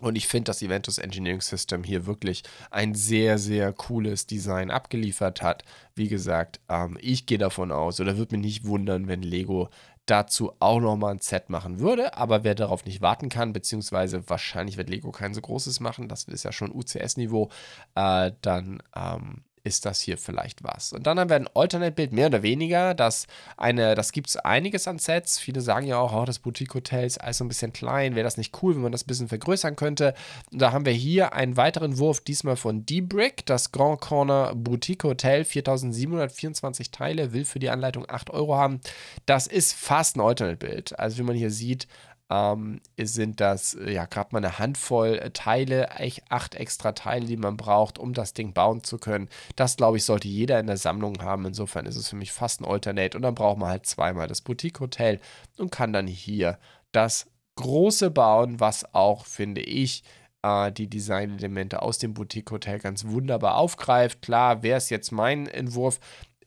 Und 0.00 0.16
ich 0.16 0.28
finde, 0.28 0.44
dass 0.44 0.60
Eventus 0.60 0.98
Engineering 0.98 1.40
System 1.40 1.82
hier 1.82 2.04
wirklich 2.04 2.42
ein 2.70 2.94
sehr, 2.94 3.38
sehr 3.38 3.72
cooles 3.72 4.26
Design 4.26 4.70
abgeliefert 4.70 5.40
hat. 5.40 5.64
Wie 5.94 6.08
gesagt, 6.08 6.60
ähm, 6.68 6.98
ich 7.00 7.24
gehe 7.24 7.38
davon 7.38 7.72
aus, 7.72 7.98
oder 8.00 8.18
würde 8.18 8.36
mich 8.36 8.44
nicht 8.44 8.64
wundern, 8.66 9.08
wenn 9.08 9.22
Lego 9.22 9.70
dazu 10.04 10.52
auch 10.60 10.80
nochmal 10.80 11.14
ein 11.14 11.20
Set 11.20 11.48
machen 11.50 11.80
würde. 11.80 12.14
Aber 12.14 12.44
wer 12.44 12.54
darauf 12.54 12.84
nicht 12.84 13.00
warten 13.00 13.28
kann, 13.30 13.52
beziehungsweise 13.52 14.28
wahrscheinlich 14.28 14.76
wird 14.76 14.90
Lego 14.90 15.10
kein 15.12 15.34
so 15.34 15.40
großes 15.40 15.80
machen, 15.80 16.08
das 16.08 16.24
ist 16.24 16.44
ja 16.44 16.52
schon 16.52 16.72
UCS-Niveau, 16.72 17.50
äh, 17.94 18.32
dann 18.42 18.82
ähm, 18.94 19.44
ist 19.66 19.84
das 19.84 20.00
hier 20.00 20.16
vielleicht 20.16 20.62
was. 20.62 20.92
Und 20.92 21.06
dann 21.08 21.18
haben 21.18 21.28
wir 21.28 21.36
ein 21.36 21.48
Alternate-Bild, 21.52 22.12
mehr 22.12 22.28
oder 22.28 22.42
weniger. 22.42 22.94
Das, 22.94 23.26
das 23.58 24.12
gibt 24.12 24.28
es 24.28 24.36
einiges 24.36 24.86
an 24.86 25.00
Sets. 25.00 25.40
Viele 25.40 25.60
sagen 25.60 25.86
ja 25.86 25.98
auch, 25.98 26.14
oh, 26.14 26.24
das 26.24 26.38
Boutique-Hotel 26.38 27.04
ist 27.04 27.20
alles 27.20 27.38
so 27.38 27.44
ein 27.44 27.48
bisschen 27.48 27.72
klein. 27.72 28.14
Wäre 28.14 28.24
das 28.24 28.36
nicht 28.36 28.62
cool, 28.62 28.76
wenn 28.76 28.82
man 28.82 28.92
das 28.92 29.02
ein 29.02 29.08
bisschen 29.08 29.28
vergrößern 29.28 29.74
könnte? 29.74 30.14
Und 30.52 30.62
da 30.62 30.70
haben 30.70 30.86
wir 30.86 30.92
hier 30.92 31.32
einen 31.32 31.56
weiteren 31.56 31.98
Wurf, 31.98 32.20
diesmal 32.20 32.54
von 32.54 32.86
D-Brick, 32.86 33.44
das 33.44 33.72
Grand 33.72 34.00
Corner 34.00 34.54
Boutique 34.54 35.02
Hotel, 35.02 35.44
4724 35.44 36.92
Teile, 36.92 37.32
will 37.32 37.44
für 37.44 37.58
die 37.58 37.70
Anleitung 37.70 38.08
8 38.08 38.30
Euro 38.30 38.54
haben. 38.54 38.80
Das 39.26 39.48
ist 39.48 39.72
fast 39.72 40.16
ein 40.16 40.20
Alternate-Bild. 40.20 40.96
Also 40.98 41.18
wie 41.18 41.22
man 41.22 41.34
hier 41.34 41.50
sieht, 41.50 41.88
ähm, 42.30 42.80
sind 43.00 43.40
das 43.40 43.74
äh, 43.74 43.92
ja 43.92 44.06
gerade 44.06 44.30
mal 44.32 44.38
eine 44.38 44.58
Handvoll 44.58 45.18
äh, 45.18 45.30
Teile, 45.30 45.88
acht 46.28 46.54
extra 46.54 46.92
Teile, 46.92 47.26
die 47.26 47.36
man 47.36 47.56
braucht, 47.56 47.98
um 47.98 48.14
das 48.14 48.34
Ding 48.34 48.52
bauen 48.52 48.82
zu 48.82 48.98
können. 48.98 49.28
Das, 49.54 49.76
glaube 49.76 49.96
ich, 49.96 50.04
sollte 50.04 50.28
jeder 50.28 50.58
in 50.58 50.66
der 50.66 50.76
Sammlung 50.76 51.22
haben. 51.22 51.46
Insofern 51.46 51.86
ist 51.86 51.96
es 51.96 52.08
für 52.08 52.16
mich 52.16 52.32
fast 52.32 52.60
ein 52.60 52.64
Alternate. 52.64 53.16
Und 53.16 53.22
dann 53.22 53.34
braucht 53.34 53.58
man 53.58 53.68
halt 53.70 53.86
zweimal 53.86 54.26
das 54.26 54.40
Boutique-Hotel 54.40 55.20
und 55.58 55.70
kann 55.70 55.92
dann 55.92 56.06
hier 56.06 56.58
das 56.92 57.30
große 57.56 58.10
bauen, 58.10 58.60
was 58.60 58.94
auch, 58.94 59.24
finde 59.26 59.60
ich, 59.60 60.02
äh, 60.42 60.72
die 60.72 60.88
Designelemente 60.88 61.82
aus 61.82 61.98
dem 61.98 62.14
Boutique-Hotel 62.14 62.80
ganz 62.80 63.06
wunderbar 63.06 63.56
aufgreift. 63.56 64.22
Klar, 64.22 64.62
wäre 64.62 64.78
es 64.78 64.90
jetzt 64.90 65.12
mein 65.12 65.46
Entwurf, 65.46 66.00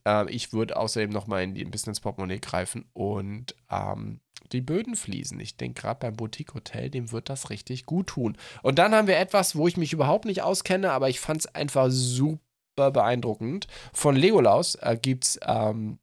äh, 0.10 0.30
ich 0.30 0.54
würde 0.54 0.78
außerdem 0.78 1.10
nochmal 1.10 1.44
in 1.44 1.54
die, 1.54 1.64
ein 1.64 1.72
bisschen 1.72 1.92
ins 1.92 2.00
Portemonnaie 2.00 2.40
greifen 2.40 2.86
und 2.94 3.56
ähm, 3.70 4.20
die 4.52 4.62
Böden 4.62 4.96
fließen. 4.96 5.40
Ich 5.40 5.58
denke, 5.58 5.82
gerade 5.82 6.00
beim 6.00 6.16
Boutique 6.16 6.54
Hotel, 6.54 6.90
dem 6.90 7.12
wird 7.12 7.30
das 7.30 7.50
richtig 7.50 7.86
gut 7.86 8.08
tun. 8.08 8.38
Und 8.64 8.80
dann 8.80 8.96
haben 8.96 9.08
wir 9.08 9.18
etwas, 9.18 9.56
wo 9.56 9.68
ich 9.68 9.78
mich 9.78 9.94
überhaupt 9.94 10.26
nicht 10.26 10.42
auskenne, 10.42 10.92
aber 10.92 11.10
ich 11.10 11.20
fand 11.20 11.42
es 11.42 11.56
einfach 11.56 11.88
super 11.90 12.92
beeindruckend. 12.92 13.68
Von 13.94 14.16
Legolaus 14.16 14.76
äh, 14.76 14.98
gibt 15.00 15.26
es 15.26 15.40
ähm, 15.46 16.00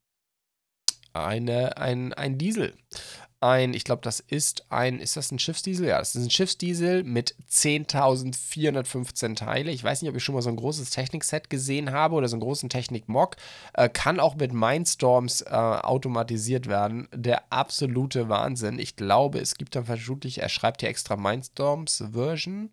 ein, 1.12 2.12
ein 2.12 2.38
Diesel 2.38 2.74
ein, 3.40 3.74
ich 3.74 3.84
glaube, 3.84 4.02
das 4.02 4.20
ist 4.20 4.64
ein, 4.70 4.98
ist 4.98 5.16
das 5.16 5.30
ein 5.30 5.38
Schiffsdiesel? 5.38 5.88
Ja, 5.88 5.98
das 5.98 6.14
ist 6.14 6.24
ein 6.24 6.30
Schiffsdiesel 6.30 7.04
mit 7.04 7.34
10.415 7.50 9.36
Teile. 9.36 9.70
Ich 9.70 9.84
weiß 9.84 10.00
nicht, 10.00 10.10
ob 10.10 10.16
ich 10.16 10.24
schon 10.24 10.34
mal 10.34 10.42
so 10.42 10.48
ein 10.48 10.56
großes 10.56 10.90
Technikset 10.90 11.50
gesehen 11.50 11.92
habe 11.92 12.14
oder 12.14 12.28
so 12.28 12.36
einen 12.36 12.42
großen 12.42 12.68
Technik-Mock. 12.68 13.36
Äh, 13.74 13.88
kann 13.88 14.20
auch 14.20 14.36
mit 14.36 14.52
Mindstorms 14.52 15.42
äh, 15.42 15.50
automatisiert 15.50 16.66
werden. 16.66 17.08
Der 17.14 17.52
absolute 17.52 18.28
Wahnsinn. 18.28 18.78
Ich 18.78 18.96
glaube, 18.96 19.38
es 19.38 19.56
gibt 19.56 19.76
dann 19.76 19.84
vermutlich, 19.84 20.40
er 20.40 20.48
schreibt 20.48 20.80
hier 20.80 20.88
extra 20.88 21.16
Mindstorms-Version. 21.16 22.70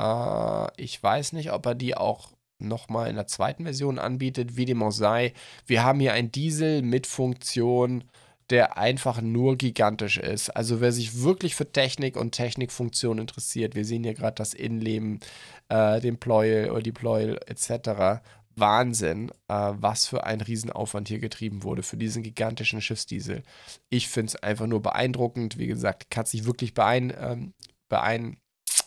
Äh, 0.00 0.82
ich 0.82 1.02
weiß 1.02 1.32
nicht, 1.32 1.52
ob 1.52 1.66
er 1.66 1.74
die 1.74 1.96
auch 1.96 2.30
nochmal 2.60 3.08
in 3.08 3.16
der 3.16 3.26
zweiten 3.26 3.64
Version 3.64 3.98
anbietet, 3.98 4.56
wie 4.56 4.64
dem 4.64 4.82
auch 4.82 4.90
sei. 4.90 5.32
Wir 5.66 5.82
haben 5.82 6.00
hier 6.00 6.12
ein 6.12 6.30
Diesel 6.30 6.82
mit 6.82 7.06
Funktion 7.06 8.04
der 8.50 8.76
einfach 8.76 9.20
nur 9.20 9.56
gigantisch 9.56 10.18
ist. 10.18 10.50
Also 10.50 10.80
wer 10.80 10.92
sich 10.92 11.22
wirklich 11.22 11.54
für 11.54 11.70
Technik 11.70 12.16
und 12.16 12.32
Technikfunktion 12.32 13.18
interessiert, 13.18 13.74
wir 13.74 13.84
sehen 13.84 14.04
hier 14.04 14.14
gerade 14.14 14.34
das 14.34 14.54
Innenleben, 14.54 15.20
äh, 15.68 16.00
den 16.00 16.18
Pleuel 16.18 16.70
oder 16.70 16.82
die 16.82 16.92
Pleuel 16.92 17.38
etc. 17.46 18.20
Wahnsinn, 18.56 19.30
äh, 19.48 19.72
was 19.74 20.06
für 20.06 20.24
ein 20.24 20.40
Riesenaufwand 20.40 21.08
hier 21.08 21.20
getrieben 21.20 21.62
wurde 21.62 21.82
für 21.82 21.96
diesen 21.96 22.22
gigantischen 22.22 22.82
Schiffsdiesel. 22.82 23.42
Ich 23.88 24.08
finde 24.08 24.28
es 24.28 24.36
einfach 24.36 24.66
nur 24.66 24.82
beeindruckend. 24.82 25.56
Wie 25.56 25.68
gesagt, 25.68 26.10
kann 26.10 26.26
sich 26.26 26.44
wirklich 26.44 26.74
beein, 26.74 27.12
ähm, 27.18 27.54
beein, 27.88 28.38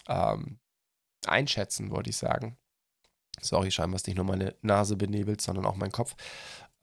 ähm, 0.08 0.60
einschätzen, 1.26 1.91
wollte 1.91 2.10
ich 2.10 2.17
sagen. 2.17 2.57
Sorry, 3.41 3.72
scheinbar 3.72 3.95
ist 3.95 4.07
nicht 4.07 4.16
nur 4.16 4.26
meine 4.26 4.55
Nase 4.61 4.95
benebelt, 4.95 5.41
sondern 5.41 5.66
auch 5.66 5.76
mein 5.76 5.91
Kopf. 5.91 6.16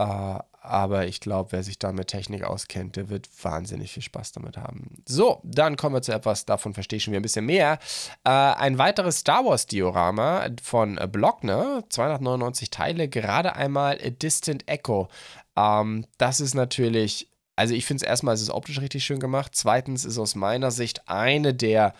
Äh, 0.01 0.39
aber 0.63 1.07
ich 1.07 1.21
glaube, 1.21 1.53
wer 1.53 1.63
sich 1.63 1.79
da 1.79 1.93
mit 1.93 2.09
Technik 2.09 2.45
auskennt, 2.45 2.97
der 2.97 3.09
wird 3.09 3.29
wahnsinnig 3.43 3.93
viel 3.93 4.03
Spaß 4.03 4.33
damit 4.33 4.57
haben. 4.57 5.03
So, 5.07 5.41
dann 5.43 5.77
kommen 5.77 5.95
wir 5.95 6.03
zu 6.03 6.13
etwas, 6.13 6.45
davon 6.45 6.75
verstehe 6.75 6.99
ich 6.99 7.05
schon 7.05 7.13
wieder 7.13 7.21
ein 7.21 7.23
bisschen 7.23 7.47
mehr. 7.47 7.79
Äh, 8.25 8.31
ein 8.31 8.79
weiteres 8.79 9.19
Star 9.19 9.45
Wars-Diorama 9.45 10.49
von 10.63 10.99
Blockner, 11.11 11.85
299 11.89 12.71
Teile, 12.71 13.09
gerade 13.09 13.57
einmal 13.57 13.99
A 14.05 14.11
Distant 14.11 14.69
Echo. 14.69 15.09
Ähm, 15.57 16.07
das 16.19 16.41
ist 16.41 16.55
natürlich 16.55 17.29
also 17.57 17.75
ich 17.75 17.85
finde 17.85 18.03
es 18.03 18.09
erstmal, 18.09 18.35
es 18.35 18.41
ist 18.41 18.49
optisch 18.49 18.81
richtig 18.81 19.05
schön 19.05 19.21
gemacht. 19.21 19.53
Zweitens 19.55 20.07
ist 20.07 20.17
aus 20.17 20.35
meiner 20.35 20.71
Sicht 20.71 21.07
eine 21.11 21.53
der 21.53 21.93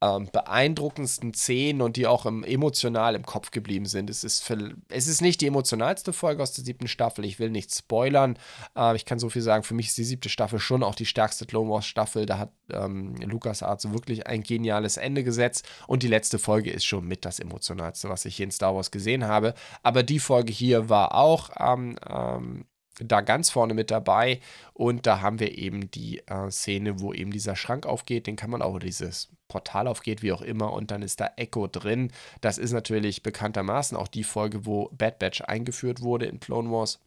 ähm, 0.00 0.28
beeindruckendsten 0.32 1.34
Szenen 1.34 1.82
und 1.82 1.96
die 1.96 2.06
auch 2.06 2.24
im, 2.24 2.44
emotional 2.44 3.14
im 3.14 3.26
Kopf 3.26 3.50
geblieben 3.50 3.86
sind. 3.86 4.10
Es 4.10 4.22
ist, 4.22 4.44
für, 4.44 4.74
es 4.88 5.08
ist 5.08 5.20
nicht 5.20 5.40
die 5.40 5.46
emotionalste 5.46 6.12
Folge 6.12 6.42
aus 6.42 6.52
der 6.52 6.64
siebten 6.64 6.88
Staffel. 6.88 7.24
Ich 7.24 7.38
will 7.38 7.50
nicht 7.50 7.74
spoilern. 7.74 8.38
Äh, 8.76 8.94
ich 8.96 9.04
kann 9.04 9.18
so 9.18 9.28
viel 9.28 9.42
sagen. 9.42 9.64
Für 9.64 9.74
mich 9.74 9.88
ist 9.88 9.98
die 9.98 10.04
siebte 10.04 10.28
Staffel 10.28 10.60
schon 10.60 10.82
auch 10.82 10.94
die 10.94 11.06
stärkste 11.06 11.46
Clone 11.46 11.70
Wars 11.70 11.86
Staffel. 11.86 12.26
Da 12.26 12.38
hat 12.38 12.52
ähm, 12.70 13.16
Lukas 13.16 13.62
Arzt 13.62 13.92
wirklich 13.92 14.26
ein 14.26 14.42
geniales 14.42 14.96
Ende 14.96 15.24
gesetzt. 15.24 15.68
Und 15.86 16.02
die 16.02 16.08
letzte 16.08 16.38
Folge 16.38 16.70
ist 16.70 16.84
schon 16.84 17.06
mit 17.06 17.24
das 17.24 17.40
emotionalste, 17.40 18.08
was 18.08 18.24
ich 18.24 18.36
hier 18.36 18.44
in 18.44 18.52
Star 18.52 18.74
Wars 18.74 18.90
gesehen 18.90 19.26
habe. 19.26 19.54
Aber 19.82 20.02
die 20.02 20.20
Folge 20.20 20.52
hier 20.52 20.88
war 20.88 21.14
auch 21.14 21.50
ähm, 21.58 21.96
ähm 22.08 22.64
da 23.00 23.20
ganz 23.20 23.50
vorne 23.50 23.74
mit 23.74 23.90
dabei. 23.90 24.40
Und 24.72 25.06
da 25.06 25.20
haben 25.20 25.38
wir 25.38 25.56
eben 25.56 25.90
die 25.90 26.18
äh, 26.26 26.50
Szene, 26.50 27.00
wo 27.00 27.12
eben 27.12 27.30
dieser 27.30 27.56
Schrank 27.56 27.86
aufgeht. 27.86 28.26
Den 28.26 28.36
kann 28.36 28.50
man 28.50 28.60
auch, 28.60 28.78
dieses 28.78 29.28
Portal 29.48 29.88
aufgeht, 29.88 30.22
wie 30.22 30.32
auch 30.32 30.42
immer. 30.42 30.72
Und 30.72 30.90
dann 30.90 31.02
ist 31.02 31.20
da 31.20 31.30
Echo 31.36 31.66
drin. 31.66 32.12
Das 32.40 32.58
ist 32.58 32.72
natürlich 32.72 33.22
bekanntermaßen 33.22 33.96
auch 33.96 34.08
die 34.08 34.24
Folge, 34.24 34.66
wo 34.66 34.90
Bad 34.92 35.18
Batch 35.18 35.42
eingeführt 35.42 36.02
wurde 36.02 36.26
in 36.26 36.40
Clone 36.40 36.70
Wars. 36.70 37.00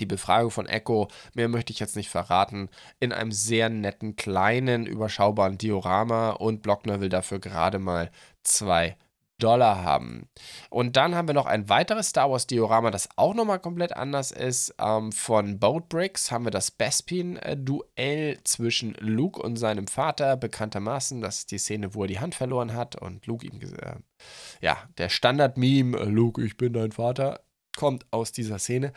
Die 0.00 0.06
Befragung 0.06 0.50
von 0.50 0.66
Echo, 0.66 1.08
mehr 1.34 1.48
möchte 1.48 1.72
ich 1.72 1.78
jetzt 1.78 1.94
nicht 1.94 2.08
verraten, 2.08 2.68
in 3.00 3.12
einem 3.12 3.30
sehr 3.30 3.68
netten, 3.68 4.16
kleinen, 4.16 4.86
überschaubaren 4.86 5.58
Diorama 5.58 6.30
und 6.30 6.62
Blockner 6.62 7.00
will 7.00 7.10
dafür 7.10 7.38
gerade 7.38 7.78
mal 7.78 8.10
zwei 8.42 8.96
Dollar 9.38 9.82
haben. 9.82 10.28
Und 10.70 10.96
dann 10.96 11.14
haben 11.14 11.28
wir 11.28 11.34
noch 11.34 11.46
ein 11.46 11.68
weiteres 11.68 12.08
Star 12.08 12.30
Wars 12.30 12.46
Diorama, 12.46 12.90
das 12.90 13.08
auch 13.16 13.34
nochmal 13.34 13.58
komplett 13.58 13.96
anders 13.96 14.30
ist. 14.30 14.74
Ähm, 14.78 15.12
von 15.12 15.58
Boat 15.58 15.88
Bricks 15.88 16.30
haben 16.30 16.44
wir 16.44 16.50
das 16.50 16.70
Bespin-Duell 16.70 18.38
zwischen 18.44 18.94
Luke 19.00 19.40
und 19.40 19.56
seinem 19.56 19.86
Vater, 19.86 20.36
bekanntermaßen. 20.36 21.20
Das 21.20 21.38
ist 21.38 21.50
die 21.50 21.58
Szene, 21.58 21.94
wo 21.94 22.02
er 22.02 22.08
die 22.08 22.20
Hand 22.20 22.34
verloren 22.34 22.74
hat 22.74 22.96
und 22.96 23.26
Luke 23.26 23.46
ihm, 23.46 23.60
äh, 23.60 23.96
ja, 24.60 24.76
der 24.98 25.08
Standard-Meme, 25.08 26.04
Luke, 26.04 26.42
ich 26.42 26.56
bin 26.56 26.72
dein 26.72 26.92
Vater, 26.92 27.40
kommt 27.76 28.06
aus 28.10 28.32
dieser 28.32 28.58
Szene. 28.58 28.92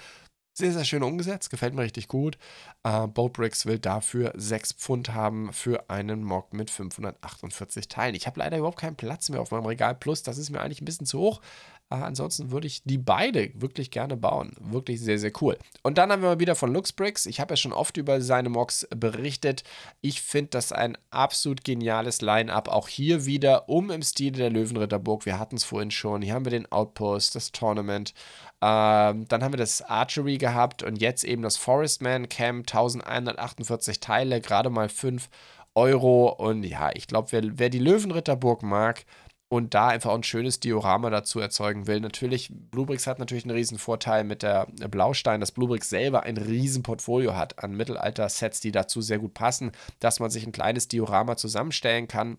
Sehr, 0.57 0.71
sehr 0.71 0.85
schön 0.85 1.03
umgesetzt, 1.03 1.51
gefällt 1.51 1.75
mir 1.75 1.83
richtig 1.83 2.07
gut. 2.07 2.39
Äh, 2.81 3.05
Boatbricks 3.05 3.67
will 3.67 3.77
dafür 3.77 4.33
6 4.35 4.73
Pfund 4.73 5.13
haben 5.13 5.53
für 5.53 5.87
einen 5.91 6.23
Mock 6.23 6.51
mit 6.51 6.71
548 6.71 7.87
Teilen. 7.87 8.15
Ich 8.15 8.25
habe 8.25 8.39
leider 8.39 8.57
überhaupt 8.57 8.79
keinen 8.79 8.95
Platz 8.95 9.29
mehr 9.29 9.39
auf 9.39 9.51
meinem 9.51 9.67
Regal 9.67 9.93
Plus, 9.93 10.23
das 10.23 10.39
ist 10.39 10.49
mir 10.49 10.59
eigentlich 10.59 10.81
ein 10.81 10.85
bisschen 10.85 11.05
zu 11.05 11.19
hoch. 11.19 11.41
Äh, 11.89 11.95
ansonsten 11.95 12.51
würde 12.51 12.67
ich 12.67 12.83
die 12.83 12.97
beide 12.97 13.51
wirklich 13.53 13.91
gerne 13.91 14.17
bauen. 14.17 14.53
Wirklich 14.59 14.99
sehr, 14.99 15.19
sehr 15.19 15.31
cool. 15.41 15.57
Und 15.83 15.97
dann 15.97 16.11
haben 16.11 16.21
wir 16.21 16.29
mal 16.29 16.39
wieder 16.39 16.55
von 16.55 16.73
Luxbricks. 16.73 17.27
Ich 17.27 17.39
habe 17.39 17.53
ja 17.53 17.57
schon 17.57 17.71
oft 17.71 17.95
über 17.97 18.19
seine 18.21 18.49
Mocks 18.49 18.87
berichtet. 18.95 19.63
Ich 20.01 20.21
finde 20.21 20.49
das 20.49 20.71
ein 20.71 20.97
absolut 21.11 21.63
geniales 21.63 22.21
Line-Up. 22.21 22.67
Auch 22.67 22.87
hier 22.87 23.25
wieder 23.25 23.69
um 23.69 23.89
im 23.89 24.01
Stil 24.01 24.31
der 24.33 24.49
Löwenritterburg. 24.49 25.25
Wir 25.25 25.39
hatten 25.39 25.55
es 25.55 25.63
vorhin 25.63 25.91
schon. 25.91 26.21
Hier 26.21 26.33
haben 26.33 26.45
wir 26.45 26.51
den 26.51 26.71
Outpost, 26.71 27.35
das 27.35 27.51
Tournament. 27.51 28.13
Ähm, 28.61 29.27
dann 29.27 29.43
haben 29.43 29.53
wir 29.53 29.57
das 29.57 29.81
Archery 29.81 30.37
gehabt 30.37 30.83
und 30.83 30.99
jetzt 31.01 31.23
eben 31.23 31.43
das 31.43 31.57
Forestman 31.57 32.29
Camp. 32.29 32.67
1148 32.67 33.99
Teile, 33.99 34.41
gerade 34.41 34.69
mal 34.69 34.89
5 34.89 35.29
Euro. 35.75 36.29
Und 36.29 36.63
ja, 36.63 36.89
ich 36.93 37.07
glaube, 37.07 37.31
wer, 37.31 37.43
wer 37.59 37.69
die 37.69 37.79
Löwenritterburg 37.79 38.63
mag, 38.63 39.05
und 39.49 39.73
da 39.73 39.87
einfach 39.87 40.11
auch 40.11 40.15
ein 40.15 40.23
schönes 40.23 40.59
Diorama 40.59 41.09
dazu 41.09 41.39
erzeugen 41.39 41.87
will. 41.87 42.01
Natürlich, 42.01 42.49
Bluebricks 42.51 43.07
hat 43.07 43.19
natürlich 43.19 43.45
einen 43.45 43.55
riesen 43.55 43.77
Vorteil 43.77 44.23
mit 44.23 44.43
der 44.43 44.67
Blaustein, 44.89 45.39
dass 45.39 45.53
Bluebricks 45.53 45.89
selber 45.89 46.23
ein 46.23 46.37
riesen 46.37 46.83
Portfolio 46.83 47.35
hat 47.35 47.63
an 47.63 47.75
Mittelalter-Sets, 47.75 48.59
die 48.59 48.71
dazu 48.71 49.01
sehr 49.01 49.19
gut 49.19 49.33
passen, 49.33 49.71
dass 49.99 50.19
man 50.19 50.29
sich 50.29 50.45
ein 50.45 50.51
kleines 50.51 50.89
Diorama 50.89 51.37
zusammenstellen 51.37 52.07
kann 52.07 52.37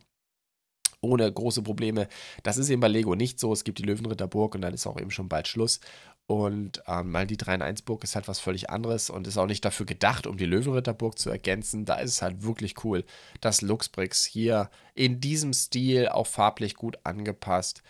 ohne 1.01 1.31
große 1.33 1.63
Probleme. 1.63 2.09
Das 2.43 2.57
ist 2.57 2.71
eben 2.71 2.81
bei 2.81 2.89
Lego 2.89 3.15
nicht 3.15 3.39
so. 3.39 3.53
Es 3.53 3.65
gibt 3.65 3.79
die 3.79 3.85
Löwenritterburg 3.85 4.55
und 4.55 4.63
dann 4.63 4.75
ist 4.75 4.87
auch 4.87 5.01
eben 5.01 5.11
schon 5.11 5.29
bald 5.29 5.49
Schluss. 5.49 5.81
Und 6.27 6.83
ähm, 6.87 7.13
weil 7.15 7.27
die 7.27 7.39
3 7.39 7.55
in 7.55 7.63
1 7.63 7.83
Burg 7.83 8.05
ist 8.05 8.15
halt 8.15 8.29
was 8.29 8.39
völlig 8.39 8.69
anderes 8.69 9.09
und 9.09 9.27
ist 9.27 9.39
auch 9.39 9.47
nicht 9.47 9.65
dafür 9.65 9.87
gedacht, 9.87 10.27
um 10.27 10.37
die 10.37 10.45
Löwenritterburg 10.45 11.19
zu 11.19 11.31
ergänzen. 11.31 11.87
Da 11.87 11.97
ist 11.97 12.11
es 12.11 12.23
halt 12.23 12.43
wirklich 12.43 12.85
cool, 12.85 13.05
dass 13.41 13.63
Luxbricks 13.63 14.27
hier 14.27 14.69
in 14.95 15.21
diesem 15.21 15.55
Stil 15.55 16.09
auch 16.09 16.27
farblich 16.27 16.75
gut 16.75 16.99
angepasst 17.05 17.83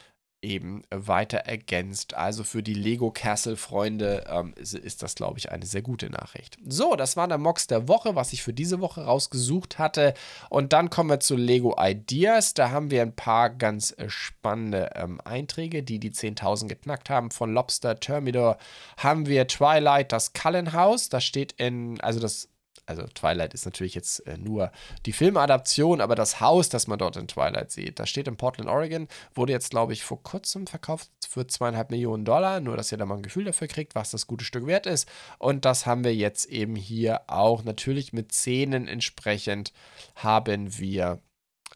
eben 0.43 0.82
weiter 0.91 1.39
ergänzt. 1.39 2.14
Also 2.14 2.45
für 2.45 2.62
die 2.62 2.74
Lego 2.74 3.11
Castle 3.11 3.57
Freunde 3.57 4.24
ähm, 4.28 4.55
ist, 4.57 4.74
ist, 4.74 5.03
das, 5.03 5.14
glaube 5.14 5.39
ich, 5.39 5.51
eine 5.51 5.66
sehr 5.66 5.82
gute 5.82 6.11
Nachricht. 6.11 6.59
So, 6.66 6.95
das 6.97 7.16
war 7.16 7.26
der 7.26 7.39
Mox 7.39 7.66
der 7.66 7.89
Woche, 7.89 8.14
was 8.14 8.32
ich 8.32 8.43
für 8.43 8.53
diese 8.53 8.80
Woche 8.80 9.05
rausgesucht 9.05 9.78
hatte. 9.78 10.14
Und 10.49 10.72
dann 10.72 10.91
kommen 10.91 11.11
wir 11.11 11.20
zu 11.20 11.36
Lego 11.36 11.76
Ideas. 11.78 12.55
Da 12.55 12.70
haben 12.70 12.91
wir 12.91 13.03
ein 13.03 13.16
paar 13.16 13.51
ganz 13.51 13.93
äh, 13.99 14.09
spannende 14.09 14.91
ähm, 14.95 15.20
Einträge, 15.24 15.82
die 15.82 15.99
die 15.99 16.12
10.000 16.12 16.68
geknackt 16.68 17.11
haben. 17.11 17.30
Von 17.30 17.53
Lobster 17.53 17.99
Thermidor 17.99 18.59
haben 18.97 19.26
wir 19.26 19.49
Twilight, 19.49 20.12
das 20.12 20.32
Cullenhaus. 20.32 21.09
Das 21.09 21.24
steht 21.24 21.53
in, 21.53 22.01
also 22.01 22.20
das 22.20 22.49
also 22.89 23.03
Twilight 23.03 23.53
ist 23.53 23.66
natürlich 23.66 23.95
jetzt 23.95 24.26
äh, 24.26 24.39
nur 24.39 24.72
die 25.05 25.12
Filmadaption, 25.12 26.01
aber 26.01 26.14
das 26.14 26.41
Haus, 26.41 26.70
das 26.70 26.86
man 26.86 26.99
dort 26.99 27.16
in 27.16 27.28
Twilight 27.28 27.70
sieht, 27.70 27.99
das 27.99 28.09
steht 28.09 28.28
in 28.28 28.36
Portland, 28.36 28.70
Oregon, 28.70 29.09
wurde 29.34 29.53
jetzt, 29.53 29.70
glaube 29.70 29.93
ich, 29.93 30.05
vor 30.05 30.22
kurzem 30.22 30.66
verkauft 30.66 31.11
für 31.28 31.47
zweieinhalb 31.47 31.91
Millionen 31.91 32.24
Dollar, 32.24 32.61
nur 32.61 32.76
dass 32.76 32.91
ihr 32.91 32.99
da 32.99 33.05
mal 33.05 33.16
ein 33.16 33.22
Gefühl 33.22 33.45
dafür 33.45 33.68
kriegt, 33.68 33.95
was 33.95 34.11
das 34.11 34.26
gute 34.26 34.45
Stück 34.45 34.66
wert 34.66 34.86
ist. 34.86 35.07
Und 35.39 35.66
das 35.66 35.84
haben 35.84 36.03
wir 36.03 36.14
jetzt 36.14 36.47
eben 36.47 36.76
hier 36.76 37.20
auch 37.26 37.62
natürlich 37.62 38.12
mit 38.14 38.32
Szenen 38.32 38.89
entsprechend 38.89 39.72
haben 40.16 40.78
wir 40.78 41.20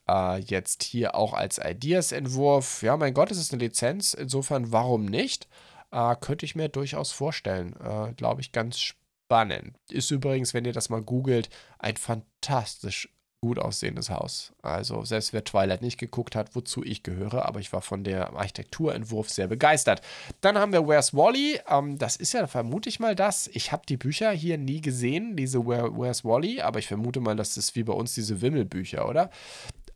äh, 0.09 0.39
jetzt 0.39 0.83
hier 0.83 1.15
auch 1.15 1.35
als 1.35 1.61
Ideas-Entwurf. 1.63 2.83
Ja, 2.83 2.97
mein 2.97 3.13
Gott, 3.13 3.31
es 3.31 3.39
ist 3.39 3.53
eine 3.53 3.63
Lizenz, 3.63 4.15
insofern 4.15 4.73
warum 4.73 5.05
nicht? 5.05 5.47
Äh, 5.91 6.17
könnte 6.21 6.47
ich 6.47 6.55
mir 6.55 6.69
durchaus 6.71 7.13
vorstellen. 7.13 7.77
Äh, 7.81 8.15
glaube 8.15 8.41
ich, 8.41 8.53
ganz 8.53 8.81
spannend 8.81 9.02
spannend. 9.33 9.79
Ist 9.91 10.11
übrigens, 10.11 10.53
wenn 10.53 10.67
ihr 10.67 10.75
das 10.75 10.91
mal 10.91 11.01
googelt, 11.01 11.49
ein 11.79 11.97
fantastisch 11.97 13.09
gut 13.41 13.59
aussehendes 13.59 14.11
Haus. 14.11 14.53
Also 14.63 15.05
selbst 15.05 15.33
wer 15.33 15.43
Twilight 15.43 15.81
nicht 15.81 15.99
geguckt 15.99 16.37
hat, 16.37 16.55
wozu 16.55 16.85
ich 16.85 17.03
gehöre, 17.03 17.47
aber 17.47 17.59
ich 17.59 17.73
war 17.73 17.81
von 17.81 18.05
der 18.05 18.35
Architekturentwurf 18.35 19.31
sehr 19.31 19.49
begeistert. 19.49 20.03
Dann 20.43 20.59
haben 20.59 20.73
wir 20.73 20.87
Where's 20.87 21.15
Wally. 21.15 21.59
Ähm, 21.67 21.97
das 21.99 22.17
ist 22.17 22.35
ja 22.35 22.47
vermute 22.47 22.91
ich 22.91 23.01
mal 23.01 23.17
das. 23.17 23.49
Ich 23.49 23.73
habe 23.73 23.83
die 23.89 23.97
Bücher 23.97 24.31
hier 24.31 24.59
nie 24.59 24.83
gesehen, 24.83 25.35
diese 25.35 25.67
Where, 25.67 25.91
Where's 25.97 26.25
Wally, 26.25 26.61
aber 26.61 26.79
ich 26.79 26.87
vermute 26.87 27.21
mal, 27.21 27.35
das 27.35 27.57
ist 27.57 27.75
wie 27.75 27.85
bei 27.85 27.95
uns 27.95 28.15
diese 28.15 28.43
Wimmelbücher, 28.43 29.09
oder? 29.09 29.31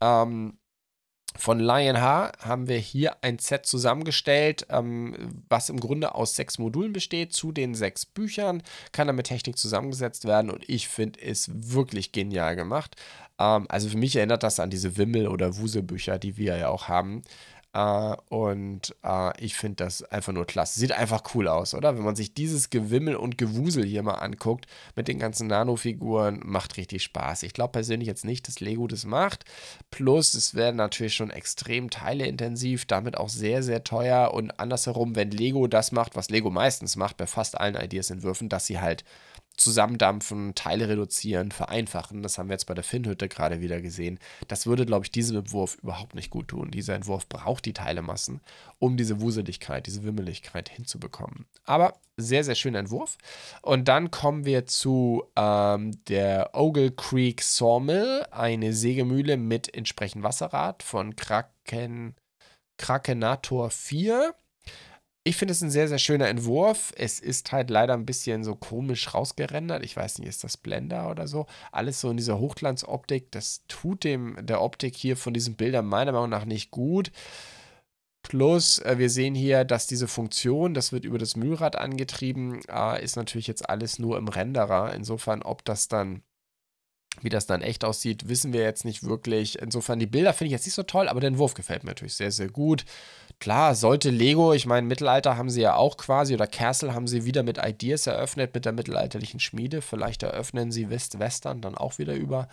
Ähm, 0.00 0.58
von 1.38 1.60
Lionheart 1.60 2.44
haben 2.44 2.68
wir 2.68 2.78
hier 2.78 3.16
ein 3.22 3.38
Set 3.38 3.66
zusammengestellt, 3.66 4.66
ähm, 4.70 5.42
was 5.48 5.68
im 5.68 5.80
Grunde 5.80 6.14
aus 6.14 6.36
sechs 6.36 6.58
Modulen 6.58 6.92
besteht. 6.92 7.32
Zu 7.32 7.52
den 7.52 7.74
sechs 7.74 8.06
Büchern 8.06 8.62
kann 8.92 9.08
er 9.08 9.14
mit 9.14 9.26
Technik 9.26 9.58
zusammengesetzt 9.58 10.24
werden 10.24 10.50
und 10.50 10.68
ich 10.68 10.88
finde 10.88 11.20
es 11.20 11.50
wirklich 11.52 12.12
genial 12.12 12.56
gemacht. 12.56 12.96
Ähm, 13.38 13.66
also 13.68 13.88
für 13.88 13.98
mich 13.98 14.16
erinnert 14.16 14.42
das 14.42 14.60
an 14.60 14.70
diese 14.70 14.96
Wimmel- 14.96 15.28
oder 15.28 15.56
Wuse-Bücher, 15.56 16.18
die 16.18 16.36
wir 16.36 16.56
ja 16.56 16.68
auch 16.68 16.88
haben. 16.88 17.22
Uh, 17.76 18.16
und 18.30 18.94
uh, 19.04 19.32
ich 19.38 19.54
finde 19.54 19.84
das 19.84 20.02
einfach 20.04 20.32
nur 20.32 20.46
klasse. 20.46 20.80
Sieht 20.80 20.92
einfach 20.92 21.34
cool 21.34 21.46
aus, 21.46 21.74
oder? 21.74 21.94
Wenn 21.94 22.04
man 22.04 22.16
sich 22.16 22.32
dieses 22.32 22.70
Gewimmel 22.70 23.16
und 23.16 23.36
Gewusel 23.36 23.84
hier 23.84 24.02
mal 24.02 24.14
anguckt 24.14 24.66
mit 24.94 25.08
den 25.08 25.18
ganzen 25.18 25.48
Nano-Figuren, 25.48 26.40
macht 26.42 26.78
richtig 26.78 27.02
Spaß. 27.02 27.42
Ich 27.42 27.52
glaube 27.52 27.72
persönlich 27.72 28.06
jetzt 28.08 28.24
nicht, 28.24 28.48
dass 28.48 28.60
Lego 28.60 28.86
das 28.86 29.04
macht. 29.04 29.44
Plus, 29.90 30.32
es 30.32 30.54
werden 30.54 30.76
natürlich 30.76 31.12
schon 31.12 31.28
extrem 31.28 31.90
teileintensiv, 31.90 32.86
damit 32.86 33.18
auch 33.18 33.28
sehr, 33.28 33.62
sehr 33.62 33.84
teuer. 33.84 34.32
Und 34.32 34.58
andersherum, 34.58 35.14
wenn 35.14 35.30
Lego 35.30 35.66
das 35.66 35.92
macht, 35.92 36.16
was 36.16 36.30
Lego 36.30 36.48
meistens 36.48 36.96
macht 36.96 37.18
bei 37.18 37.26
fast 37.26 37.60
allen 37.60 37.76
Ideas-Entwürfen, 37.76 38.48
dass 38.48 38.64
sie 38.64 38.80
halt 38.80 39.04
zusammendampfen, 39.56 40.54
Teile 40.54 40.88
reduzieren, 40.88 41.50
vereinfachen. 41.50 42.22
Das 42.22 42.38
haben 42.38 42.48
wir 42.48 42.54
jetzt 42.54 42.66
bei 42.66 42.74
der 42.74 42.84
Finnhütte 42.84 43.28
gerade 43.28 43.60
wieder 43.60 43.80
gesehen. 43.80 44.18
Das 44.48 44.66
würde, 44.66 44.86
glaube 44.86 45.04
ich, 45.04 45.10
diesem 45.10 45.38
Entwurf 45.38 45.76
überhaupt 45.82 46.14
nicht 46.14 46.30
gut 46.30 46.48
tun. 46.48 46.70
Dieser 46.70 46.94
Entwurf 46.94 47.28
braucht 47.28 47.64
die 47.64 47.72
Teilemassen, 47.72 48.40
um 48.78 48.96
diese 48.96 49.20
Wuseligkeit, 49.20 49.86
diese 49.86 50.04
Wimmeligkeit 50.04 50.68
hinzubekommen. 50.68 51.46
Aber 51.64 51.94
sehr, 52.16 52.44
sehr 52.44 52.54
schöner 52.54 52.78
Entwurf. 52.78 53.18
Und 53.62 53.88
dann 53.88 54.10
kommen 54.10 54.44
wir 54.44 54.66
zu 54.66 55.24
ähm, 55.36 55.92
der 56.06 56.50
Ogle 56.54 56.90
Creek 56.92 57.42
Sawmill, 57.42 58.26
eine 58.30 58.72
Sägemühle 58.72 59.36
mit 59.36 59.74
entsprechend 59.74 60.22
Wasserrad 60.22 60.82
von 60.82 61.16
Kraken, 61.16 62.14
Krakenator 62.78 63.70
4. 63.70 64.34
Ich 65.26 65.36
finde 65.36 65.50
es 65.50 65.60
ein 65.60 65.72
sehr, 65.72 65.88
sehr 65.88 65.98
schöner 65.98 66.28
Entwurf. 66.28 66.92
Es 66.96 67.18
ist 67.18 67.50
halt 67.50 67.68
leider 67.68 67.94
ein 67.94 68.06
bisschen 68.06 68.44
so 68.44 68.54
komisch 68.54 69.12
rausgerendert. 69.12 69.84
Ich 69.84 69.96
weiß 69.96 70.20
nicht, 70.20 70.28
ist 70.28 70.44
das 70.44 70.56
Blender 70.56 71.10
oder 71.10 71.26
so? 71.26 71.46
Alles 71.72 72.00
so 72.00 72.10
in 72.10 72.16
dieser 72.16 72.38
Hochglanzoptik. 72.38 73.32
Das 73.32 73.64
tut 73.66 74.04
dem 74.04 74.36
der 74.40 74.62
Optik 74.62 74.94
hier 74.94 75.16
von 75.16 75.34
diesen 75.34 75.56
Bildern 75.56 75.86
meiner 75.86 76.12
Meinung 76.12 76.30
nach 76.30 76.44
nicht 76.44 76.70
gut. 76.70 77.10
Plus, 78.22 78.78
äh, 78.78 78.98
wir 78.98 79.10
sehen 79.10 79.34
hier, 79.34 79.64
dass 79.64 79.88
diese 79.88 80.06
Funktion, 80.06 80.74
das 80.74 80.92
wird 80.92 81.04
über 81.04 81.18
das 81.18 81.34
Mühlrad 81.34 81.74
angetrieben, 81.74 82.60
äh, 82.68 83.02
ist 83.02 83.16
natürlich 83.16 83.48
jetzt 83.48 83.68
alles 83.68 83.98
nur 83.98 84.18
im 84.18 84.28
Renderer. 84.28 84.94
Insofern, 84.94 85.42
ob 85.42 85.64
das 85.64 85.88
dann 85.88 86.22
wie 87.22 87.28
das 87.28 87.46
dann 87.46 87.62
echt 87.62 87.84
aussieht, 87.84 88.28
wissen 88.28 88.52
wir 88.52 88.62
jetzt 88.62 88.84
nicht 88.84 89.02
wirklich. 89.04 89.58
Insofern, 89.58 89.98
die 89.98 90.06
Bilder 90.06 90.32
finde 90.32 90.46
ich 90.48 90.52
jetzt 90.52 90.66
nicht 90.66 90.74
so 90.74 90.82
toll, 90.82 91.08
aber 91.08 91.20
der 91.20 91.28
Entwurf 91.28 91.54
gefällt 91.54 91.84
mir 91.84 91.90
natürlich 91.90 92.14
sehr, 92.14 92.30
sehr 92.30 92.48
gut. 92.48 92.84
Klar, 93.38 93.74
sollte 93.74 94.10
Lego, 94.10 94.52
ich 94.52 94.66
meine, 94.66 94.86
Mittelalter 94.86 95.36
haben 95.36 95.50
sie 95.50 95.60
ja 95.60 95.74
auch 95.74 95.96
quasi, 95.96 96.34
oder 96.34 96.46
Castle 96.46 96.94
haben 96.94 97.06
sie 97.06 97.24
wieder 97.26 97.42
mit 97.42 97.58
Ideas 97.62 98.06
eröffnet, 98.06 98.54
mit 98.54 98.64
der 98.64 98.72
mittelalterlichen 98.72 99.40
Schmiede. 99.40 99.82
Vielleicht 99.82 100.22
eröffnen 100.22 100.72
sie 100.72 100.88
West 100.88 101.18
Western 101.18 101.60
dann 101.60 101.74
auch 101.74 101.98
wieder 101.98 102.14
über 102.14 102.48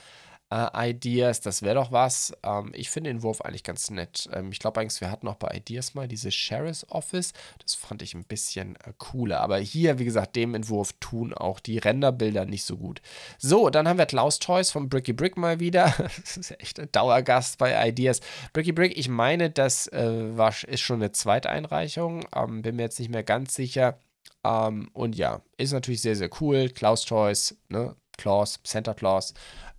äh, 0.53 0.89
Ideas, 0.89 1.41
das 1.41 1.63
wäre 1.63 1.75
doch 1.75 1.91
was. 1.91 2.31
Ähm, 2.43 2.71
ich 2.75 2.91
finde 2.91 3.09
den 3.09 3.23
Wurf 3.23 3.41
eigentlich 3.41 3.63
ganz 3.63 3.89
nett. 3.89 4.29
Ähm, 4.31 4.51
ich 4.51 4.59
glaube 4.59 4.79
eigentlich, 4.79 5.01
wir 5.01 5.09
hatten 5.09 5.27
auch 5.27 5.35
bei 5.35 5.55
Ideas 5.55 5.95
mal 5.95 6.07
diese 6.07 6.31
Sheriff's 6.31 6.85
Office. 6.89 7.33
Das 7.61 7.73
fand 7.73 8.03
ich 8.03 8.13
ein 8.13 8.23
bisschen 8.23 8.75
äh, 8.75 8.93
cooler. 8.99 9.41
Aber 9.41 9.57
hier, 9.57 9.97
wie 9.97 10.05
gesagt, 10.05 10.35
dem 10.35 10.53
Entwurf 10.53 10.93
tun 10.99 11.33
auch 11.33 11.59
die 11.59 11.79
Renderbilder 11.79 12.45
nicht 12.45 12.65
so 12.65 12.77
gut. 12.77 13.01
So, 13.39 13.69
dann 13.71 13.87
haben 13.87 13.97
wir 13.97 14.05
Klaus 14.05 14.37
Toys 14.37 14.69
von 14.69 14.89
Bricky 14.89 15.13
Brick 15.13 15.37
mal 15.37 15.59
wieder. 15.59 15.93
das 16.21 16.37
ist 16.37 16.51
echt 16.61 16.79
ein 16.79 16.89
Dauergast 16.91 17.57
bei 17.57 17.87
Ideas. 17.87 18.19
Bricky 18.53 18.73
Brick, 18.73 18.95
ich 18.95 19.09
meine, 19.09 19.49
das 19.49 19.87
äh, 19.87 20.37
war, 20.37 20.53
ist 20.67 20.81
schon 20.81 21.01
eine 21.01 21.11
Zweiteinreichung. 21.11 22.25
Ähm, 22.35 22.61
bin 22.61 22.75
mir 22.75 22.83
jetzt 22.83 22.99
nicht 22.99 23.09
mehr 23.11 23.23
ganz 23.23 23.55
sicher. 23.55 23.97
Ähm, 24.43 24.91
und 24.93 25.15
ja, 25.15 25.41
ist 25.57 25.73
natürlich 25.73 26.01
sehr, 26.01 26.15
sehr 26.15 26.29
cool. 26.41 26.69
Klaus 26.69 27.05
Toys, 27.05 27.55
ne? 27.69 27.95
Claus, 28.15 28.59
Santa 28.63 28.93
Claus 28.93 29.33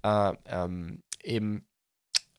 äh, 0.04 0.32
ähm, 0.46 1.02
im, 1.22 1.64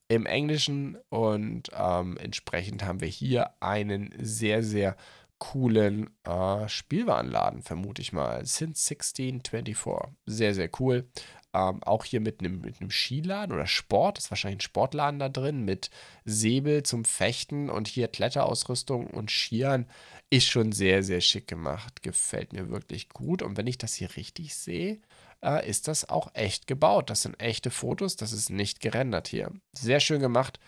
im 0.07 0.25
Englischen 0.25 0.97
und 1.09 1.71
ähm, 1.73 2.17
entsprechend 2.17 2.85
haben 2.85 3.01
wir 3.01 3.07
hier 3.07 3.51
einen 3.61 4.13
sehr, 4.19 4.63
sehr 4.63 4.95
coolen 5.39 6.11
äh, 6.23 6.69
Spielwarenladen, 6.69 7.61
vermute 7.61 8.01
ich 8.01 8.13
mal. 8.13 8.45
Since 8.45 8.95
1624. 8.95 10.15
Sehr, 10.25 10.53
sehr 10.53 10.69
cool. 10.79 11.09
Ähm, 11.53 11.83
auch 11.83 12.05
hier 12.05 12.19
mit 12.19 12.39
einem 12.39 12.61
mit 12.61 12.77
Skiladen 12.91 13.53
oder 13.53 13.67
Sport, 13.67 14.17
ist 14.17 14.29
wahrscheinlich 14.29 14.57
ein 14.57 14.61
Sportladen 14.61 15.19
da 15.19 15.29
drin, 15.29 15.63
mit 15.65 15.89
Säbel 16.25 16.83
zum 16.83 17.05
Fechten 17.05 17.69
und 17.69 17.87
hier 17.87 18.07
Kletterausrüstung 18.07 19.07
und 19.07 19.31
Skiern. 19.31 19.87
Ist 20.29 20.47
schon 20.47 20.71
sehr, 20.71 21.03
sehr 21.03 21.21
schick 21.21 21.47
gemacht. 21.47 22.01
Gefällt 22.01 22.53
mir 22.53 22.69
wirklich 22.69 23.09
gut. 23.09 23.41
Und 23.41 23.57
wenn 23.57 23.67
ich 23.67 23.77
das 23.77 23.93
hier 23.93 24.15
richtig 24.15 24.55
sehe, 24.55 24.99
äh, 25.45 25.69
ist 25.69 25.87
das 25.87 26.09
auch 26.09 26.29
echt 26.33 26.67
gebaut. 26.67 27.09
Das 27.09 27.21
sind 27.21 27.39
echte 27.39 27.71
Fotos, 27.71 28.15
das 28.15 28.33
ist 28.33 28.49
nicht 28.49 28.79
gerendert 28.79 29.27
hier. 29.27 29.51
Sehr 29.73 29.99
schön 29.99 30.19
gemacht. 30.19 30.59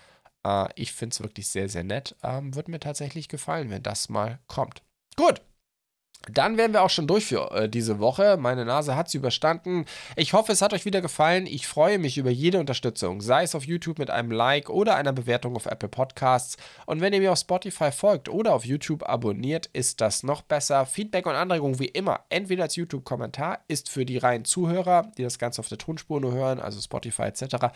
Äh, 0.46 0.68
ich 0.76 0.94
finde 0.94 1.14
es 1.14 1.22
wirklich 1.22 1.48
sehr, 1.48 1.70
sehr 1.70 1.84
nett. 1.84 2.16
Ähm, 2.24 2.56
wird 2.56 2.68
mir 2.68 2.80
tatsächlich 2.80 3.28
gefallen, 3.28 3.70
wenn 3.70 3.84
das 3.84 4.10
mal 4.10 4.40
kommt. 4.48 4.84
Gut, 5.16 5.42
dann 6.32 6.58
wären 6.58 6.74
wir 6.74 6.84
auch 6.84 6.90
schon 6.90 7.08
durch 7.08 7.26
für 7.26 7.52
äh, 7.52 7.70
diese 7.70 8.00
Woche. 8.00 8.38
Meine 8.38 8.66
Nase 8.66 8.96
hat 8.96 9.08
es 9.08 9.14
überstanden. 9.14 9.86
Ich 10.16 10.34
hoffe, 10.34 10.52
es 10.52 10.62
hat 10.62 10.74
euch 10.74 10.86
wieder 10.86 11.02
gefallen. 11.02 11.46
Ich 11.48 11.68
freue 11.68 12.00
mich 12.00 12.18
über 12.18 12.30
jede 12.30 12.60
Unterstützung, 12.60 13.22
sei 13.22 13.44
es 13.44 13.56
auf 13.56 13.66
YouTube 13.66 14.00
mit 14.00 14.10
einem 14.10 14.32
Like 14.32 14.70
oder 14.70 14.96
einer 14.96 15.14
Bewertung 15.14 15.56
auf 15.56 15.66
Apple 15.66 15.90
Podcasts. 15.90 16.58
Und 16.86 17.02
wenn 17.02 17.14
ihr 17.14 17.20
mir 17.20 17.32
auf 17.32 17.40
Spotify 17.40 17.92
folgt 17.92 18.30
oder 18.30 18.54
auf 18.54 18.66
YouTube 18.66 19.08
abonniert, 19.08 19.68
ist 19.68 20.02
das 20.02 20.24
noch 20.24 20.42
besser. 20.42 20.86
Feedback 20.86 21.26
und 21.26 21.36
Anregungen 21.36 21.80
wie 21.80 21.86
immer, 21.86 22.22
entweder 22.30 22.64
als 22.64 22.76
YouTube-Kommentar, 22.76 23.60
ist 23.68 23.90
für 23.90 24.06
die 24.06 24.18
reinen 24.18 24.46
Zuhörer, 24.46 25.12
die 25.18 25.24
das 25.24 25.40
Ganze 25.40 25.62
auf 25.62 25.70
der 25.70 25.78
Tonspur 25.78 26.20
nur 26.20 26.34
hören, 26.34 26.60
also 26.60 26.82
Spotify 26.82 27.24
etc., 27.24 27.68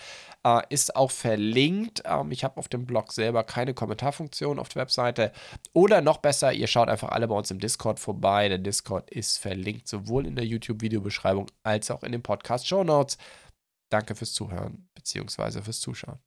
äh, 0.43 0.61
ist 0.69 0.95
auch 0.95 1.11
verlinkt. 1.11 2.03
Ähm, 2.05 2.31
ich 2.31 2.43
habe 2.43 2.57
auf 2.57 2.67
dem 2.67 2.85
Blog 2.85 3.13
selber 3.13 3.43
keine 3.43 3.73
Kommentarfunktion 3.73 4.59
auf 4.59 4.69
der 4.69 4.81
Webseite. 4.81 5.31
Oder 5.73 6.01
noch 6.01 6.17
besser, 6.17 6.51
ihr 6.51 6.67
schaut 6.67 6.89
einfach 6.89 7.09
alle 7.09 7.27
bei 7.27 7.35
uns 7.35 7.51
im 7.51 7.59
Discord 7.59 7.99
vorbei 7.99 8.30
dabei. 8.31 8.49
Der 8.49 8.57
Discord 8.57 9.09
ist 9.11 9.37
verlinkt 9.37 9.87
sowohl 9.87 10.25
in 10.25 10.35
der 10.35 10.45
YouTube-Videobeschreibung 10.45 11.47
als 11.63 11.91
auch 11.91 12.03
in 12.03 12.11
den 12.11 12.23
Podcast-Show 12.23 12.83
Notes. 12.83 13.17
Danke 13.89 14.15
fürs 14.15 14.33
Zuhören 14.33 14.89
bzw. 14.95 15.61
fürs 15.61 15.81
Zuschauen. 15.81 16.19